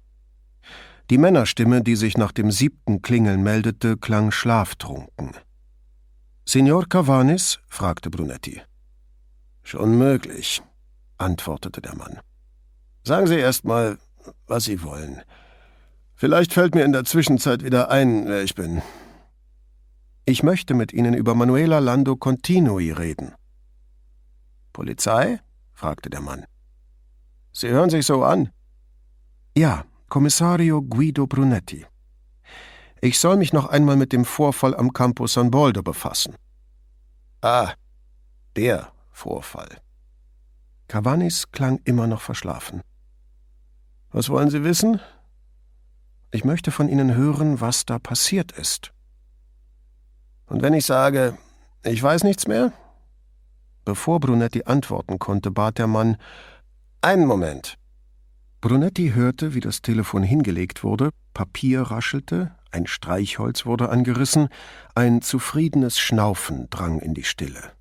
Die 1.09 1.17
Männerstimme, 1.17 1.81
die 1.81 1.95
sich 1.95 2.17
nach 2.17 2.31
dem 2.31 2.51
siebten 2.51 3.01
Klingeln 3.01 3.41
meldete, 3.41 3.97
klang 3.97 4.29
schlaftrunken. 4.29 5.31
Signor 6.51 6.89
Cavanis? 6.89 7.59
fragte 7.67 8.09
Brunetti. 8.09 8.59
Schon 9.61 9.99
möglich, 9.99 10.63
antwortete 11.19 11.79
der 11.79 11.95
Mann. 11.95 12.21
Sagen 13.03 13.27
Sie 13.27 13.37
erst 13.37 13.65
mal, 13.65 13.99
was 14.47 14.63
Sie 14.63 14.81
wollen. 14.81 15.21
Vielleicht 16.15 16.51
fällt 16.51 16.73
mir 16.73 16.85
in 16.85 16.91
der 16.91 17.05
Zwischenzeit 17.05 17.63
wieder 17.63 17.91
ein, 17.91 18.25
wer 18.25 18.41
ich 18.41 18.55
bin. 18.55 18.81
Ich 20.25 20.41
möchte 20.41 20.73
mit 20.73 20.91
Ihnen 20.91 21.13
über 21.13 21.35
Manuela 21.35 21.77
Lando 21.77 22.15
Continui 22.15 22.93
reden. 22.93 23.35
Polizei? 24.73 25.39
fragte 25.71 26.09
der 26.09 26.21
Mann. 26.21 26.47
Sie 27.51 27.67
hören 27.67 27.91
sich 27.91 28.07
so 28.07 28.23
an. 28.23 28.49
Ja, 29.55 29.85
Kommissario 30.07 30.81
Guido 30.81 31.27
Brunetti. 31.27 31.85
Ich 33.01 33.19
soll 33.19 33.37
mich 33.37 33.53
noch 33.53 33.67
einmal 33.67 33.95
mit 33.95 34.11
dem 34.11 34.25
Vorfall 34.25 34.75
am 34.75 34.91
Campo 34.91 35.27
San 35.27 35.51
Boldo 35.51 35.81
befassen. 35.81 36.35
Ah, 37.41 37.73
der 38.55 38.91
Vorfall. 39.11 39.81
Cavanis 40.89 41.51
klang 41.51 41.79
immer 41.85 42.07
noch 42.07 42.21
verschlafen. 42.21 42.81
Was 44.11 44.29
wollen 44.29 44.49
Sie 44.49 44.63
wissen? 44.63 44.99
Ich 46.31 46.43
möchte 46.43 46.71
von 46.71 46.89
Ihnen 46.89 47.15
hören, 47.15 47.61
was 47.61 47.85
da 47.85 47.99
passiert 47.99 48.51
ist. 48.51 48.91
Und 50.47 50.61
wenn 50.61 50.73
ich 50.73 50.85
sage, 50.85 51.37
ich 51.83 52.01
weiß 52.01 52.23
nichts 52.23 52.47
mehr? 52.47 52.73
Bevor 53.85 54.19
Brunetti 54.19 54.63
antworten 54.65 55.19
konnte, 55.19 55.51
bat 55.51 55.77
der 55.77 55.87
Mann 55.87 56.17
Einen 57.01 57.25
Moment. 57.25 57.77
Brunetti 58.61 59.11
hörte, 59.15 59.53
wie 59.53 59.61
das 59.61 59.81
Telefon 59.81 60.21
hingelegt 60.21 60.83
wurde, 60.83 61.11
Papier 61.33 61.83
raschelte, 61.83 62.51
ein 62.71 62.87
Streichholz 62.87 63.65
wurde 63.65 63.89
angerissen, 63.89 64.49
ein 64.95 65.21
zufriedenes 65.21 65.99
Schnaufen 65.99 66.69
drang 66.69 66.99
in 66.99 67.13
die 67.13 67.23
Stille. 67.23 67.71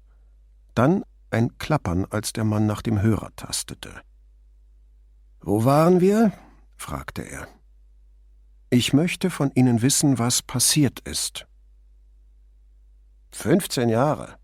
Dann 0.74 1.04
ein 1.30 1.58
Klappern, 1.58 2.06
als 2.06 2.32
der 2.32 2.44
Mann 2.44 2.66
nach 2.66 2.82
dem 2.82 3.02
Hörer 3.02 3.30
tastete. 3.36 4.00
Wo 5.40 5.64
waren 5.64 6.00
wir? 6.00 6.32
fragte 6.76 7.22
er. 7.22 7.48
Ich 8.70 8.92
möchte 8.92 9.30
von 9.30 9.50
Ihnen 9.54 9.82
wissen, 9.82 10.18
was 10.18 10.42
passiert 10.42 11.00
ist. 11.00 11.46
Fünfzehn 13.30 13.88
Jahre. 13.88 14.36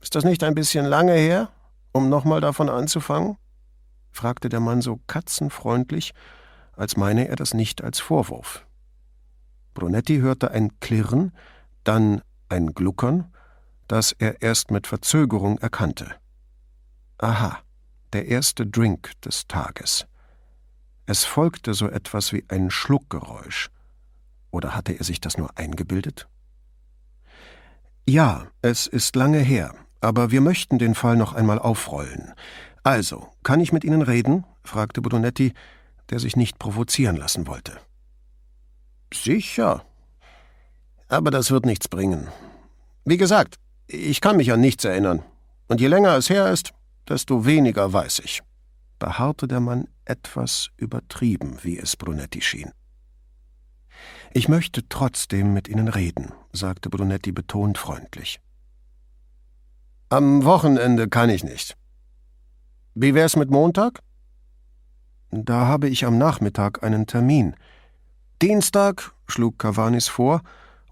Ist 0.00 0.14
das 0.14 0.24
nicht 0.24 0.42
ein 0.42 0.54
bisschen 0.54 0.84
lange 0.84 1.14
her, 1.14 1.50
um 1.92 2.08
nochmal 2.08 2.40
davon 2.40 2.68
anzufangen? 2.68 3.36
fragte 4.10 4.48
der 4.48 4.60
Mann 4.60 4.80
so 4.80 5.00
katzenfreundlich, 5.06 6.12
als 6.76 6.96
meine 6.96 7.28
er 7.28 7.36
das 7.36 7.54
nicht 7.54 7.82
als 7.82 8.00
Vorwurf. 8.00 8.66
Brunetti 9.74 10.18
hörte 10.18 10.50
ein 10.52 10.78
Klirren, 10.80 11.32
dann 11.82 12.22
ein 12.48 12.68
Gluckern, 12.68 13.32
das 13.88 14.12
er 14.12 14.40
erst 14.40 14.70
mit 14.70 14.86
Verzögerung 14.86 15.58
erkannte. 15.58 16.14
Aha, 17.18 17.58
der 18.12 18.26
erste 18.28 18.66
Drink 18.66 19.12
des 19.20 19.46
Tages. 19.46 20.06
Es 21.06 21.24
folgte 21.24 21.74
so 21.74 21.88
etwas 21.88 22.32
wie 22.32 22.44
ein 22.48 22.70
Schluckgeräusch. 22.70 23.70
Oder 24.50 24.74
hatte 24.74 24.92
er 24.92 25.04
sich 25.04 25.20
das 25.20 25.36
nur 25.36 25.58
eingebildet? 25.58 26.28
Ja, 28.06 28.46
es 28.62 28.86
ist 28.86 29.16
lange 29.16 29.38
her, 29.38 29.74
aber 30.00 30.30
wir 30.30 30.40
möchten 30.40 30.78
den 30.78 30.94
Fall 30.94 31.16
noch 31.16 31.32
einmal 31.32 31.58
aufrollen. 31.58 32.32
Also, 32.82 33.28
kann 33.42 33.60
ich 33.60 33.72
mit 33.72 33.84
Ihnen 33.84 34.02
reden? 34.02 34.44
fragte 34.62 35.02
Brunetti, 35.02 35.54
der 36.10 36.20
sich 36.20 36.36
nicht 36.36 36.58
provozieren 36.58 37.16
lassen 37.16 37.46
wollte. 37.46 37.78
Sicher. 39.14 39.84
Aber 41.08 41.30
das 41.30 41.50
wird 41.50 41.66
nichts 41.66 41.88
bringen. 41.88 42.28
Wie 43.04 43.16
gesagt, 43.16 43.56
ich 43.86 44.20
kann 44.20 44.36
mich 44.36 44.52
an 44.52 44.60
nichts 44.60 44.84
erinnern. 44.84 45.22
Und 45.68 45.80
je 45.80 45.88
länger 45.88 46.16
es 46.16 46.28
her 46.30 46.50
ist, 46.50 46.72
desto 47.08 47.46
weniger 47.46 47.92
weiß 47.92 48.20
ich 48.20 48.42
beharrte 49.04 49.46
der 49.46 49.60
Mann 49.60 49.86
etwas 50.06 50.70
übertrieben, 50.78 51.58
wie 51.62 51.78
es 51.78 51.94
Brunetti 51.94 52.40
schien. 52.40 52.70
Ich 54.32 54.48
möchte 54.48 54.88
trotzdem 54.88 55.52
mit 55.52 55.68
Ihnen 55.68 55.88
reden, 55.88 56.32
sagte 56.52 56.88
Brunetti 56.88 57.30
betont 57.30 57.76
freundlich. 57.76 58.40
Am 60.08 60.44
Wochenende 60.44 61.08
kann 61.08 61.28
ich 61.28 61.44
nicht. 61.44 61.76
Wie 62.94 63.14
wär's 63.14 63.36
mit 63.36 63.50
Montag? 63.50 64.00
Da 65.30 65.66
habe 65.66 65.88
ich 65.88 66.06
am 66.06 66.16
Nachmittag 66.16 66.82
einen 66.82 67.06
Termin. 67.06 67.56
Dienstag, 68.44 69.14
schlug 69.26 69.58
Cavanis 69.58 70.06
vor, 70.06 70.42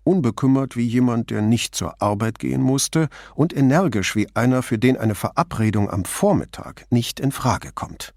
unbekümmert 0.04 0.74
wie 0.74 0.86
jemand, 0.86 1.28
der 1.28 1.42
nicht 1.42 1.74
zur 1.74 2.00
Arbeit 2.00 2.38
gehen 2.38 2.62
musste, 2.62 3.10
und 3.34 3.54
energisch 3.54 4.16
wie 4.16 4.26
einer, 4.34 4.62
für 4.62 4.78
den 4.78 4.96
eine 4.96 5.14
Verabredung 5.14 5.90
am 5.90 6.06
Vormittag 6.06 6.86
nicht 6.88 7.20
in 7.20 7.30
Frage 7.30 7.70
kommt. 7.74 8.14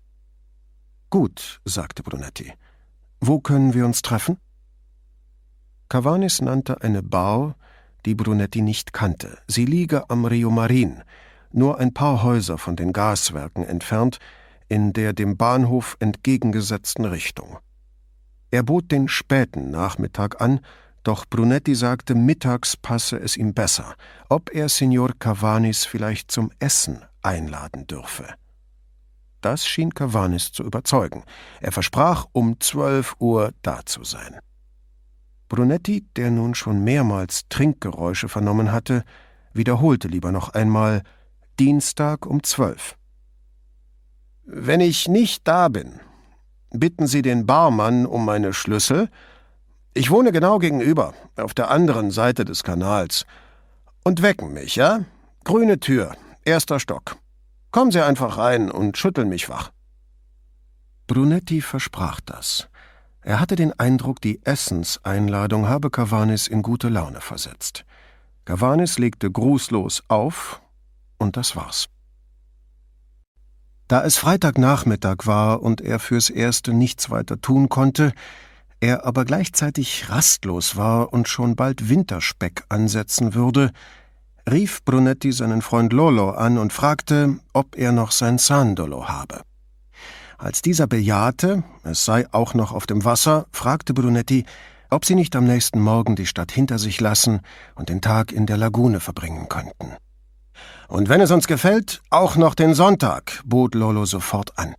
Gut, 1.10 1.60
sagte 1.66 2.02
Brunetti. 2.02 2.54
Wo 3.20 3.42
können 3.42 3.74
wir 3.74 3.86
uns 3.86 4.02
treffen? 4.02 4.38
Cavanis 5.90 6.40
nannte 6.40 6.82
eine 6.82 7.04
Bar, 7.04 7.58
die 8.06 8.16
Brunetti 8.16 8.62
nicht 8.62 8.94
kannte. 8.94 9.38
Sie 9.50 9.66
liege 9.66 10.10
am 10.10 10.24
Rio 10.24 10.50
Marin, 10.50 11.04
nur 11.52 11.78
ein 11.78 11.94
paar 11.94 12.24
Häuser 12.24 12.58
von 12.58 12.78
den 12.78 12.94
Gaswerken 12.94 13.66
entfernt, 13.66 14.20
in 14.70 14.94
der 14.94 15.12
dem 15.12 15.36
Bahnhof 15.36 15.98
entgegengesetzten 16.00 17.04
Richtung. 17.04 17.58
Er 18.56 18.64
bot 18.64 18.90
den 18.90 19.10
späten 19.10 19.70
Nachmittag 19.70 20.40
an, 20.40 20.62
doch 21.04 21.26
Brunetti 21.30 21.76
sagte, 21.76 22.16
mittags 22.16 22.78
passe 22.78 23.18
es 23.18 23.36
ihm 23.36 23.54
besser, 23.54 23.96
ob 24.30 24.50
er 24.50 24.70
Signor 24.70 25.10
Cavanis 25.20 25.84
vielleicht 25.84 26.32
zum 26.32 26.52
Essen 26.60 27.04
einladen 27.22 27.86
dürfe. 27.86 28.34
Das 29.42 29.68
schien 29.68 29.94
Cavanis 29.94 30.54
zu 30.54 30.64
überzeugen. 30.64 31.26
Er 31.60 31.74
versprach, 31.74 32.28
um 32.32 32.58
zwölf 32.62 33.18
Uhr 33.20 33.52
da 33.62 33.86
zu 33.86 34.06
sein. 34.06 34.40
Brunetti, 35.50 36.06
der 36.16 36.32
nun 36.32 36.56
schon 36.56 36.82
mehrmals 36.82 37.50
Trinkgeräusche 37.50 38.30
vernommen 38.30 38.72
hatte, 38.72 39.04
wiederholte 39.52 40.08
lieber 40.08 40.32
noch 40.32 40.54
einmal 40.54 41.02
Dienstag 41.60 42.26
um 42.26 42.42
zwölf. 42.42 42.96
Wenn 44.46 44.80
ich 44.80 45.10
nicht 45.10 45.46
da 45.46 45.68
bin, 45.68 46.00
bitten 46.80 47.08
Sie 47.08 47.22
den 47.22 47.46
Barmann 47.46 48.06
um 48.06 48.26
meine 48.26 48.54
Schlüssel, 48.54 49.10
ich 49.94 50.12
wohne 50.12 50.34
genau 50.34 50.60
gegenüber, 50.60 51.14
auf 51.38 51.54
der 51.54 51.72
anderen 51.72 52.12
Seite 52.12 52.44
des 52.44 52.64
Kanals. 52.64 53.26
Und 54.04 54.22
wecken 54.22 54.54
mich, 54.54 54.76
ja? 54.76 55.06
Grüne 55.46 55.80
Tür, 55.80 56.16
erster 56.44 56.82
Stock. 56.82 57.16
Kommen 57.72 57.92
Sie 57.92 58.02
einfach 58.02 58.38
rein 58.38 58.70
und 58.70 58.98
schütteln 58.98 59.30
mich 59.30 59.48
wach. 59.48 59.72
Brunetti 61.08 61.62
versprach 61.62 62.20
das. 62.20 62.68
Er 63.22 63.40
hatte 63.40 63.56
den 63.56 63.72
Eindruck, 63.80 64.20
die 64.22 64.42
Essenseinladung 64.44 65.70
habe 65.70 65.90
Cavanis 65.90 66.48
in 66.48 66.62
gute 66.62 66.90
Laune 66.90 67.22
versetzt. 67.22 67.86
Cavanis 68.44 69.00
legte 69.00 69.32
grußlos 69.32 70.04
auf, 70.10 70.62
und 71.18 71.38
das 71.38 71.56
war's. 71.56 71.88
Da 73.88 74.04
es 74.04 74.18
Freitagnachmittag 74.18 75.26
war 75.26 75.62
und 75.62 75.80
er 75.80 76.00
fürs 76.00 76.30
Erste 76.30 76.74
nichts 76.74 77.12
weiter 77.12 77.40
tun 77.40 77.70
konnte, 77.70 78.14
er 78.80 79.06
aber 79.06 79.26
gleichzeitig 79.26 80.10
rastlos 80.10 80.76
war 80.76 81.14
und 81.14 81.28
schon 81.28 81.56
bald 81.56 81.88
Winterspeck 81.88 82.64
ansetzen 82.70 83.34
würde, 83.34 83.72
rief 84.50 84.84
Brunetti 84.84 85.32
seinen 85.32 85.62
Freund 85.62 85.94
Lolo 85.94 86.32
an 86.32 86.58
und 86.58 86.74
fragte, 86.74 87.40
ob 87.54 87.78
er 87.78 87.92
noch 87.92 88.12
sein 88.12 88.38
Sandolo 88.38 89.08
habe. 89.08 89.42
Als 90.38 90.62
dieser 90.62 90.88
bejahte, 90.88 91.64
es 91.84 92.06
sei 92.06 92.26
auch 92.32 92.54
noch 92.54 92.74
auf 92.74 92.88
dem 92.88 93.06
Wasser, 93.06 93.46
fragte 93.52 93.94
Brunetti, 93.94 94.46
ob 94.90 95.06
sie 95.06 95.16
nicht 95.16 95.36
am 95.36 95.46
nächsten 95.46 95.80
Morgen 95.80 96.16
die 96.16 96.26
Stadt 96.26 96.52
hinter 96.52 96.78
sich 96.78 97.00
lassen 97.02 97.42
und 97.76 97.90
den 97.90 98.02
Tag 98.02 98.32
in 98.32 98.46
der 98.46 98.58
Lagune 98.58 99.00
verbringen 99.00 99.48
könnten. 99.48 99.94
Und 100.88 101.10
wenn 101.10 101.22
es 101.22 101.32
uns 101.32 101.48
gefällt, 101.48 102.02
auch 102.10 102.36
noch 102.36 102.56
den 102.56 102.74
Sonntag, 102.74 103.42
bot 103.46 103.76
Lolo 103.76 104.06
sofort 104.06 104.58
an. 104.58 104.76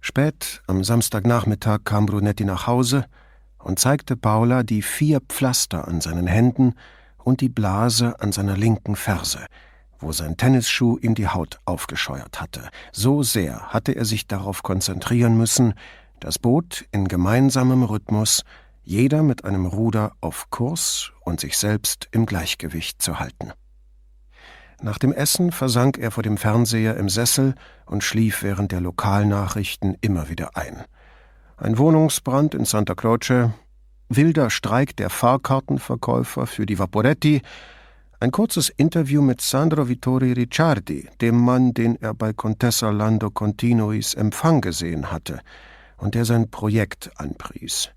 Spät 0.00 0.62
am 0.66 0.84
Samstagnachmittag 0.84 1.80
kam 1.84 2.06
Brunetti 2.06 2.44
nach 2.44 2.66
Hause 2.66 3.06
und 3.58 3.78
zeigte 3.78 4.16
Paula 4.16 4.62
die 4.62 4.82
vier 4.82 5.20
Pflaster 5.20 5.88
an 5.88 6.00
seinen 6.00 6.26
Händen 6.26 6.74
und 7.16 7.40
die 7.40 7.48
Blase 7.48 8.20
an 8.20 8.30
seiner 8.30 8.56
linken 8.56 8.96
Ferse, 8.96 9.46
wo 9.98 10.12
sein 10.12 10.36
Tennisschuh 10.36 10.98
ihm 10.98 11.14
die 11.14 11.28
Haut 11.28 11.58
aufgescheuert 11.64 12.40
hatte. 12.40 12.68
So 12.92 13.22
sehr 13.22 13.72
hatte 13.72 13.92
er 13.92 14.04
sich 14.04 14.26
darauf 14.26 14.62
konzentrieren 14.62 15.38
müssen, 15.38 15.72
das 16.20 16.38
Boot 16.38 16.84
in 16.92 17.08
gemeinsamem 17.08 17.82
Rhythmus, 17.82 18.42
jeder 18.82 19.22
mit 19.22 19.44
einem 19.44 19.64
Ruder 19.64 20.12
auf 20.20 20.50
Kurs 20.50 21.12
und 21.22 21.40
sich 21.40 21.56
selbst 21.56 22.08
im 22.12 22.26
Gleichgewicht 22.26 23.00
zu 23.00 23.18
halten. 23.18 23.52
Nach 24.84 24.98
dem 24.98 25.14
Essen 25.14 25.50
versank 25.50 25.96
er 25.96 26.10
vor 26.10 26.22
dem 26.22 26.36
Fernseher 26.36 26.98
im 26.98 27.08
Sessel 27.08 27.54
und 27.86 28.04
schlief 28.04 28.42
während 28.42 28.70
der 28.70 28.82
Lokalnachrichten 28.82 29.96
immer 30.02 30.28
wieder 30.28 30.58
ein. 30.58 30.84
Ein 31.56 31.78
Wohnungsbrand 31.78 32.54
in 32.54 32.66
Santa 32.66 32.94
Croce, 32.94 33.48
wilder 34.10 34.50
Streik 34.50 34.94
der 34.94 35.08
Fahrkartenverkäufer 35.08 36.46
für 36.46 36.66
die 36.66 36.78
Vaporetti, 36.78 37.40
ein 38.20 38.30
kurzes 38.30 38.68
Interview 38.68 39.22
mit 39.22 39.40
Sandro 39.40 39.88
Vittori 39.88 40.34
Ricciardi, 40.34 41.08
dem 41.18 41.38
Mann, 41.38 41.72
den 41.72 41.96
er 42.02 42.12
bei 42.12 42.34
Contessa 42.34 42.90
Lando 42.90 43.30
Continuis 43.30 44.12
Empfang 44.12 44.60
gesehen 44.60 45.10
hatte, 45.10 45.40
und 45.96 46.14
der 46.14 46.26
sein 46.26 46.50
Projekt 46.50 47.10
anpries. 47.16 47.88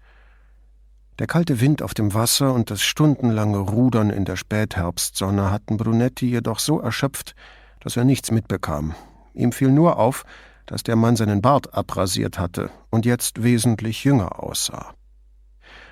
Der 1.19 1.25
kalte 1.25 1.59
Wind 1.61 1.81
auf 1.81 1.95
dem 1.95 2.13
Wasser 2.13 2.53
und 2.53 2.69
das 2.69 2.83
stundenlange 2.83 3.57
Rudern 3.57 4.11
in 4.11 4.23
der 4.23 4.35
Spätherbstsonne 4.35 5.49
hatten 5.49 5.77
Brunetti 5.77 6.27
jedoch 6.27 6.59
so 6.59 6.79
erschöpft, 6.79 7.33
dass 7.79 7.97
er 7.97 8.03
nichts 8.03 8.29
mitbekam. 8.29 8.93
Ihm 9.33 9.51
fiel 9.51 9.71
nur 9.71 9.97
auf, 9.97 10.25
dass 10.67 10.83
der 10.83 10.95
Mann 10.95 11.15
seinen 11.15 11.41
Bart 11.41 11.73
abrasiert 11.73 12.37
hatte 12.37 12.69
und 12.91 13.05
jetzt 13.05 13.41
wesentlich 13.41 14.03
jünger 14.03 14.43
aussah. 14.43 14.93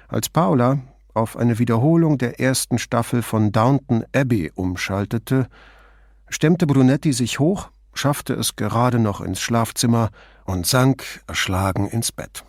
Als 0.07 0.30
Paula 0.30 0.80
auf 1.15 1.38
eine 1.38 1.57
Wiederholung 1.57 2.19
der 2.19 2.39
ersten 2.39 2.78
Staffel 2.78 3.23
von 3.23 3.51
Downton 3.51 4.05
Abbey 4.13 4.51
umschaltete, 4.53 5.47
stemmte 6.30 6.67
Brunetti 6.67 7.13
sich 7.13 7.39
hoch, 7.39 7.69
schaffte 7.95 8.34
es 8.34 8.57
gerade 8.57 8.99
noch 8.99 9.21
ins 9.21 9.39
Schlafzimmer 9.39 10.09
und 10.43 10.67
sank 10.67 11.23
erschlagen 11.26 11.88
ins 11.88 12.11
Bett. 12.11 12.43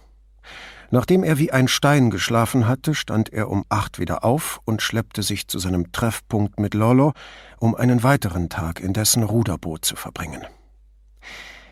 Nachdem 0.91 1.25
er 1.25 1.39
wie 1.39 1.51
ein 1.51 1.69
Stein 1.69 2.11
geschlafen 2.11 2.69
hatte, 2.69 2.95
stand 2.95 3.33
er 3.33 3.51
um 3.51 3.65
acht 3.69 3.99
wieder 3.99 4.25
auf 4.25 4.61
und 4.65 4.83
schleppte 4.83 5.23
sich 5.23 5.49
zu 5.49 5.59
seinem 5.59 5.91
Treffpunkt 5.93 6.61
mit 6.61 6.75
Lollo, 6.75 7.13
um 7.59 7.75
einen 7.75 8.03
weiteren 8.03 8.49
Tag 8.49 8.81
in 8.81 8.93
dessen 8.93 9.23
Ruderboot 9.23 9.85
zu 9.85 9.97
verbringen. 9.97 10.45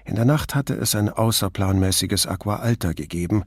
In 0.05 0.17
der 0.17 0.25
Nacht 0.25 0.55
hatte 0.55 0.75
es 0.75 0.95
ein 0.95 1.09
außerplanmäßiges 1.09 2.27
Aqua 2.27 2.57
Alta 2.57 2.93
gegeben, 2.93 3.45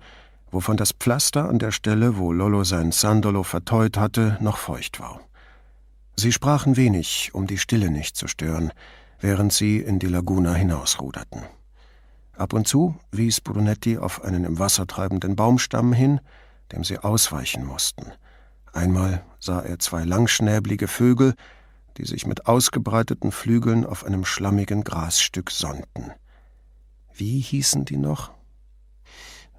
wovon 0.52 0.78
das 0.78 0.94
Pflaster 0.94 1.48
an 1.48 1.60
der 1.60 1.72
Stelle, 1.72 2.18
wo 2.18 2.32
Lollo 2.32 2.64
sein 2.64 2.92
Sandolo 2.92 3.44
verteut 3.44 3.98
hatte, 3.98 4.38
noch 4.40 4.58
feucht 4.58 5.00
war. 5.00 5.20
Sie 6.16 6.32
sprachen 6.32 6.78
wenig, 6.78 7.32
um 7.34 7.46
die 7.46 7.60
Stille 7.60 7.92
nicht 7.92 8.16
zu 8.16 8.28
stören, 8.28 8.72
während 9.20 9.54
sie 9.54 9.78
in 9.78 10.00
die 10.00 10.08
Laguna 10.08 10.54
hinausruderten. 10.54 11.44
Ab 12.38 12.54
und 12.54 12.68
zu 12.68 12.96
wies 13.12 13.42
Brunetti 13.42 13.98
auf 13.98 14.24
einen 14.24 14.44
im 14.44 14.60
Wasser 14.60 14.86
treibenden 14.86 15.36
Baumstamm 15.36 15.92
hin, 15.92 16.22
dem 16.72 16.84
sie 16.84 17.00
ausweichen 17.00 17.66
mussten. 17.66 18.12
Einmal 18.74 19.24
sah 19.40 19.62
er 19.62 19.80
zwei 19.80 20.04
langschnäblige 20.04 20.88
Vögel, 20.88 21.34
die 21.98 22.06
sich 22.06 22.28
mit 22.28 22.46
ausgebreiteten 22.46 23.32
Flügeln 23.32 23.86
auf 23.86 24.06
einem 24.06 24.24
schlammigen 24.24 24.84
Grasstück 24.84 25.50
sonnten. 25.50 26.12
Wie 27.12 27.40
hießen 27.40 27.86
die 27.86 27.98
noch? 27.98 28.32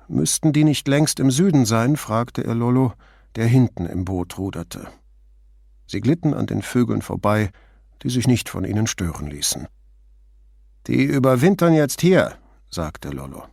Müssten 0.07 0.53
die 0.53 0.62
nicht 0.62 0.87
längst 0.87 1.18
im 1.18 1.33
Süden 1.33 1.66
sein? 1.66 1.97
fragte 1.97 2.45
er 2.45 2.55
Lollo, 2.55 2.93
der 3.35 3.47
hinten 3.47 3.87
im 3.87 4.05
Boot 4.05 4.39
ruderte. 4.39 4.87
Sie 5.87 6.01
glitten 6.01 6.33
an 6.33 6.47
den 6.47 6.62
Vögeln 6.62 7.03
vorbei, 7.03 7.51
die 8.05 8.11
sich 8.11 8.29
nicht 8.29 8.49
von 8.49 8.64
ihnen 8.64 8.87
stören 8.87 9.26
ließen. 9.26 9.66
Die 10.87 11.03
überwintern 11.03 11.74
jetzt 11.74 12.01
hier, 12.01 12.39
sagte 12.71 13.11
Lollo. 13.11 13.45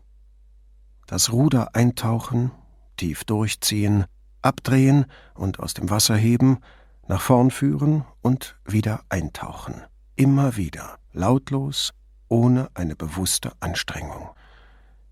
Das 1.08 1.32
Ruder 1.32 1.76
eintauchen, 1.76 2.52
tief 2.98 3.24
durchziehen, 3.24 4.06
abdrehen 4.42 5.06
und 5.34 5.60
aus 5.60 5.74
dem 5.74 5.90
Wasser 5.90 6.16
heben, 6.16 6.60
nach 7.08 7.22
vorn 7.22 7.52
führen 7.52 8.06
und 8.22 8.58
wieder 8.66 9.04
eintauchen. 9.10 9.82
Immer 10.16 10.56
wieder, 10.56 10.98
lautlos, 11.14 11.94
ohne 12.28 12.70
eine 12.74 12.96
bewusste 12.96 13.52
Anstrengung. 13.60 14.30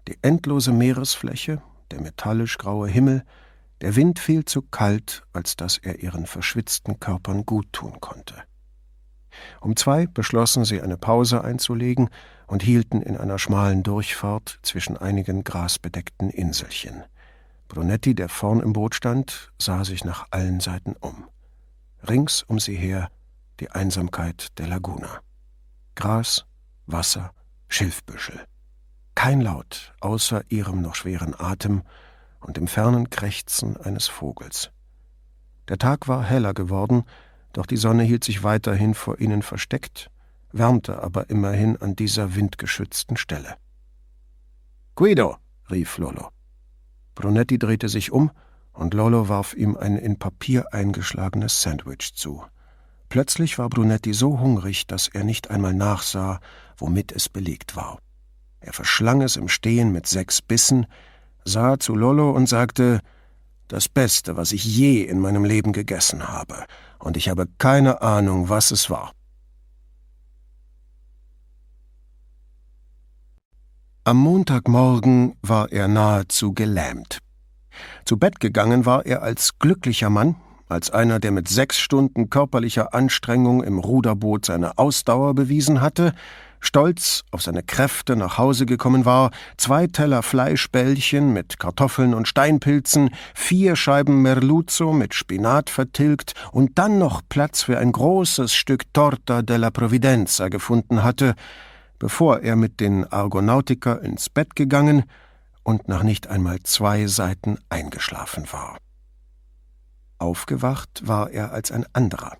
Die 0.07 0.17
endlose 0.21 0.71
Meeresfläche, 0.71 1.61
der 1.91 2.01
metallisch 2.01 2.57
graue 2.57 2.87
Himmel, 2.87 3.23
der 3.81 3.95
Wind 3.95 4.19
fiel 4.19 4.45
zu 4.45 4.61
kalt, 4.61 5.23
als 5.33 5.55
dass 5.55 5.77
er 5.77 5.99
ihren 5.99 6.25
verschwitzten 6.25 6.99
Körpern 6.99 7.45
guttun 7.45 7.99
konnte. 7.99 8.35
Um 9.61 9.75
zwei 9.75 10.07
beschlossen 10.07 10.65
sie, 10.65 10.81
eine 10.81 10.97
Pause 10.97 11.43
einzulegen 11.43 12.09
und 12.47 12.63
hielten 12.63 13.01
in 13.01 13.17
einer 13.17 13.39
schmalen 13.39 13.83
Durchfahrt 13.83 14.59
zwischen 14.63 14.97
einigen 14.97 15.43
grasbedeckten 15.43 16.29
Inselchen. 16.29 17.03
Brunetti, 17.67 18.13
der 18.13 18.29
vorn 18.29 18.59
im 18.59 18.73
Boot 18.73 18.95
stand, 18.95 19.51
sah 19.57 19.83
sich 19.83 20.05
nach 20.05 20.27
allen 20.31 20.59
Seiten 20.59 20.95
um. 20.99 21.25
Rings 22.07 22.43
um 22.43 22.59
sie 22.59 22.75
her 22.75 23.09
die 23.59 23.71
Einsamkeit 23.71 24.59
der 24.59 24.67
Laguna. 24.67 25.21
Gras, 25.95 26.45
Wasser, 26.85 27.31
Schilfbüschel. 27.67 28.45
Kein 29.15 29.41
Laut 29.41 29.93
außer 30.01 30.43
ihrem 30.49 30.81
noch 30.81 30.95
schweren 30.95 31.33
Atem 31.37 31.83
und 32.41 32.57
dem 32.57 32.67
fernen 32.67 33.09
Krächzen 33.09 33.77
eines 33.77 34.07
Vogels. 34.07 34.71
Der 35.69 35.77
Tag 35.77 36.07
war 36.07 36.23
heller 36.23 36.53
geworden, 36.53 37.05
doch 37.53 37.65
die 37.65 37.77
Sonne 37.77 38.03
hielt 38.03 38.23
sich 38.23 38.43
weiterhin 38.43 38.93
vor 38.93 39.19
ihnen 39.19 39.41
versteckt, 39.41 40.09
wärmte 40.51 41.01
aber 41.01 41.29
immerhin 41.29 41.77
an 41.77 41.95
dieser 41.95 42.35
windgeschützten 42.35 43.17
Stelle. 43.17 43.55
Guido, 44.95 45.37
rief 45.71 45.97
Lolo. 45.97 46.29
Brunetti 47.15 47.57
drehte 47.57 47.89
sich 47.89 48.11
um, 48.11 48.31
und 48.73 48.93
Lolo 48.93 49.29
warf 49.29 49.53
ihm 49.53 49.77
ein 49.77 49.97
in 49.97 50.17
Papier 50.17 50.73
eingeschlagenes 50.73 51.61
Sandwich 51.61 52.13
zu. 52.15 52.43
Plötzlich 53.09 53.59
war 53.59 53.69
Brunetti 53.69 54.13
so 54.13 54.39
hungrig, 54.39 54.87
dass 54.87 55.07
er 55.07 55.23
nicht 55.23 55.51
einmal 55.51 55.75
nachsah, 55.75 56.39
womit 56.77 57.11
es 57.11 57.29
belegt 57.29 57.75
war. 57.75 57.99
Er 58.59 58.73
verschlang 58.73 59.21
es 59.21 59.35
im 59.35 59.49
Stehen 59.49 59.91
mit 59.91 60.07
sechs 60.07 60.41
Bissen, 60.41 60.87
sah 61.45 61.77
zu 61.77 61.95
Lolo 61.95 62.31
und 62.31 62.47
sagte 62.47 63.01
Das 63.67 63.87
Beste, 63.89 64.35
was 64.35 64.51
ich 64.51 64.65
je 64.65 65.03
in 65.03 65.19
meinem 65.19 65.45
Leben 65.45 65.73
gegessen 65.73 66.27
habe, 66.27 66.65
und 67.03 67.17
ich 67.17 67.29
habe 67.29 67.47
keine 67.57 68.01
Ahnung, 68.01 68.49
was 68.49 68.71
es 68.71 68.89
war. 68.89 69.11
Am 74.05 74.17
Montagmorgen 74.17 75.35
war 75.41 75.71
er 75.71 75.87
nahezu 75.87 76.53
gelähmt. 76.53 77.19
Zu 78.05 78.17
Bett 78.17 78.39
gegangen 78.39 78.85
war 78.85 79.05
er 79.05 79.21
als 79.21 79.59
glücklicher 79.59 80.09
Mann, 80.09 80.35
als 80.67 80.91
einer, 80.91 81.19
der 81.19 81.31
mit 81.31 81.47
sechs 81.47 81.77
Stunden 81.77 82.29
körperlicher 82.29 82.93
Anstrengung 82.93 83.63
im 83.63 83.79
Ruderboot 83.79 84.45
seine 84.45 84.77
Ausdauer 84.77 85.35
bewiesen 85.35 85.81
hatte, 85.81 86.13
stolz 86.63 87.23
auf 87.31 87.41
seine 87.41 87.61
Kräfte 87.61 88.15
nach 88.15 88.37
Hause 88.37 88.65
gekommen 88.65 89.05
war, 89.05 89.31
zwei 89.57 89.87
Teller 89.87 90.23
Fleischbällchen 90.23 91.33
mit 91.33 91.59
Kartoffeln 91.59 92.13
und 92.13 92.27
Steinpilzen, 92.27 93.09
vier 93.35 93.75
Scheiben 93.75 94.21
Merluzzo 94.21 94.93
mit 94.93 95.13
Spinat 95.13 95.69
vertilgt 95.69 96.33
und 96.51 96.79
dann 96.79 96.97
noch 96.97 97.21
Platz 97.27 97.63
für 97.63 97.77
ein 97.77 97.91
großes 97.91 98.53
Stück 98.53 98.91
Torta 98.93 99.41
della 99.41 99.71
Providenza 99.71 100.47
gefunden 100.47 101.03
hatte, 101.03 101.35
bevor 101.99 102.39
er 102.39 102.55
mit 102.55 102.79
den 102.79 103.05
Argonautica 103.11 103.93
ins 103.95 104.29
Bett 104.29 104.55
gegangen 104.55 105.03
und 105.63 105.87
nach 105.87 106.03
nicht 106.03 106.27
einmal 106.27 106.59
zwei 106.63 107.07
Seiten 107.07 107.57
eingeschlafen 107.69 108.47
war. 108.51 108.77
Aufgewacht 110.17 111.05
war 111.05 111.29
er 111.31 111.51
als 111.51 111.71
ein 111.71 111.85
anderer, 111.93 112.37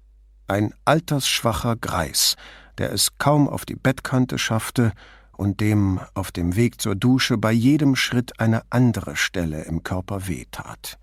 ein 0.47 0.73
altersschwacher 0.85 1.75
Greis, 1.75 2.35
der 2.77 2.91
es 2.91 3.17
kaum 3.17 3.47
auf 3.47 3.65
die 3.65 3.75
Bettkante 3.75 4.37
schaffte 4.37 4.93
und 5.35 5.59
dem 5.59 5.99
auf 6.13 6.31
dem 6.31 6.55
Weg 6.55 6.81
zur 6.81 6.95
Dusche 6.95 7.37
bei 7.37 7.51
jedem 7.51 7.95
Schritt 7.95 8.39
eine 8.39 8.63
andere 8.69 9.15
Stelle 9.15 9.63
im 9.63 9.83
Körper 9.83 10.27
wehtat. 10.27 10.97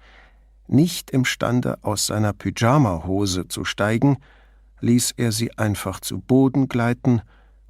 Nicht 0.67 1.11
imstande, 1.11 1.79
aus 1.83 2.07
seiner 2.07 2.33
Pyjamahose 2.33 3.49
zu 3.49 3.65
steigen, 3.65 4.19
ließ 4.81 5.15
er 5.17 5.33
sie 5.33 5.57
einfach 5.59 6.01
zu 6.01 6.21
Boden 6.21 6.69
gleiten 6.69 7.23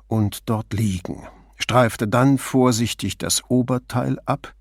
und 0.07 0.49
dort 0.49 0.73
liegen, 0.73 1.27
streifte 1.57 2.07
dann 2.07 2.39
vorsichtig 2.39 3.17
das 3.17 3.43
Oberteil 3.49 4.19
ab, 4.27 4.55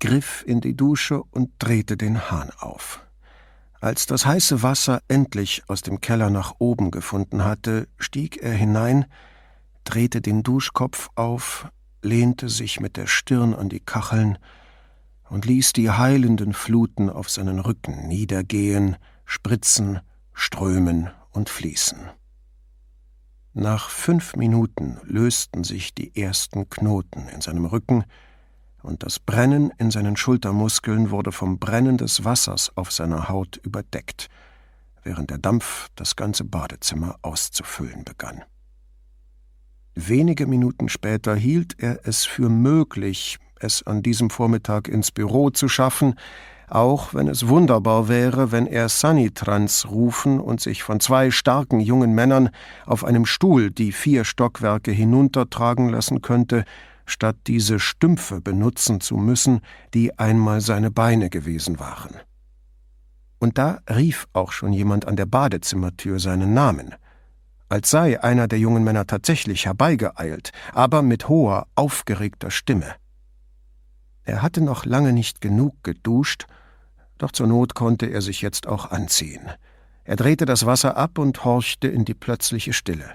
griff 0.00 0.42
in 0.46 0.60
die 0.60 0.74
Dusche 0.74 1.22
und 1.22 1.50
drehte 1.58 1.96
den 1.96 2.30
Hahn 2.30 2.50
auf. 2.58 3.01
Als 3.82 4.06
das 4.06 4.26
heiße 4.26 4.62
Wasser 4.62 5.02
endlich 5.08 5.64
aus 5.66 5.82
dem 5.82 6.00
Keller 6.00 6.30
nach 6.30 6.54
oben 6.60 6.92
gefunden 6.92 7.44
hatte, 7.44 7.88
stieg 7.98 8.36
er 8.40 8.52
hinein, 8.52 9.06
drehte 9.82 10.20
den 10.20 10.44
Duschkopf 10.44 11.10
auf, 11.16 11.66
lehnte 12.00 12.48
sich 12.48 12.78
mit 12.78 12.96
der 12.96 13.08
Stirn 13.08 13.54
an 13.54 13.68
die 13.68 13.80
Kacheln 13.80 14.38
und 15.28 15.46
ließ 15.46 15.72
die 15.72 15.90
heilenden 15.90 16.52
Fluten 16.52 17.10
auf 17.10 17.28
seinen 17.28 17.58
Rücken 17.58 18.06
niedergehen, 18.06 18.98
spritzen, 19.24 19.98
strömen 20.32 21.10
und 21.32 21.48
fließen. 21.48 22.08
Nach 23.52 23.90
fünf 23.90 24.36
Minuten 24.36 25.00
lösten 25.02 25.64
sich 25.64 25.92
die 25.92 26.14
ersten 26.14 26.70
Knoten 26.70 27.26
in 27.26 27.40
seinem 27.40 27.64
Rücken, 27.64 28.04
und 28.82 29.02
das 29.02 29.18
Brennen 29.18 29.72
in 29.78 29.90
seinen 29.90 30.16
Schultermuskeln 30.16 31.10
wurde 31.10 31.32
vom 31.32 31.58
Brennen 31.58 31.98
des 31.98 32.24
Wassers 32.24 32.72
auf 32.76 32.92
seiner 32.92 33.28
Haut 33.28 33.58
überdeckt, 33.62 34.28
während 35.02 35.30
der 35.30 35.38
Dampf 35.38 35.88
das 35.96 36.16
ganze 36.16 36.44
Badezimmer 36.44 37.16
auszufüllen 37.22 38.04
begann. 38.04 38.42
Wenige 39.94 40.46
Minuten 40.46 40.88
später 40.88 41.34
hielt 41.34 41.74
er 41.78 42.00
es 42.04 42.24
für 42.24 42.48
möglich, 42.48 43.38
es 43.60 43.86
an 43.86 44.02
diesem 44.02 44.30
Vormittag 44.30 44.88
ins 44.88 45.10
Büro 45.10 45.50
zu 45.50 45.68
schaffen, 45.68 46.14
auch 46.68 47.12
wenn 47.12 47.28
es 47.28 47.48
wunderbar 47.48 48.08
wäre, 48.08 48.50
wenn 48.50 48.66
er 48.66 48.88
Sanitrans 48.88 49.90
rufen 49.90 50.40
und 50.40 50.62
sich 50.62 50.82
von 50.82 51.00
zwei 51.00 51.30
starken 51.30 51.80
jungen 51.80 52.14
Männern 52.14 52.48
auf 52.86 53.04
einem 53.04 53.26
Stuhl 53.26 53.70
die 53.70 53.92
vier 53.92 54.24
Stockwerke 54.24 54.90
hinuntertragen 54.90 55.90
lassen 55.90 56.22
könnte, 56.22 56.64
statt 57.06 57.36
diese 57.46 57.78
Stümpfe 57.78 58.40
benutzen 58.40 59.00
zu 59.00 59.16
müssen, 59.16 59.60
die 59.94 60.18
einmal 60.18 60.60
seine 60.60 60.90
Beine 60.90 61.30
gewesen 61.30 61.78
waren. 61.78 62.16
Und 63.38 63.58
da 63.58 63.80
rief 63.88 64.28
auch 64.32 64.52
schon 64.52 64.72
jemand 64.72 65.06
an 65.06 65.16
der 65.16 65.26
Badezimmertür 65.26 66.20
seinen 66.20 66.54
Namen, 66.54 66.94
als 67.68 67.90
sei 67.90 68.22
einer 68.22 68.48
der 68.48 68.58
jungen 68.58 68.84
Männer 68.84 69.06
tatsächlich 69.06 69.66
herbeigeeilt, 69.66 70.52
aber 70.72 71.02
mit 71.02 71.28
hoher, 71.28 71.66
aufgeregter 71.74 72.50
Stimme. 72.50 72.94
Er 74.24 74.42
hatte 74.42 74.60
noch 74.60 74.84
lange 74.84 75.12
nicht 75.12 75.40
genug 75.40 75.82
geduscht, 75.82 76.46
doch 77.18 77.32
zur 77.32 77.46
Not 77.46 77.74
konnte 77.74 78.06
er 78.06 78.20
sich 78.20 78.42
jetzt 78.42 78.66
auch 78.66 78.90
anziehen. 78.90 79.48
Er 80.04 80.16
drehte 80.16 80.44
das 80.44 80.66
Wasser 80.66 80.96
ab 80.96 81.18
und 81.18 81.44
horchte 81.44 81.88
in 81.88 82.04
die 82.04 82.14
plötzliche 82.14 82.72
Stille. 82.72 83.14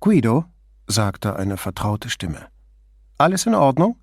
Guido, 0.00 0.44
sagte 0.86 1.36
eine 1.36 1.56
vertraute 1.56 2.10
Stimme. 2.10 2.46
Alles 3.18 3.46
in 3.46 3.54
Ordnung? 3.54 3.96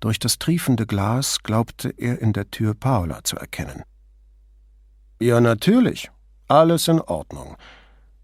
Durch 0.00 0.18
das 0.18 0.38
triefende 0.38 0.86
Glas 0.86 1.42
glaubte 1.42 1.88
er 1.90 2.20
in 2.20 2.32
der 2.32 2.50
Tür 2.50 2.74
Paula 2.74 3.22
zu 3.22 3.36
erkennen. 3.36 3.84
Ja, 5.20 5.40
natürlich. 5.40 6.10
Alles 6.48 6.88
in 6.88 7.00
Ordnung. 7.00 7.56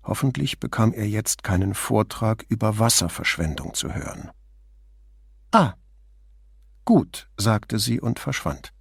Hoffentlich 0.02 0.58
bekam 0.58 0.92
er 0.92 1.08
jetzt 1.08 1.44
keinen 1.44 1.74
Vortrag 1.74 2.44
über 2.48 2.78
Wasserverschwendung 2.78 3.74
zu 3.74 3.94
hören. 3.94 4.30
Ah. 5.52 5.74
Gut, 6.84 7.30
sagte 7.36 7.78
sie 7.78 8.00
und 8.00 8.18
verschwand. 8.18 8.72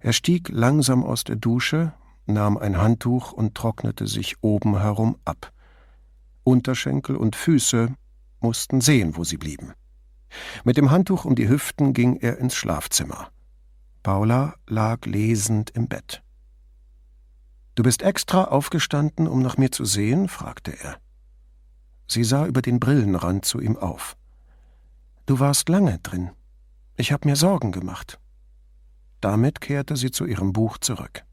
Er 0.00 0.12
stieg 0.12 0.48
langsam 0.48 1.04
aus 1.04 1.22
der 1.22 1.36
Dusche, 1.36 1.94
nahm 2.26 2.58
ein 2.58 2.78
Handtuch 2.78 3.32
und 3.32 3.54
trocknete 3.54 4.08
sich 4.08 4.42
oben 4.42 4.80
herum 4.80 5.16
ab. 5.24 5.52
Unterschenkel 6.42 7.16
und 7.16 7.36
Füße 7.36 7.94
mussten 8.44 8.82
sehen, 8.82 9.16
wo 9.16 9.24
sie 9.24 9.38
blieben. 9.38 9.72
Mit 10.64 10.76
dem 10.76 10.90
Handtuch 10.90 11.24
um 11.24 11.34
die 11.34 11.48
Hüften 11.48 11.94
ging 11.94 12.16
er 12.16 12.38
ins 12.38 12.54
Schlafzimmer. 12.54 13.30
Paula 14.02 14.54
lag 14.66 15.06
lesend 15.06 15.70
im 15.70 15.88
Bett. 15.88 16.22
Du 17.74 17.82
bist 17.82 18.02
extra 18.02 18.44
aufgestanden, 18.44 19.26
um 19.26 19.40
nach 19.40 19.56
mir 19.56 19.72
zu 19.72 19.86
sehen? 19.86 20.28
fragte 20.28 20.72
er. 20.78 20.98
Sie 22.06 22.22
sah 22.22 22.46
über 22.46 22.60
den 22.60 22.78
Brillenrand 22.80 23.46
zu 23.46 23.60
ihm 23.60 23.76
auf. 23.78 24.14
Du 25.24 25.40
warst 25.40 25.70
lange 25.70 25.98
drin. 26.00 26.30
Ich 26.96 27.12
habe 27.12 27.26
mir 27.26 27.36
Sorgen 27.36 27.72
gemacht. 27.72 28.20
Damit 29.22 29.62
kehrte 29.62 29.96
sie 29.96 30.10
zu 30.10 30.26
ihrem 30.26 30.52
Buch 30.52 30.76
zurück. 30.76 31.24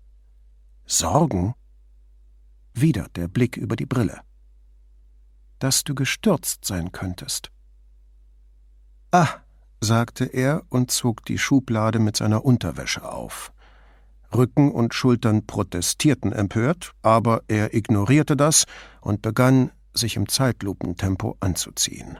Sorgen? 0.86 1.56
Wieder 2.74 3.08
der 3.16 3.28
Blick 3.28 3.58
über 3.58 3.76
die 3.76 3.86
Brille 3.86 4.22
dass 5.62 5.84
du 5.84 5.94
gestürzt 5.94 6.66
sein 6.66 6.92
könntest. 6.92 7.52
Ah, 9.12 9.28
sagte 9.80 10.26
er 10.26 10.64
und 10.70 10.90
zog 10.90 11.24
die 11.26 11.38
Schublade 11.38 12.00
mit 12.00 12.18
seiner 12.18 12.44
Unterwäsche 12.44 13.08
auf. 13.08 13.54
Rücken 14.34 14.72
und 14.72 14.94
Schultern 14.94 15.46
protestierten 15.46 16.32
empört, 16.32 16.94
aber 17.04 17.44
er 17.48 17.76
ignorierte 17.76 18.36
das 18.36 18.66
und 19.02 19.22
begann, 19.22 19.72
sich 19.94 20.16
im 20.16 20.28
Zeitlupentempo 20.28 21.38
anzuziehen. 21.42 22.18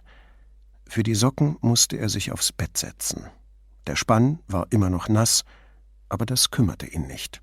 Für 0.88 1.04
die 1.04 1.16
Socken 1.16 1.58
musste 1.62 1.98
er 1.98 2.10
sich 2.10 2.32
aufs 2.32 2.52
Bett 2.52 2.78
setzen. 2.78 3.24
Der 3.88 3.96
Spann 3.96 4.40
war 4.48 4.68
immer 4.72 4.90
noch 4.90 5.10
nass, 5.10 5.46
aber 6.10 6.26
das 6.26 6.52
kümmerte 6.52 6.86
ihn 6.86 7.08
nicht. 7.08 7.42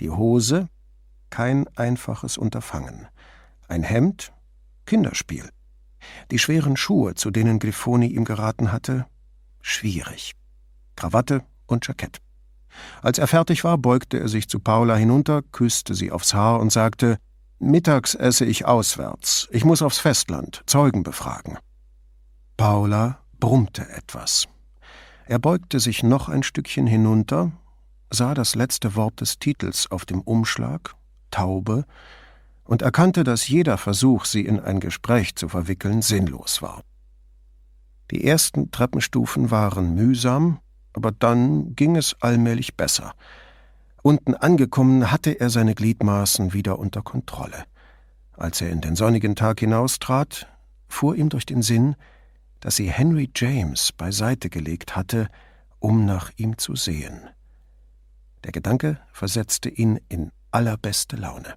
Die 0.00 0.10
Hose 0.10 0.68
kein 1.30 1.68
einfaches 1.76 2.36
Unterfangen. 2.36 3.06
Ein 3.68 3.84
Hemd 3.84 4.32
Kinderspiel. 4.86 5.48
Die 6.30 6.38
schweren 6.38 6.76
Schuhe, 6.76 7.14
zu 7.14 7.30
denen 7.30 7.58
Grifoni 7.58 8.06
ihm 8.06 8.24
geraten 8.24 8.72
hatte, 8.72 9.06
schwierig. 9.60 10.32
Krawatte 10.96 11.42
und 11.66 11.86
Jackett. 11.86 12.20
Als 13.02 13.18
er 13.18 13.26
fertig 13.26 13.64
war, 13.64 13.78
beugte 13.78 14.18
er 14.18 14.28
sich 14.28 14.48
zu 14.48 14.58
Paula 14.58 14.96
hinunter, 14.96 15.42
küsste 15.42 15.94
sie 15.94 16.10
aufs 16.10 16.34
Haar 16.34 16.60
und 16.60 16.72
sagte 16.72 17.18
Mittags 17.58 18.14
esse 18.14 18.44
ich 18.44 18.64
auswärts. 18.64 19.48
Ich 19.52 19.64
muss 19.64 19.82
aufs 19.82 19.98
Festland, 19.98 20.62
Zeugen 20.66 21.04
befragen. 21.04 21.58
Paula 22.56 23.20
brummte 23.38 23.88
etwas. 23.88 24.48
Er 25.26 25.38
beugte 25.38 25.78
sich 25.78 26.02
noch 26.02 26.28
ein 26.28 26.42
Stückchen 26.42 26.86
hinunter, 26.86 27.52
sah 28.10 28.34
das 28.34 28.54
letzte 28.54 28.96
Wort 28.96 29.20
des 29.20 29.38
Titels 29.38 29.90
auf 29.90 30.04
dem 30.04 30.20
Umschlag, 30.20 30.94
Taube, 31.30 31.84
und 32.64 32.82
erkannte, 32.82 33.24
dass 33.24 33.48
jeder 33.48 33.78
Versuch, 33.78 34.24
sie 34.24 34.44
in 34.44 34.60
ein 34.60 34.80
Gespräch 34.80 35.34
zu 35.34 35.48
verwickeln, 35.48 36.02
sinnlos 36.02 36.62
war. 36.62 36.82
Die 38.10 38.24
ersten 38.24 38.70
Treppenstufen 38.70 39.50
waren 39.50 39.94
mühsam, 39.94 40.60
aber 40.92 41.12
dann 41.12 41.74
ging 41.74 41.96
es 41.96 42.14
allmählich 42.20 42.76
besser. 42.76 43.14
Unten 44.02 44.34
angekommen 44.34 45.10
hatte 45.10 45.38
er 45.40 45.48
seine 45.48 45.74
Gliedmaßen 45.74 46.52
wieder 46.52 46.78
unter 46.78 47.02
Kontrolle. 47.02 47.64
Als 48.32 48.60
er 48.60 48.70
in 48.70 48.80
den 48.80 48.96
sonnigen 48.96 49.36
Tag 49.36 49.60
hinaustrat, 49.60 50.48
fuhr 50.88 51.14
ihm 51.16 51.28
durch 51.28 51.46
den 51.46 51.62
Sinn, 51.62 51.96
dass 52.60 52.76
sie 52.76 52.90
Henry 52.90 53.30
James 53.34 53.92
beiseite 53.92 54.50
gelegt 54.50 54.94
hatte, 54.94 55.28
um 55.78 56.04
nach 56.04 56.30
ihm 56.36 56.58
zu 56.58 56.76
sehen. 56.76 57.28
Der 58.44 58.52
Gedanke 58.52 59.00
versetzte 59.12 59.68
ihn 59.68 60.00
in 60.08 60.32
allerbeste 60.50 61.16
Laune. 61.16 61.54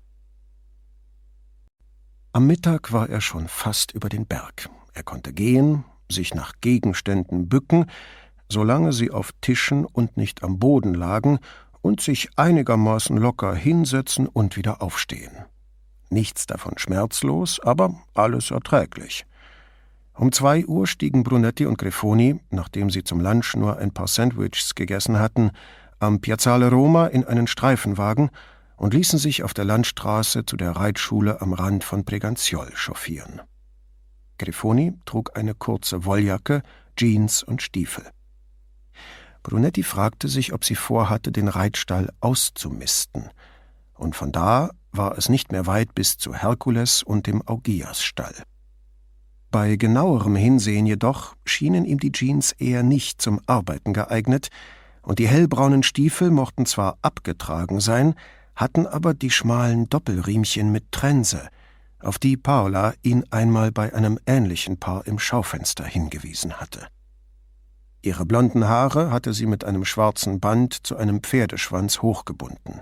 Am 2.35 2.47
Mittag 2.47 2.91
war 2.91 3.07
er 3.07 3.21
schon 3.21 3.47
fast 3.47 3.93
über 3.93 4.09
den 4.09 4.25
Berg. 4.25 4.69
Er 4.93 5.03
konnte 5.03 5.31
gehen, 5.31 5.85
sich 6.11 6.35
nach 6.35 6.51
Gegenständen 6.59 7.47
bücken, 7.47 7.85
solange 8.49 8.91
sie 8.91 9.09
auf 9.09 9.31
Tischen 9.39 9.85
und 9.85 10.17
nicht 10.17 10.43
am 10.43 10.59
Boden 10.59 10.93
lagen, 10.95 11.39
und 11.79 12.01
sich 12.01 12.27
einigermaßen 12.35 13.15
locker 13.15 13.55
hinsetzen 13.55 14.27
und 14.27 14.57
wieder 14.57 14.81
aufstehen. 14.81 15.45
Nichts 16.09 16.45
davon 16.45 16.77
schmerzlos, 16.77 17.61
aber 17.61 17.95
alles 18.13 18.51
erträglich. 18.51 19.25
Um 20.13 20.33
zwei 20.33 20.65
Uhr 20.65 20.87
stiegen 20.87 21.23
Brunetti 21.23 21.65
und 21.65 21.77
Grifoni, 21.77 22.41
nachdem 22.49 22.89
sie 22.89 23.05
zum 23.05 23.21
Lunch 23.21 23.55
nur 23.55 23.77
ein 23.77 23.93
paar 23.93 24.09
Sandwiches 24.09 24.75
gegessen 24.75 25.19
hatten, 25.19 25.51
am 25.99 26.19
Piazzale 26.19 26.69
Roma 26.69 27.07
in 27.07 27.23
einen 27.23 27.47
Streifenwagen 27.47 28.29
und 28.77 28.93
ließen 28.93 29.19
sich 29.19 29.43
auf 29.43 29.53
der 29.53 29.65
Landstraße 29.65 30.45
zu 30.45 30.57
der 30.57 30.71
Reitschule 30.71 31.41
am 31.41 31.53
Rand 31.53 31.83
von 31.83 32.05
Preganziol 32.05 32.71
chauffieren. 32.75 33.41
Grifoni 34.37 34.93
trug 35.05 35.37
eine 35.37 35.53
kurze 35.53 36.05
Wolljacke, 36.05 36.61
Jeans 36.97 37.43
und 37.43 37.61
Stiefel. 37.61 38.05
Brunetti 39.43 39.83
fragte 39.83 40.27
sich, 40.27 40.53
ob 40.53 40.65
sie 40.65 40.75
vorhatte, 40.75 41.31
den 41.31 41.47
Reitstall 41.47 42.09
auszumisten, 42.19 43.29
und 43.93 44.15
von 44.15 44.31
da 44.31 44.71
war 44.91 45.17
es 45.17 45.29
nicht 45.29 45.51
mehr 45.51 45.67
weit 45.67 45.95
bis 45.95 46.17
zu 46.17 46.33
Herkules 46.33 47.03
und 47.03 47.27
dem 47.27 47.41
Augiasstall. 47.47 48.43
Bei 49.51 49.77
genauerem 49.77 50.35
Hinsehen 50.35 50.85
jedoch 50.85 51.35
schienen 51.45 51.85
ihm 51.85 51.99
die 51.99 52.11
Jeans 52.11 52.51
eher 52.53 52.83
nicht 52.83 53.21
zum 53.21 53.39
Arbeiten 53.45 53.93
geeignet, 53.93 54.49
und 55.01 55.19
die 55.19 55.27
hellbraunen 55.27 55.83
Stiefel 55.83 56.31
mochten 56.31 56.65
zwar 56.65 56.97
abgetragen 57.03 57.79
sein, 57.79 58.15
hatten 58.55 58.87
aber 58.87 59.13
die 59.13 59.31
schmalen 59.31 59.89
Doppelriemchen 59.89 60.71
mit 60.71 60.91
Trense, 60.91 61.49
auf 61.99 62.19
die 62.19 62.37
Paula 62.37 62.93
ihn 63.01 63.25
einmal 63.31 63.71
bei 63.71 63.93
einem 63.93 64.19
ähnlichen 64.25 64.79
Paar 64.79 65.07
im 65.07 65.19
Schaufenster 65.19 65.83
hingewiesen 65.83 66.53
hatte. 66.59 66.87
Ihre 68.01 68.25
blonden 68.25 68.67
Haare 68.67 69.09
hatte 69.09 69.33
sie 69.33 69.47
mit 69.47 69.63
einem 69.63 69.83
schwarzen 69.83 70.39
Band 70.39 70.85
zu 70.85 70.95
einem 70.95 71.23
Pferdeschwanz 71.23 72.03
hochgebunden. 72.03 72.81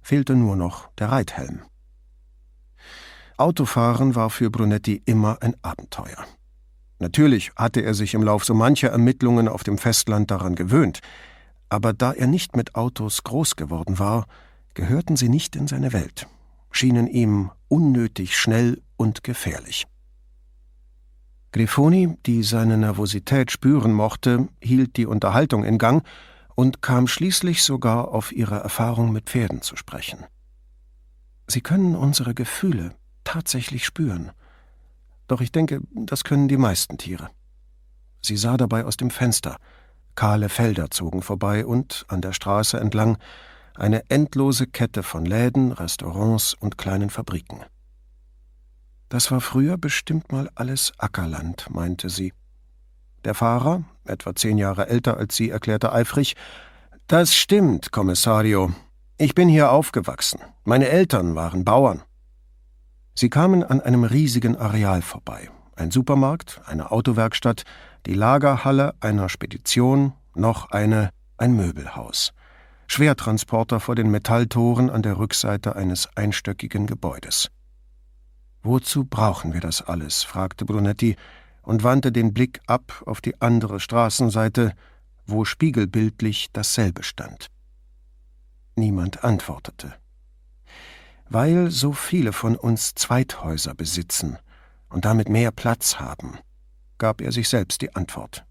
Fehlte 0.00 0.34
nur 0.34 0.56
noch 0.56 0.88
der 0.94 1.10
Reithelm. 1.10 1.60
Autofahren 3.36 4.14
war 4.14 4.30
für 4.30 4.50
Brunetti 4.50 5.02
immer 5.04 5.42
ein 5.42 5.54
Abenteuer. 5.60 6.24
Natürlich 6.98 7.52
hatte 7.54 7.82
er 7.82 7.92
sich 7.92 8.14
im 8.14 8.22
Lauf 8.22 8.46
so 8.46 8.54
mancher 8.54 8.88
Ermittlungen 8.88 9.48
auf 9.48 9.62
dem 9.62 9.76
Festland 9.76 10.30
daran 10.30 10.54
gewöhnt, 10.54 11.00
aber 11.68 11.92
da 11.92 12.12
er 12.12 12.26
nicht 12.26 12.56
mit 12.56 12.74
Autos 12.74 13.24
groß 13.24 13.56
geworden 13.56 13.98
war, 13.98 14.26
gehörten 14.76 15.16
sie 15.16 15.30
nicht 15.30 15.56
in 15.56 15.66
seine 15.66 15.92
Welt, 15.94 16.28
schienen 16.70 17.08
ihm 17.08 17.50
unnötig 17.66 18.36
schnell 18.36 18.82
und 18.96 19.24
gefährlich. 19.24 19.86
Grifoni, 21.52 22.18
die 22.26 22.42
seine 22.42 22.76
Nervosität 22.76 23.50
spüren 23.50 23.94
mochte, 23.94 24.48
hielt 24.60 24.98
die 24.98 25.06
Unterhaltung 25.06 25.64
in 25.64 25.78
Gang 25.78 26.06
und 26.54 26.82
kam 26.82 27.08
schließlich 27.08 27.62
sogar 27.62 28.08
auf 28.08 28.32
ihre 28.32 28.56
Erfahrung 28.56 29.12
mit 29.12 29.30
Pferden 29.30 29.62
zu 29.62 29.76
sprechen. 29.76 30.24
Sie 31.46 31.62
können 31.62 31.96
unsere 31.96 32.34
Gefühle 32.34 32.94
tatsächlich 33.24 33.86
spüren. 33.86 34.30
Doch 35.26 35.40
ich 35.40 35.52
denke, 35.52 35.80
das 35.94 36.22
können 36.22 36.48
die 36.48 36.58
meisten 36.58 36.98
Tiere. 36.98 37.30
Sie 38.20 38.36
sah 38.36 38.58
dabei 38.58 38.84
aus 38.84 38.98
dem 38.98 39.08
Fenster. 39.10 39.56
Kahle 40.16 40.50
Felder 40.50 40.90
zogen 40.90 41.22
vorbei 41.22 41.64
und, 41.64 42.04
an 42.08 42.20
der 42.20 42.34
Straße 42.34 42.78
entlang, 42.78 43.16
eine 43.78 44.08
endlose 44.10 44.66
Kette 44.66 45.02
von 45.02 45.24
Läden, 45.24 45.72
Restaurants 45.72 46.54
und 46.54 46.78
kleinen 46.78 47.10
Fabriken. 47.10 47.64
Das 49.08 49.30
war 49.30 49.40
früher 49.40 49.78
bestimmt 49.78 50.32
mal 50.32 50.50
alles 50.54 50.92
Ackerland, 50.98 51.68
meinte 51.70 52.10
sie. 52.10 52.32
Der 53.24 53.34
Fahrer, 53.34 53.84
etwa 54.04 54.34
zehn 54.34 54.58
Jahre 54.58 54.88
älter 54.88 55.16
als 55.16 55.36
sie, 55.36 55.50
erklärte 55.50 55.92
eifrig 55.92 56.34
Das 57.06 57.34
stimmt, 57.34 57.92
Kommissario. 57.92 58.72
Ich 59.18 59.34
bin 59.34 59.48
hier 59.48 59.70
aufgewachsen. 59.70 60.40
Meine 60.64 60.88
Eltern 60.88 61.34
waren 61.34 61.64
Bauern. 61.64 62.02
Sie 63.14 63.30
kamen 63.30 63.62
an 63.62 63.80
einem 63.80 64.04
riesigen 64.04 64.56
Areal 64.56 65.02
vorbei. 65.02 65.48
Ein 65.74 65.90
Supermarkt, 65.90 66.60
eine 66.66 66.90
Autowerkstatt, 66.90 67.62
die 68.06 68.14
Lagerhalle 68.14 68.94
einer 69.00 69.28
Spedition, 69.28 70.12
noch 70.34 70.70
eine, 70.70 71.10
ein 71.38 71.54
Möbelhaus. 71.54 72.32
Schwertransporter 72.86 73.80
vor 73.80 73.94
den 73.94 74.10
Metalltoren 74.10 74.90
an 74.90 75.02
der 75.02 75.18
Rückseite 75.18 75.76
eines 75.76 76.08
einstöckigen 76.16 76.86
Gebäudes. 76.86 77.50
Wozu 78.62 79.04
brauchen 79.04 79.52
wir 79.52 79.60
das 79.60 79.82
alles? 79.82 80.22
fragte 80.22 80.64
Brunetti 80.64 81.16
und 81.62 81.82
wandte 81.82 82.12
den 82.12 82.32
Blick 82.32 82.60
ab 82.66 83.02
auf 83.06 83.20
die 83.20 83.40
andere 83.40 83.80
Straßenseite, 83.80 84.72
wo 85.26 85.44
spiegelbildlich 85.44 86.48
dasselbe 86.52 87.02
stand. 87.02 87.48
Niemand 88.76 89.24
antwortete. 89.24 89.94
Weil 91.28 91.70
so 91.70 91.92
viele 91.92 92.32
von 92.32 92.56
uns 92.56 92.94
Zweithäuser 92.94 93.74
besitzen 93.74 94.38
und 94.88 95.04
damit 95.04 95.28
mehr 95.28 95.50
Platz 95.50 95.98
haben, 95.98 96.38
gab 96.98 97.20
er 97.20 97.32
sich 97.32 97.48
selbst 97.48 97.82
die 97.82 97.94
Antwort. 97.94 98.44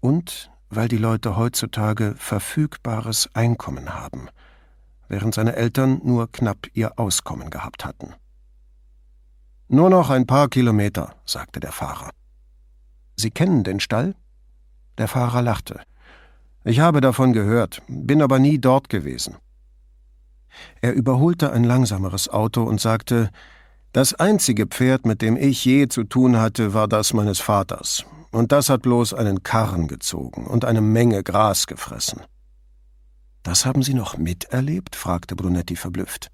Und 0.00 0.50
weil 0.74 0.88
die 0.88 0.98
Leute 0.98 1.36
heutzutage 1.36 2.14
verfügbares 2.16 3.28
Einkommen 3.34 3.94
haben, 3.94 4.28
während 5.08 5.34
seine 5.34 5.56
Eltern 5.56 6.00
nur 6.04 6.30
knapp 6.30 6.66
ihr 6.74 6.98
Auskommen 6.98 7.50
gehabt 7.50 7.84
hatten. 7.84 8.14
Nur 9.68 9.90
noch 9.90 10.10
ein 10.10 10.26
paar 10.26 10.48
Kilometer, 10.48 11.14
sagte 11.24 11.60
der 11.60 11.72
Fahrer. 11.72 12.10
Sie 13.16 13.30
kennen 13.30 13.64
den 13.64 13.80
Stall? 13.80 14.14
Der 14.98 15.08
Fahrer 15.08 15.42
lachte. 15.42 15.80
Ich 16.64 16.80
habe 16.80 17.00
davon 17.00 17.32
gehört, 17.32 17.82
bin 17.88 18.22
aber 18.22 18.38
nie 18.38 18.58
dort 18.58 18.88
gewesen. 18.88 19.36
Er 20.80 20.92
überholte 20.92 21.52
ein 21.52 21.64
langsameres 21.64 22.28
Auto 22.28 22.62
und 22.62 22.80
sagte, 22.80 23.30
das 23.92 24.14
einzige 24.14 24.66
Pferd, 24.66 25.06
mit 25.06 25.22
dem 25.22 25.36
ich 25.36 25.64
je 25.64 25.88
zu 25.88 26.04
tun 26.04 26.36
hatte, 26.36 26.74
war 26.74 26.88
das 26.88 27.12
meines 27.12 27.40
Vaters, 27.40 28.04
und 28.34 28.50
das 28.52 28.68
hat 28.68 28.82
bloß 28.82 29.14
einen 29.14 29.42
Karren 29.42 29.86
gezogen 29.86 30.46
und 30.46 30.64
eine 30.64 30.80
Menge 30.80 31.22
Gras 31.22 31.66
gefressen. 31.66 32.20
Das 33.44 33.64
haben 33.64 33.82
Sie 33.82 33.94
noch 33.94 34.16
miterlebt? 34.16 34.96
fragte 34.96 35.36
Brunetti 35.36 35.76
verblüfft. 35.76 36.28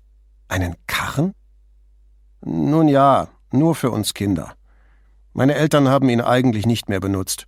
Einen 0.49 0.77
Karren? 0.87 1.33
Nun 2.41 2.89
ja, 2.89 3.29
nur 3.53 3.75
für 3.75 3.91
uns 3.91 4.15
Kinder. 4.15 4.55
Meine 5.35 5.55
Eltern 5.55 5.89
haben 5.89 6.09
ihn 6.09 6.21
eigentlich 6.21 6.67
nicht 6.67 6.89
mehr 6.89 7.01
benutzt. 7.01 7.47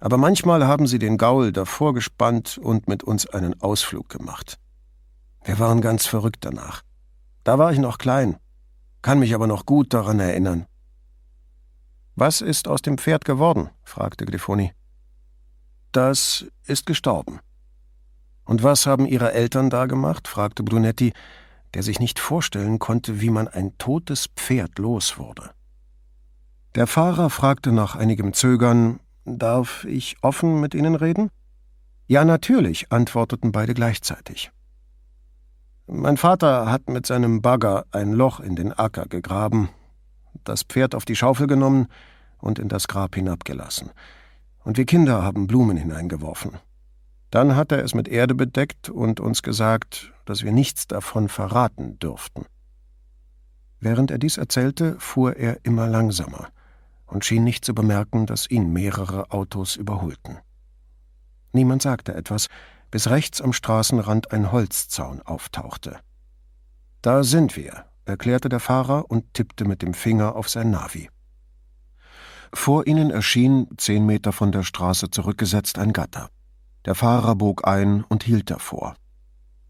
Aber 0.00 0.18
manchmal 0.18 0.66
haben 0.66 0.86
sie 0.86 0.98
den 0.98 1.16
Gaul 1.16 1.50
davor 1.50 1.94
gespannt 1.94 2.58
und 2.58 2.88
mit 2.88 3.02
uns 3.02 3.26
einen 3.26 3.60
Ausflug 3.60 4.08
gemacht. 4.08 4.58
Wir 5.44 5.58
waren 5.58 5.80
ganz 5.80 6.06
verrückt 6.06 6.44
danach. 6.44 6.82
Da 7.42 7.58
war 7.58 7.72
ich 7.72 7.78
noch 7.78 7.98
klein, 7.98 8.36
kann 9.00 9.18
mich 9.18 9.34
aber 9.34 9.46
noch 9.46 9.64
gut 9.64 9.94
daran 9.94 10.20
erinnern. 10.20 10.66
Was 12.20 12.40
ist 12.40 12.66
aus 12.66 12.82
dem 12.82 12.98
Pferd 12.98 13.24
geworden? 13.24 13.70
fragte 13.84 14.26
Grifoni. 14.26 14.72
Das 15.92 16.46
ist 16.64 16.84
gestorben. 16.84 17.38
Und 18.44 18.64
was 18.64 18.86
haben 18.86 19.06
Ihre 19.06 19.34
Eltern 19.34 19.70
da 19.70 19.86
gemacht? 19.86 20.26
fragte 20.26 20.64
Brunetti, 20.64 21.12
der 21.74 21.84
sich 21.84 22.00
nicht 22.00 22.18
vorstellen 22.18 22.80
konnte, 22.80 23.20
wie 23.20 23.30
man 23.30 23.46
ein 23.46 23.78
totes 23.78 24.30
Pferd 24.34 24.80
los 24.80 25.16
wurde. 25.16 25.50
Der 26.74 26.88
Fahrer 26.88 27.30
fragte 27.30 27.70
nach 27.70 27.94
einigem 27.94 28.32
Zögern 28.32 28.98
Darf 29.24 29.84
ich 29.84 30.16
offen 30.20 30.58
mit 30.58 30.74
Ihnen 30.74 30.96
reden? 30.96 31.30
Ja, 32.08 32.24
natürlich, 32.24 32.90
antworteten 32.90 33.52
beide 33.52 33.74
gleichzeitig. 33.74 34.50
Mein 35.86 36.16
Vater 36.16 36.68
hat 36.68 36.88
mit 36.88 37.06
seinem 37.06 37.42
Bagger 37.42 37.84
ein 37.92 38.12
Loch 38.12 38.40
in 38.40 38.56
den 38.56 38.72
Acker 38.72 39.06
gegraben, 39.06 39.68
das 40.42 40.64
Pferd 40.64 40.96
auf 40.96 41.04
die 41.04 41.14
Schaufel 41.14 41.46
genommen 41.46 41.86
und 42.38 42.58
in 42.58 42.68
das 42.68 42.88
Grab 42.88 43.14
hinabgelassen. 43.14 43.90
Und 44.64 44.76
wir 44.76 44.86
Kinder 44.86 45.22
haben 45.22 45.46
Blumen 45.46 45.76
hineingeworfen. 45.76 46.58
Dann 47.30 47.56
hat 47.56 47.72
er 47.72 47.84
es 47.84 47.94
mit 47.94 48.08
Erde 48.08 48.34
bedeckt 48.34 48.88
und 48.88 49.20
uns 49.20 49.42
gesagt, 49.42 50.12
dass 50.24 50.42
wir 50.42 50.52
nichts 50.52 50.86
davon 50.86 51.28
verraten 51.28 51.98
dürften. 51.98 52.46
Während 53.80 54.10
er 54.10 54.18
dies 54.18 54.38
erzählte, 54.38 54.98
fuhr 54.98 55.36
er 55.36 55.64
immer 55.64 55.86
langsamer 55.86 56.48
und 57.06 57.24
schien 57.24 57.44
nicht 57.44 57.64
zu 57.64 57.74
bemerken, 57.74 58.26
dass 58.26 58.50
ihn 58.50 58.72
mehrere 58.72 59.30
Autos 59.30 59.76
überholten. 59.76 60.38
Niemand 61.52 61.82
sagte 61.82 62.14
etwas, 62.14 62.48
bis 62.90 63.08
rechts 63.08 63.40
am 63.40 63.52
Straßenrand 63.52 64.32
ein 64.32 64.52
Holzzaun 64.52 65.22
auftauchte. 65.22 65.98
Da 67.02 67.22
sind 67.22 67.56
wir, 67.56 67.84
erklärte 68.04 68.48
der 68.48 68.60
Fahrer 68.60 69.10
und 69.10 69.34
tippte 69.34 69.64
mit 69.64 69.82
dem 69.82 69.94
Finger 69.94 70.34
auf 70.34 70.48
sein 70.48 70.70
Navi. 70.70 71.08
Vor 72.52 72.86
ihnen 72.86 73.10
erschien, 73.10 73.68
zehn 73.76 74.06
Meter 74.06 74.32
von 74.32 74.52
der 74.52 74.62
Straße 74.62 75.10
zurückgesetzt, 75.10 75.78
ein 75.78 75.92
Gatter. 75.92 76.28
Der 76.84 76.94
Fahrer 76.94 77.34
bog 77.34 77.66
ein 77.66 78.04
und 78.04 78.22
hielt 78.22 78.50
davor. 78.50 78.94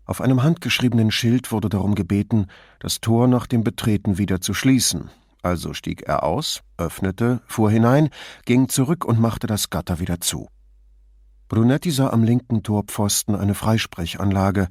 Auf 0.05 0.21
einem 0.21 0.43
handgeschriebenen 0.43 1.11
Schild 1.11 1.53
wurde 1.53 1.69
darum 1.69 1.95
gebeten, 1.95 2.47
das 2.81 3.01
Tor 3.01 3.29
nach 3.29 3.47
dem 3.47 3.63
Betreten 3.63 4.17
wieder 4.17 4.41
zu 4.41 4.55
schließen. 4.55 5.11
Also 5.43 5.75
stieg 5.75 6.03
er 6.03 6.23
aus, 6.23 6.63
öffnete, 6.77 7.43
fuhr 7.47 7.71
hinein, 7.71 8.09
ging 8.45 8.69
zurück 8.69 9.05
und 9.05 9.21
machte 9.21 9.47
das 9.47 9.71
Gatter 9.71 10.01
wieder 10.01 10.21
zu. 10.21 10.49
Brunetti 11.49 11.91
sah 11.91 12.11
am 12.11 12.25
linken 12.25 12.63
Torpfosten 12.63 13.35
eine 13.35 13.55
Freisprechanlage, 13.55 14.69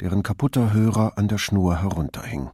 deren 0.00 0.22
kaputter 0.22 0.72
Hörer 0.72 1.18
an 1.18 1.28
der 1.28 1.38
Schnur 1.38 1.80
herunterhing. 1.82 2.50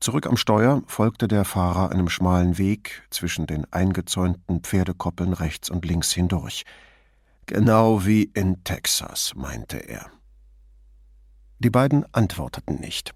Zurück 0.00 0.26
am 0.26 0.38
Steuer 0.38 0.82
folgte 0.86 1.28
der 1.28 1.44
Fahrer 1.44 1.90
einem 1.90 2.08
schmalen 2.08 2.56
Weg 2.56 3.02
zwischen 3.10 3.46
den 3.46 3.70
eingezäunten 3.70 4.60
Pferdekoppeln 4.62 5.34
rechts 5.34 5.68
und 5.68 5.84
links 5.84 6.10
hindurch. 6.10 6.64
Genau 7.44 8.06
wie 8.06 8.22
in 8.22 8.64
Texas, 8.64 9.32
meinte 9.36 9.76
er. 9.76 10.06
Die 11.58 11.68
beiden 11.68 12.06
antworteten 12.14 12.76
nicht. 12.76 13.12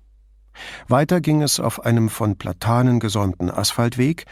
Weiter 0.87 1.23
ging 1.23 1.41
es 1.41 1.59
auf 1.59 1.85
einem 1.85 2.11
von 2.11 2.37
Platanen 2.37 3.01
gesäumten 3.01 3.51
Asphaltweg, 3.51 4.27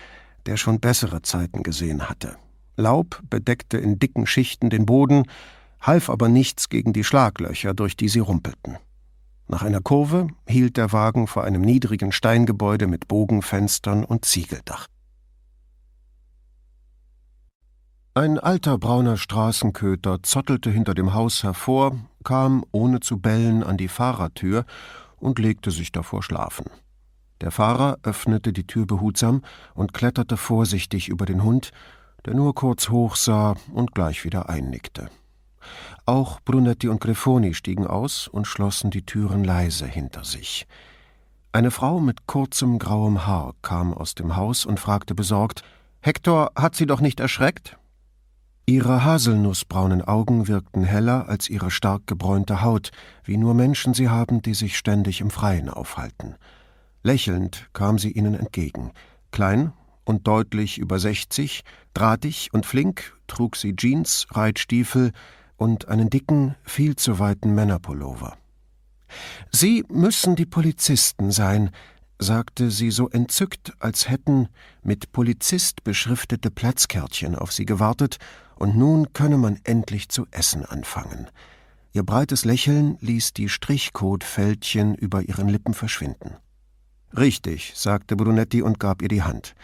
der 0.44 0.58
schon 0.58 0.78
bessere 0.78 1.22
Zeiten 1.22 1.62
gesehen 1.62 2.10
hatte. 2.10 2.36
Laub 2.76 3.22
bedeckte 3.30 3.78
in 3.78 3.98
dicken 3.98 4.26
Schichten 4.26 4.68
den 4.68 4.84
Boden, 4.84 5.24
half 5.80 6.10
aber 6.10 6.28
nichts 6.28 6.68
gegen 6.68 6.92
die 6.92 7.04
Schlaglöcher, 7.04 7.72
durch 7.72 7.96
die 7.96 8.08
sie 8.08 8.20
rumpelten. 8.20 8.76
Nach 9.52 9.60
einer 9.60 9.82
Kurve 9.82 10.28
hielt 10.48 10.78
der 10.78 10.92
Wagen 10.92 11.26
vor 11.26 11.44
einem 11.44 11.60
niedrigen 11.60 12.10
Steingebäude 12.10 12.86
mit 12.86 13.06
Bogenfenstern 13.06 14.02
und 14.02 14.24
Ziegeldach. 14.24 14.86
Ein 18.14 18.38
alter 18.38 18.78
brauner 18.78 19.18
Straßenköter 19.18 20.22
zottelte 20.22 20.70
hinter 20.70 20.94
dem 20.94 21.12
Haus 21.12 21.42
hervor, 21.42 21.98
kam, 22.24 22.64
ohne 22.72 23.00
zu 23.00 23.18
bellen, 23.18 23.62
an 23.62 23.76
die 23.76 23.88
Fahrertür 23.88 24.64
und 25.18 25.38
legte 25.38 25.70
sich 25.70 25.92
davor 25.92 26.22
schlafen. 26.22 26.64
Der 27.42 27.50
Fahrer 27.50 27.98
öffnete 28.04 28.54
die 28.54 28.66
Tür 28.66 28.86
behutsam 28.86 29.42
und 29.74 29.92
kletterte 29.92 30.38
vorsichtig 30.38 31.10
über 31.10 31.26
den 31.26 31.42
Hund, 31.42 31.72
der 32.24 32.32
nur 32.32 32.54
kurz 32.54 32.88
hochsah 32.88 33.56
und 33.74 33.92
gleich 33.92 34.24
wieder 34.24 34.48
einnickte. 34.48 35.10
Auch 36.06 36.40
Brunetti 36.40 36.88
und 36.88 37.00
Grifoni 37.00 37.54
stiegen 37.54 37.86
aus 37.86 38.28
und 38.28 38.46
schlossen 38.46 38.90
die 38.90 39.04
Türen 39.04 39.44
leise 39.44 39.86
hinter 39.86 40.24
sich. 40.24 40.66
Eine 41.52 41.70
Frau 41.70 42.00
mit 42.00 42.26
kurzem 42.26 42.78
grauem 42.78 43.26
Haar 43.26 43.54
kam 43.60 43.92
aus 43.92 44.14
dem 44.14 44.36
Haus 44.36 44.64
und 44.64 44.80
fragte 44.80 45.14
besorgt 45.14 45.62
Hektor 46.00 46.52
hat 46.56 46.74
sie 46.74 46.86
doch 46.86 47.00
nicht 47.00 47.20
erschreckt? 47.20 47.76
Ihre 48.64 49.04
haselnussbraunen 49.04 50.02
Augen 50.02 50.48
wirkten 50.48 50.84
heller 50.84 51.28
als 51.28 51.50
ihre 51.50 51.70
stark 51.70 52.06
gebräunte 52.06 52.62
Haut, 52.62 52.90
wie 53.22 53.36
nur 53.36 53.54
Menschen 53.54 53.92
sie 53.92 54.08
haben, 54.08 54.40
die 54.40 54.54
sich 54.54 54.78
ständig 54.78 55.20
im 55.20 55.30
Freien 55.30 55.68
aufhalten. 55.68 56.36
Lächelnd 57.02 57.68
kam 57.72 57.98
sie 57.98 58.12
ihnen 58.12 58.34
entgegen. 58.34 58.92
Klein 59.30 59.72
und 60.04 60.26
deutlich 60.26 60.78
über 60.78 60.98
sechzig, 60.98 61.64
drahtig 61.94 62.50
und 62.52 62.64
flink 62.64 63.16
trug 63.26 63.56
sie 63.56 63.74
Jeans, 63.76 64.26
Reitstiefel 64.30 65.12
und 65.56 65.88
einen 65.88 66.10
dicken, 66.10 66.54
viel 66.64 66.96
zu 66.96 67.18
weiten 67.18 67.54
Männerpullover. 67.54 68.36
Sie 69.50 69.84
müssen 69.88 70.36
die 70.36 70.46
Polizisten 70.46 71.30
sein, 71.30 71.70
sagte 72.18 72.70
sie 72.70 72.90
so 72.90 73.08
entzückt, 73.08 73.72
als 73.78 74.08
hätten 74.08 74.48
mit 74.82 75.12
Polizist 75.12 75.84
beschriftete 75.84 76.50
Platzkärtchen 76.50 77.34
auf 77.34 77.52
sie 77.52 77.66
gewartet 77.66 78.18
und 78.56 78.76
nun 78.76 79.12
könne 79.12 79.38
man 79.38 79.58
endlich 79.64 80.08
zu 80.08 80.26
essen 80.30 80.64
anfangen. 80.64 81.28
Ihr 81.92 82.04
breites 82.04 82.44
Lächeln 82.44 82.96
ließ 83.00 83.34
die 83.34 83.48
Strichcodfältchen 83.48 84.94
über 84.94 85.22
ihren 85.22 85.48
Lippen 85.48 85.74
verschwinden. 85.74 86.36
Richtig, 87.14 87.72
sagte 87.74 88.16
Brunetti 88.16 88.62
und 88.62 88.80
gab 88.80 89.02
ihr 89.02 89.08
die 89.08 89.22
Hand. 89.22 89.54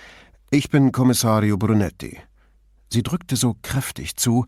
Ich 0.50 0.68
bin 0.68 0.92
Kommissario 0.92 1.56
Brunetti. 1.56 2.18
Sie 2.92 3.02
drückte 3.02 3.36
so 3.36 3.56
kräftig 3.62 4.16
zu, 4.16 4.44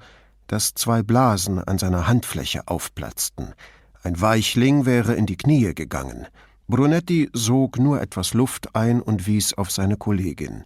dass 0.51 0.75
zwei 0.75 1.05
Blasen 1.05 1.63
an 1.63 1.79
seiner 1.79 2.09
Handfläche 2.09 2.67
aufplatzten. 2.67 3.55
Ein 4.03 4.21
Weichling 4.21 4.85
wäre 4.85 5.15
in 5.15 5.27
die 5.27 5.37
Knie 5.37 5.75
gegangen. 5.75 6.27
Brunetti 6.67 7.31
sog 7.33 7.79
nur 7.79 8.01
etwas 8.03 8.35
Luft 8.35 8.75
ein 8.75 9.01
und 9.01 9.29
wies 9.29 9.55
auf 9.55 9.71
seine 9.71 9.97
Kollegin. 9.97 10.65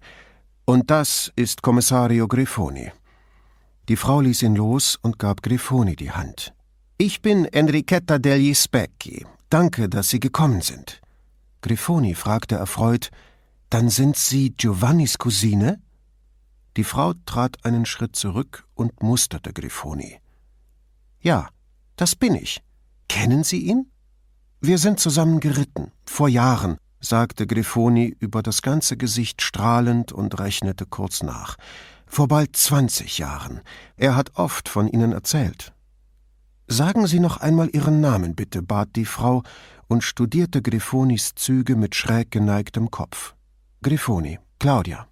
Und 0.64 0.90
das 0.90 1.30
ist 1.36 1.60
Kommissario 1.60 2.28
Grifoni. 2.28 2.92
Die 3.90 3.96
Frau 3.96 4.22
ließ 4.22 4.40
ihn 4.42 4.56
los 4.56 4.98
und 5.02 5.18
gab 5.18 5.42
Grifoni 5.42 5.96
die 5.96 6.12
Hand. 6.12 6.54
Ich 6.96 7.20
bin 7.20 7.44
Enrichetta 7.44 8.18
degli 8.18 8.54
Specchi. 8.54 9.26
Danke, 9.50 9.90
dass 9.90 10.08
Sie 10.08 10.20
gekommen 10.20 10.62
sind. 10.62 11.02
Grifoni 11.60 12.14
fragte 12.14 12.54
erfreut: 12.54 13.10
Dann 13.68 13.90
sind 13.90 14.16
Sie 14.16 14.54
Giovannis 14.56 15.18
Cousine? 15.18 15.80
Die 16.76 16.84
Frau 16.84 17.14
trat 17.26 17.64
einen 17.64 17.86
Schritt 17.86 18.16
zurück 18.16 18.66
und 18.74 19.02
musterte 19.02 19.52
Grifoni. 19.52 20.18
Ja, 21.20 21.48
das 21.96 22.16
bin 22.16 22.34
ich. 22.34 22.62
Kennen 23.08 23.44
Sie 23.44 23.60
ihn? 23.60 23.90
Wir 24.60 24.78
sind 24.78 24.98
zusammen 24.98 25.40
geritten, 25.40 25.92
vor 26.04 26.28
Jahren, 26.28 26.78
sagte 27.00 27.46
Grifoni 27.46 28.16
über 28.18 28.42
das 28.42 28.62
ganze 28.62 28.96
Gesicht 28.96 29.42
strahlend 29.42 30.10
und 30.10 30.38
rechnete 30.40 30.86
kurz 30.86 31.22
nach. 31.22 31.56
Vor 32.06 32.28
bald 32.28 32.56
zwanzig 32.56 33.18
Jahren. 33.18 33.60
Er 33.96 34.16
hat 34.16 34.36
oft 34.36 34.68
von 34.68 34.88
Ihnen 34.88 35.12
erzählt. 35.12 35.72
Sagen 36.66 37.06
Sie 37.06 37.20
noch 37.20 37.36
einmal 37.36 37.68
Ihren 37.68 38.00
Namen, 38.00 38.34
bitte, 38.34 38.62
bat 38.62 38.96
die 38.96 39.04
Frau 39.04 39.42
und 39.86 40.02
studierte 40.02 40.62
Grifonis 40.62 41.34
Züge 41.34 41.76
mit 41.76 41.94
schräg 41.94 42.30
geneigtem 42.30 42.90
Kopf. 42.90 43.34
Grifoni, 43.82 44.38
Claudia. 44.58 45.06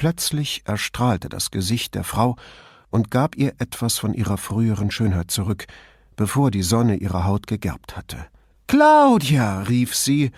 Plötzlich 0.00 0.62
erstrahlte 0.64 1.28
das 1.28 1.50
Gesicht 1.50 1.94
der 1.94 2.04
Frau 2.04 2.36
und 2.88 3.10
gab 3.10 3.36
ihr 3.36 3.52
etwas 3.58 3.98
von 3.98 4.14
ihrer 4.14 4.38
früheren 4.38 4.90
Schönheit 4.90 5.30
zurück, 5.30 5.66
bevor 6.16 6.50
die 6.50 6.62
Sonne 6.62 6.96
ihre 6.96 7.26
Haut 7.26 7.46
gegerbt 7.46 7.98
hatte. 7.98 8.16
Claudia, 8.66 9.60
rief 9.60 9.94
sie, 9.94 10.30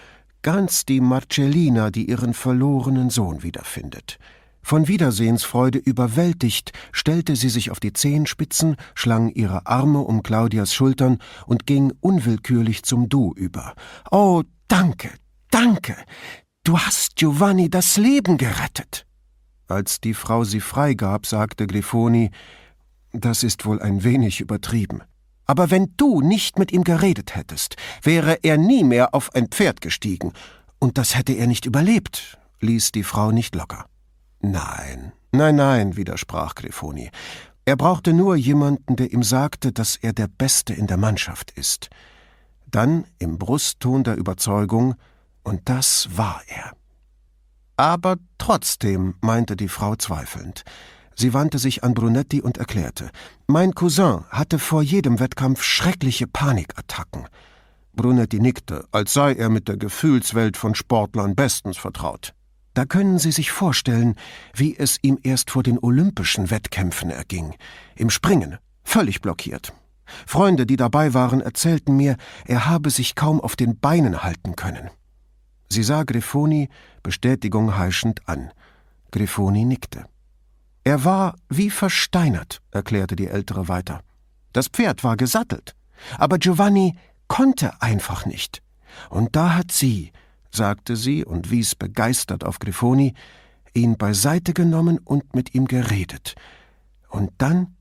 ganz 0.43 0.85
die 0.85 1.01
Marcellina, 1.01 1.93
die 1.93 2.11
ihren 2.11 2.35
verlorenen 2.35 3.09
Sohn 3.09 3.45
wiederfindet. 3.45 4.19
Von 4.63 4.89
Wiedersehensfreude 4.89 5.79
überwältigt, 5.79 6.73
stellte 6.91 7.37
sie 7.37 7.49
sich 7.49 7.71
auf 7.71 7.79
die 7.79 7.93
Zehenspitzen, 7.93 8.75
schlang 8.97 9.29
ihre 9.29 9.69
Arme 9.69 10.01
um 10.01 10.25
Claudias 10.25 10.75
Schultern 10.75 11.19
und 11.47 11.69
ging 11.69 11.93
unwillkürlich 12.01 12.83
zum 12.83 13.09
Du 13.09 13.33
über. 13.37 13.75
Oh, 14.11 14.43
danke, 14.67 15.11
danke. 15.53 15.95
Du 16.65 16.81
hast 16.81 17.15
Giovanni 17.15 17.71
das 17.71 17.97
Leben 17.97 18.39
gerettet. 18.39 19.07
Als 19.73 20.03
die 20.03 20.13
Frau 20.13 20.45
sie 20.45 20.61
freigab, 20.61 21.25
sagte 21.25 21.67
Grifoni, 21.67 22.31
das 23.13 23.43
ist 23.43 23.65
wohl 23.65 23.81
ein 23.81 24.05
wenig 24.05 24.43
übertrieben. 24.43 25.03
Aber 25.47 25.71
wenn 25.71 25.95
du 25.97 26.21
nicht 26.21 26.59
mit 26.59 26.73
ihm 26.73 26.85
geredet 26.85 27.35
hättest, 27.35 27.77
wäre 28.03 28.39
er 28.43 28.59
nie 28.59 28.85
mehr 28.85 29.15
auf 29.15 29.35
ein 29.35 29.49
Pferd 29.49 29.81
gestiegen, 29.81 30.35
und 30.79 30.99
das 30.99 31.17
hätte 31.17 31.33
er 31.33 31.47
nicht 31.47 31.65
überlebt, 31.65 32.39
ließ 32.61 32.93
die 32.93 33.03
Frau 33.03 33.31
nicht 33.31 33.55
locker. 33.55 33.87
Nein, 34.41 35.13
nein, 35.33 35.57
nein, 35.57 35.97
widersprach 35.97 36.55
Grifoni. 36.55 37.11
Er 37.65 37.77
brauchte 37.77 38.13
nur 38.13 38.37
jemanden, 38.37 38.97
der 38.97 39.11
ihm 39.11 39.23
sagte, 39.23 39.73
dass 39.73 39.97
er 39.97 40.13
der 40.13 40.29
Beste 40.29 40.75
in 40.75 40.87
der 40.87 40.99
Mannschaft 40.99 41.51
ist. 41.53 41.89
Dann 42.67 43.07
im 43.19 43.39
Brustton 43.39 44.05
der 44.05 44.17
Überzeugung, 44.17 44.97
und 45.45 45.63
das 45.65 46.09
war 46.15 46.43
er. 46.47 46.73
Aber 47.77 48.17
trotzdem, 48.39 49.15
meinte 49.21 49.57
die 49.57 49.69
Frau 49.69 49.97
zweifelnd. 49.97 50.65
Sie 51.15 51.35
wandte 51.35 51.59
sich 51.59 51.85
an 51.85 51.95
Brunetti 51.95 52.41
und 52.41 52.59
erklärte, 52.59 53.11
mein 53.47 53.75
Cousin 53.75 54.25
hatte 54.31 54.59
vor 54.59 54.83
jedem 54.83 55.21
Wettkampf 55.21 55.63
schreckliche 55.63 56.27
Panikattacken. 56.27 57.27
Brunetti 57.95 58.41
nickte, 58.41 58.87
als 58.91 59.13
sei 59.13 59.35
er 59.35 59.51
mit 59.51 59.69
der 59.69 59.77
Gefühlswelt 59.77 60.57
von 60.57 60.75
Sportlern 60.75 61.35
bestens 61.35 61.77
vertraut. 61.77 62.35
Da 62.75 62.87
können 62.87 63.19
Sie 63.19 63.33
sich 63.33 63.51
vorstellen, 63.51 64.17
wie 64.55 64.75
es 64.77 64.99
ihm 65.03 65.19
erst 65.23 65.51
vor 65.51 65.63
den 65.63 65.79
olympischen 65.79 66.51
Wettkämpfen 66.51 67.11
erging. 67.11 67.55
Im 67.97 68.09
Springen, 68.09 68.57
völlig 68.83 69.21
blockiert. 69.21 69.75
Freunde, 70.27 70.65
die 70.65 70.77
dabei 70.77 71.13
waren, 71.13 71.43
erzählten 71.43 71.97
mir, 71.97 72.17
er 72.47 72.67
habe 72.67 72.91
sich 72.91 73.15
kaum 73.15 73.41
auf 73.41 73.57
den 73.57 73.79
Beinen 73.79 74.23
halten 74.23 74.57
können. 74.57 74.91
Sie 75.73 75.83
sah 75.83 76.03
Grifoni 76.03 76.69
Bestätigung 77.03 77.79
heischend 77.79 78.29
an. 78.29 78.51
Grifoni 79.11 79.65
nickte. 79.65 80.05
Er 80.85 81.03
war 81.05 81.37
wie 81.49 81.71
versteinert, 81.71 82.61
erklärte 82.73 83.17
die 83.17 83.29
Ältere 83.29 83.69
weiter. 83.69 84.03
Das 84.53 84.69
Pferd 84.69 85.03
war 85.03 85.17
gesattelt, 85.17 85.75
aber 86.19 86.37
Giovanni 86.37 86.99
konnte 87.27 87.81
einfach 87.81 88.27
nicht. 88.27 88.61
Und 89.09 89.35
da 89.35 89.55
hat 89.55 89.73
sie, 89.73 90.13
sagte 90.51 90.95
sie 90.95 91.25
und 91.25 91.51
wies 91.51 91.75
begeistert 91.75 92.45
auf 92.45 92.59
Grifoni, 92.59 93.15
ihn 93.73 93.97
beiseite 93.97 94.53
genommen 94.53 94.99
und 94.99 95.35
mit 95.35 95.55
ihm 95.55 95.67
geredet. 95.67 96.35
Und 97.09 97.31
dann 97.39 97.77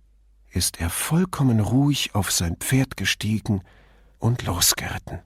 ist 0.52 0.80
er 0.80 0.90
vollkommen 0.90 1.60
ruhig 1.60 2.16
auf 2.16 2.32
sein 2.32 2.56
Pferd 2.56 2.96
gestiegen 2.96 3.64
und 4.18 4.46
losgeritten. 4.46 5.20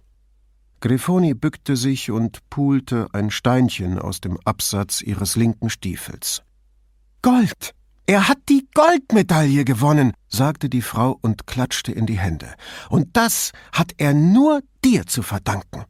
Grifoni 0.86 1.34
bückte 1.34 1.78
sich 1.78 2.12
und 2.12 2.48
pulte 2.52 3.08
ein 3.12 3.32
Steinchen 3.32 3.98
aus 3.98 4.22
dem 4.22 4.38
Absatz 4.46 5.02
ihres 5.02 5.36
linken 5.36 5.72
Stiefels. 5.72 6.44
Gold! 7.24 7.74
Er 8.06 8.28
hat 8.28 8.38
die 8.50 8.68
Goldmedaille 8.72 9.66
gewonnen, 9.66 10.14
sagte 10.28 10.70
die 10.70 10.84
Frau 10.84 11.18
und 11.20 11.48
klatschte 11.48 11.92
in 11.92 12.06
die 12.06 12.20
Hände. 12.20 12.54
Und 12.88 13.18
das 13.18 13.52
hat 13.72 13.94
er 13.98 14.14
nur 14.14 14.62
dir 14.84 15.08
zu 15.08 15.24
verdanken. 15.24 15.86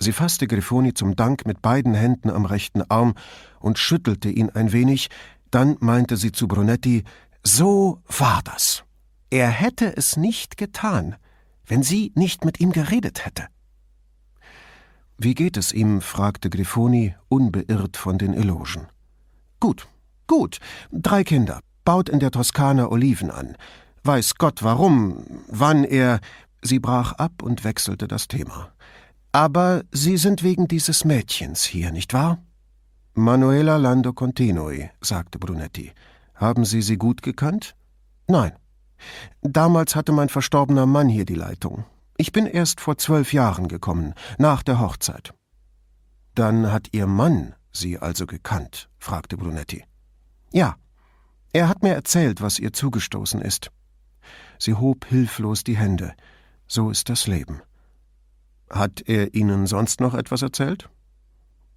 Sie 0.00 0.10
fasste 0.10 0.48
Grifoni 0.48 0.94
zum 0.94 1.14
Dank 1.14 1.46
mit 1.46 1.62
beiden 1.62 1.94
Händen 1.94 2.28
am 2.28 2.44
rechten 2.44 2.82
Arm 2.90 3.14
und 3.60 3.78
schüttelte 3.78 4.30
ihn 4.30 4.50
ein 4.50 4.72
wenig, 4.72 5.10
dann 5.52 5.76
meinte 5.78 6.16
sie 6.16 6.32
zu 6.32 6.48
Brunetti, 6.48 7.04
so 7.44 8.02
war 8.08 8.42
das. 8.42 8.82
Er 9.30 9.48
hätte 9.48 9.96
es 9.96 10.16
nicht 10.16 10.56
getan, 10.56 11.14
wenn 11.66 11.84
sie 11.84 12.10
nicht 12.16 12.44
mit 12.44 12.58
ihm 12.58 12.72
geredet 12.72 13.24
hätte. 13.24 13.46
Wie 15.18 15.34
geht 15.34 15.56
es 15.56 15.72
ihm? 15.72 16.00
fragte 16.00 16.50
Grifoni, 16.50 17.14
unbeirrt 17.28 17.96
von 17.96 18.18
den 18.18 18.34
Elogen. 18.34 18.88
Gut, 19.60 19.86
gut. 20.26 20.58
Drei 20.90 21.24
Kinder. 21.24 21.60
Baut 21.84 22.08
in 22.08 22.18
der 22.18 22.30
Toskana 22.30 22.90
Oliven 22.90 23.30
an. 23.30 23.56
Weiß 24.02 24.36
Gott 24.36 24.62
warum, 24.62 25.24
wann 25.48 25.84
er. 25.84 26.20
Sie 26.62 26.78
brach 26.78 27.12
ab 27.12 27.42
und 27.42 27.62
wechselte 27.62 28.08
das 28.08 28.26
Thema. 28.26 28.72
Aber 29.32 29.82
Sie 29.90 30.16
sind 30.16 30.42
wegen 30.42 30.66
dieses 30.68 31.04
Mädchens 31.04 31.64
hier, 31.64 31.90
nicht 31.90 32.14
wahr? 32.14 32.38
Manuela 33.14 33.76
Lando 33.76 34.12
Continui, 34.12 34.90
sagte 35.00 35.38
Brunetti. 35.38 35.92
Haben 36.34 36.64
Sie 36.64 36.82
sie 36.82 36.96
gut 36.96 37.22
gekannt? 37.22 37.76
Nein. 38.28 38.52
Damals 39.42 39.94
hatte 39.94 40.12
mein 40.12 40.28
verstorbener 40.28 40.86
Mann 40.86 41.08
hier 41.08 41.24
die 41.24 41.34
Leitung. 41.34 41.84
Ich 42.16 42.32
bin 42.32 42.46
erst 42.46 42.80
vor 42.80 42.96
zwölf 42.96 43.32
Jahren 43.32 43.68
gekommen, 43.68 44.14
nach 44.38 44.62
der 44.62 44.80
Hochzeit. 44.80 45.34
Dann 46.34 46.70
hat 46.72 46.88
Ihr 46.92 47.06
Mann 47.06 47.54
Sie 47.72 47.98
also 47.98 48.26
gekannt? 48.26 48.88
fragte 48.98 49.36
Brunetti. 49.36 49.84
Ja. 50.52 50.76
Er 51.52 51.68
hat 51.68 51.82
mir 51.82 51.94
erzählt, 51.94 52.40
was 52.40 52.58
ihr 52.58 52.72
zugestoßen 52.72 53.40
ist. 53.40 53.70
Sie 54.58 54.74
hob 54.74 55.04
hilflos 55.06 55.64
die 55.64 55.76
Hände. 55.76 56.14
So 56.66 56.90
ist 56.90 57.08
das 57.08 57.26
Leben. 57.26 57.62
Hat 58.70 59.02
er 59.06 59.34
Ihnen 59.34 59.66
sonst 59.66 60.00
noch 60.00 60.14
etwas 60.14 60.42
erzählt? 60.42 60.88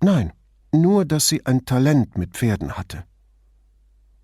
Nein, 0.02 0.34
nur, 0.72 1.06
dass 1.06 1.28
sie 1.28 1.46
ein 1.46 1.66
Talent 1.66 2.18
mit 2.18 2.34
Pferden 2.34 2.78
hatte. 2.78 3.04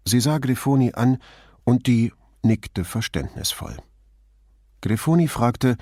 Sie 0.05 0.19
sah 0.19 0.37
Grifoni 0.37 0.93
an 0.93 1.17
und 1.63 1.87
die 1.87 2.13
nickte 2.43 2.83
verständnisvoll. 2.83 3.77
Grifoni 4.83 5.29
fragte, 5.29 5.77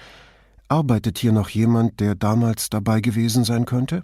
arbeitet 0.67 1.17
hier 1.17 1.31
noch 1.31 1.49
jemand, 1.49 1.99
der 1.99 2.13
damals 2.15 2.69
dabei 2.69 3.01
gewesen 3.01 3.43
sein 3.43 3.65
könnte? 3.65 4.03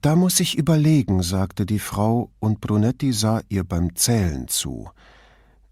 Da 0.00 0.16
muss 0.16 0.40
ich 0.40 0.56
überlegen, 0.56 1.22
sagte 1.22 1.66
die 1.66 1.78
Frau, 1.78 2.30
und 2.40 2.62
Brunetti 2.62 3.12
sah 3.12 3.42
ihr 3.50 3.64
beim 3.64 3.94
Zählen 3.94 4.48
zu. 4.48 4.88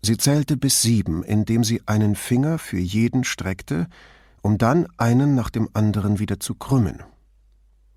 Sie 0.03 0.19
zählte 0.19 0.59
bis 0.59 0.83
sieben, 0.83 1.25
indem 1.25 1.65
sie 1.65 1.81
einen 1.87 2.15
Finger 2.15 2.59
für 2.59 2.79
jeden 2.79 3.25
streckte, 3.25 3.89
um 4.43 4.59
dann 4.59 4.87
einen 4.99 5.35
nach 5.35 5.49
dem 5.49 5.71
anderen 5.73 6.19
wieder 6.19 6.39
zu 6.39 6.55
krümmen. 6.55 7.03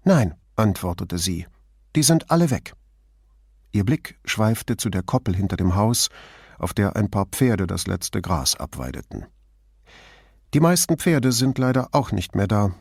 Nein, 0.06 0.36
antwortete 0.56 1.18
sie, 1.18 1.48
die 1.98 2.04
sind 2.04 2.32
alle 2.32 2.50
weg. 2.50 2.74
Ihr 3.74 3.84
Blick 3.84 4.18
schweifte 4.24 4.78
zu 4.78 4.90
der 4.90 5.04
Koppel 5.04 5.36
hinter 5.36 5.58
dem 5.58 5.76
Haus, 5.76 6.08
auf 6.58 6.74
der 6.74 6.96
ein 6.96 7.12
paar 7.12 7.26
Pferde 7.26 7.68
das 7.68 7.88
letzte 7.88 8.22
Gras 8.22 8.56
abweideten. 8.56 9.26
Die 10.54 10.60
meisten 10.60 10.98
Pferde 10.98 11.32
sind 11.32 11.58
leider 11.58 11.90
auch 11.94 12.12
nicht 12.12 12.36
mehr 12.36 12.48
da. 12.48 12.72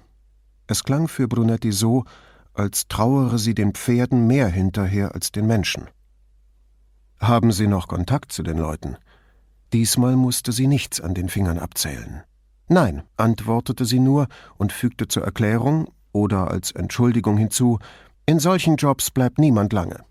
Es 0.66 0.82
klang 0.82 1.06
für 1.06 1.28
Brunetti 1.28 1.70
so, 1.70 2.05
als 2.52 2.88
trauere 2.88 3.38
sie 3.38 3.55
den 3.55 3.74
Pferden 3.74 4.26
mehr 4.26 4.48
hinterher 4.48 5.14
als 5.14 5.30
den 5.30 5.47
Menschen. 5.47 5.88
Haben 7.20 7.52
Sie 7.52 7.66
noch 7.66 7.86
Kontakt 7.86 8.32
zu 8.32 8.42
den 8.42 8.59
Leuten? 8.59 8.97
Diesmal 9.72 10.16
musste 10.16 10.52
sie 10.52 10.66
nichts 10.66 11.01
an 11.01 11.14
den 11.14 11.28
Fingern 11.28 11.59
abzählen. 11.59 12.22
Nein, 12.66 13.02
antwortete 13.16 13.84
sie 13.84 14.01
nur 14.01 14.26
und 14.56 14.72
fügte 14.72 15.06
zur 15.06 15.24
Erklärung 15.24 15.92
oder 16.12 16.51
als 16.51 16.72
Entschuldigung 16.72 17.36
hinzu, 17.36 17.78
in 18.26 18.40
solchen 18.40 18.76
Jobs 18.76 19.10
bleibt 19.10 19.38
niemand 19.38 19.72
lange. 19.72 20.05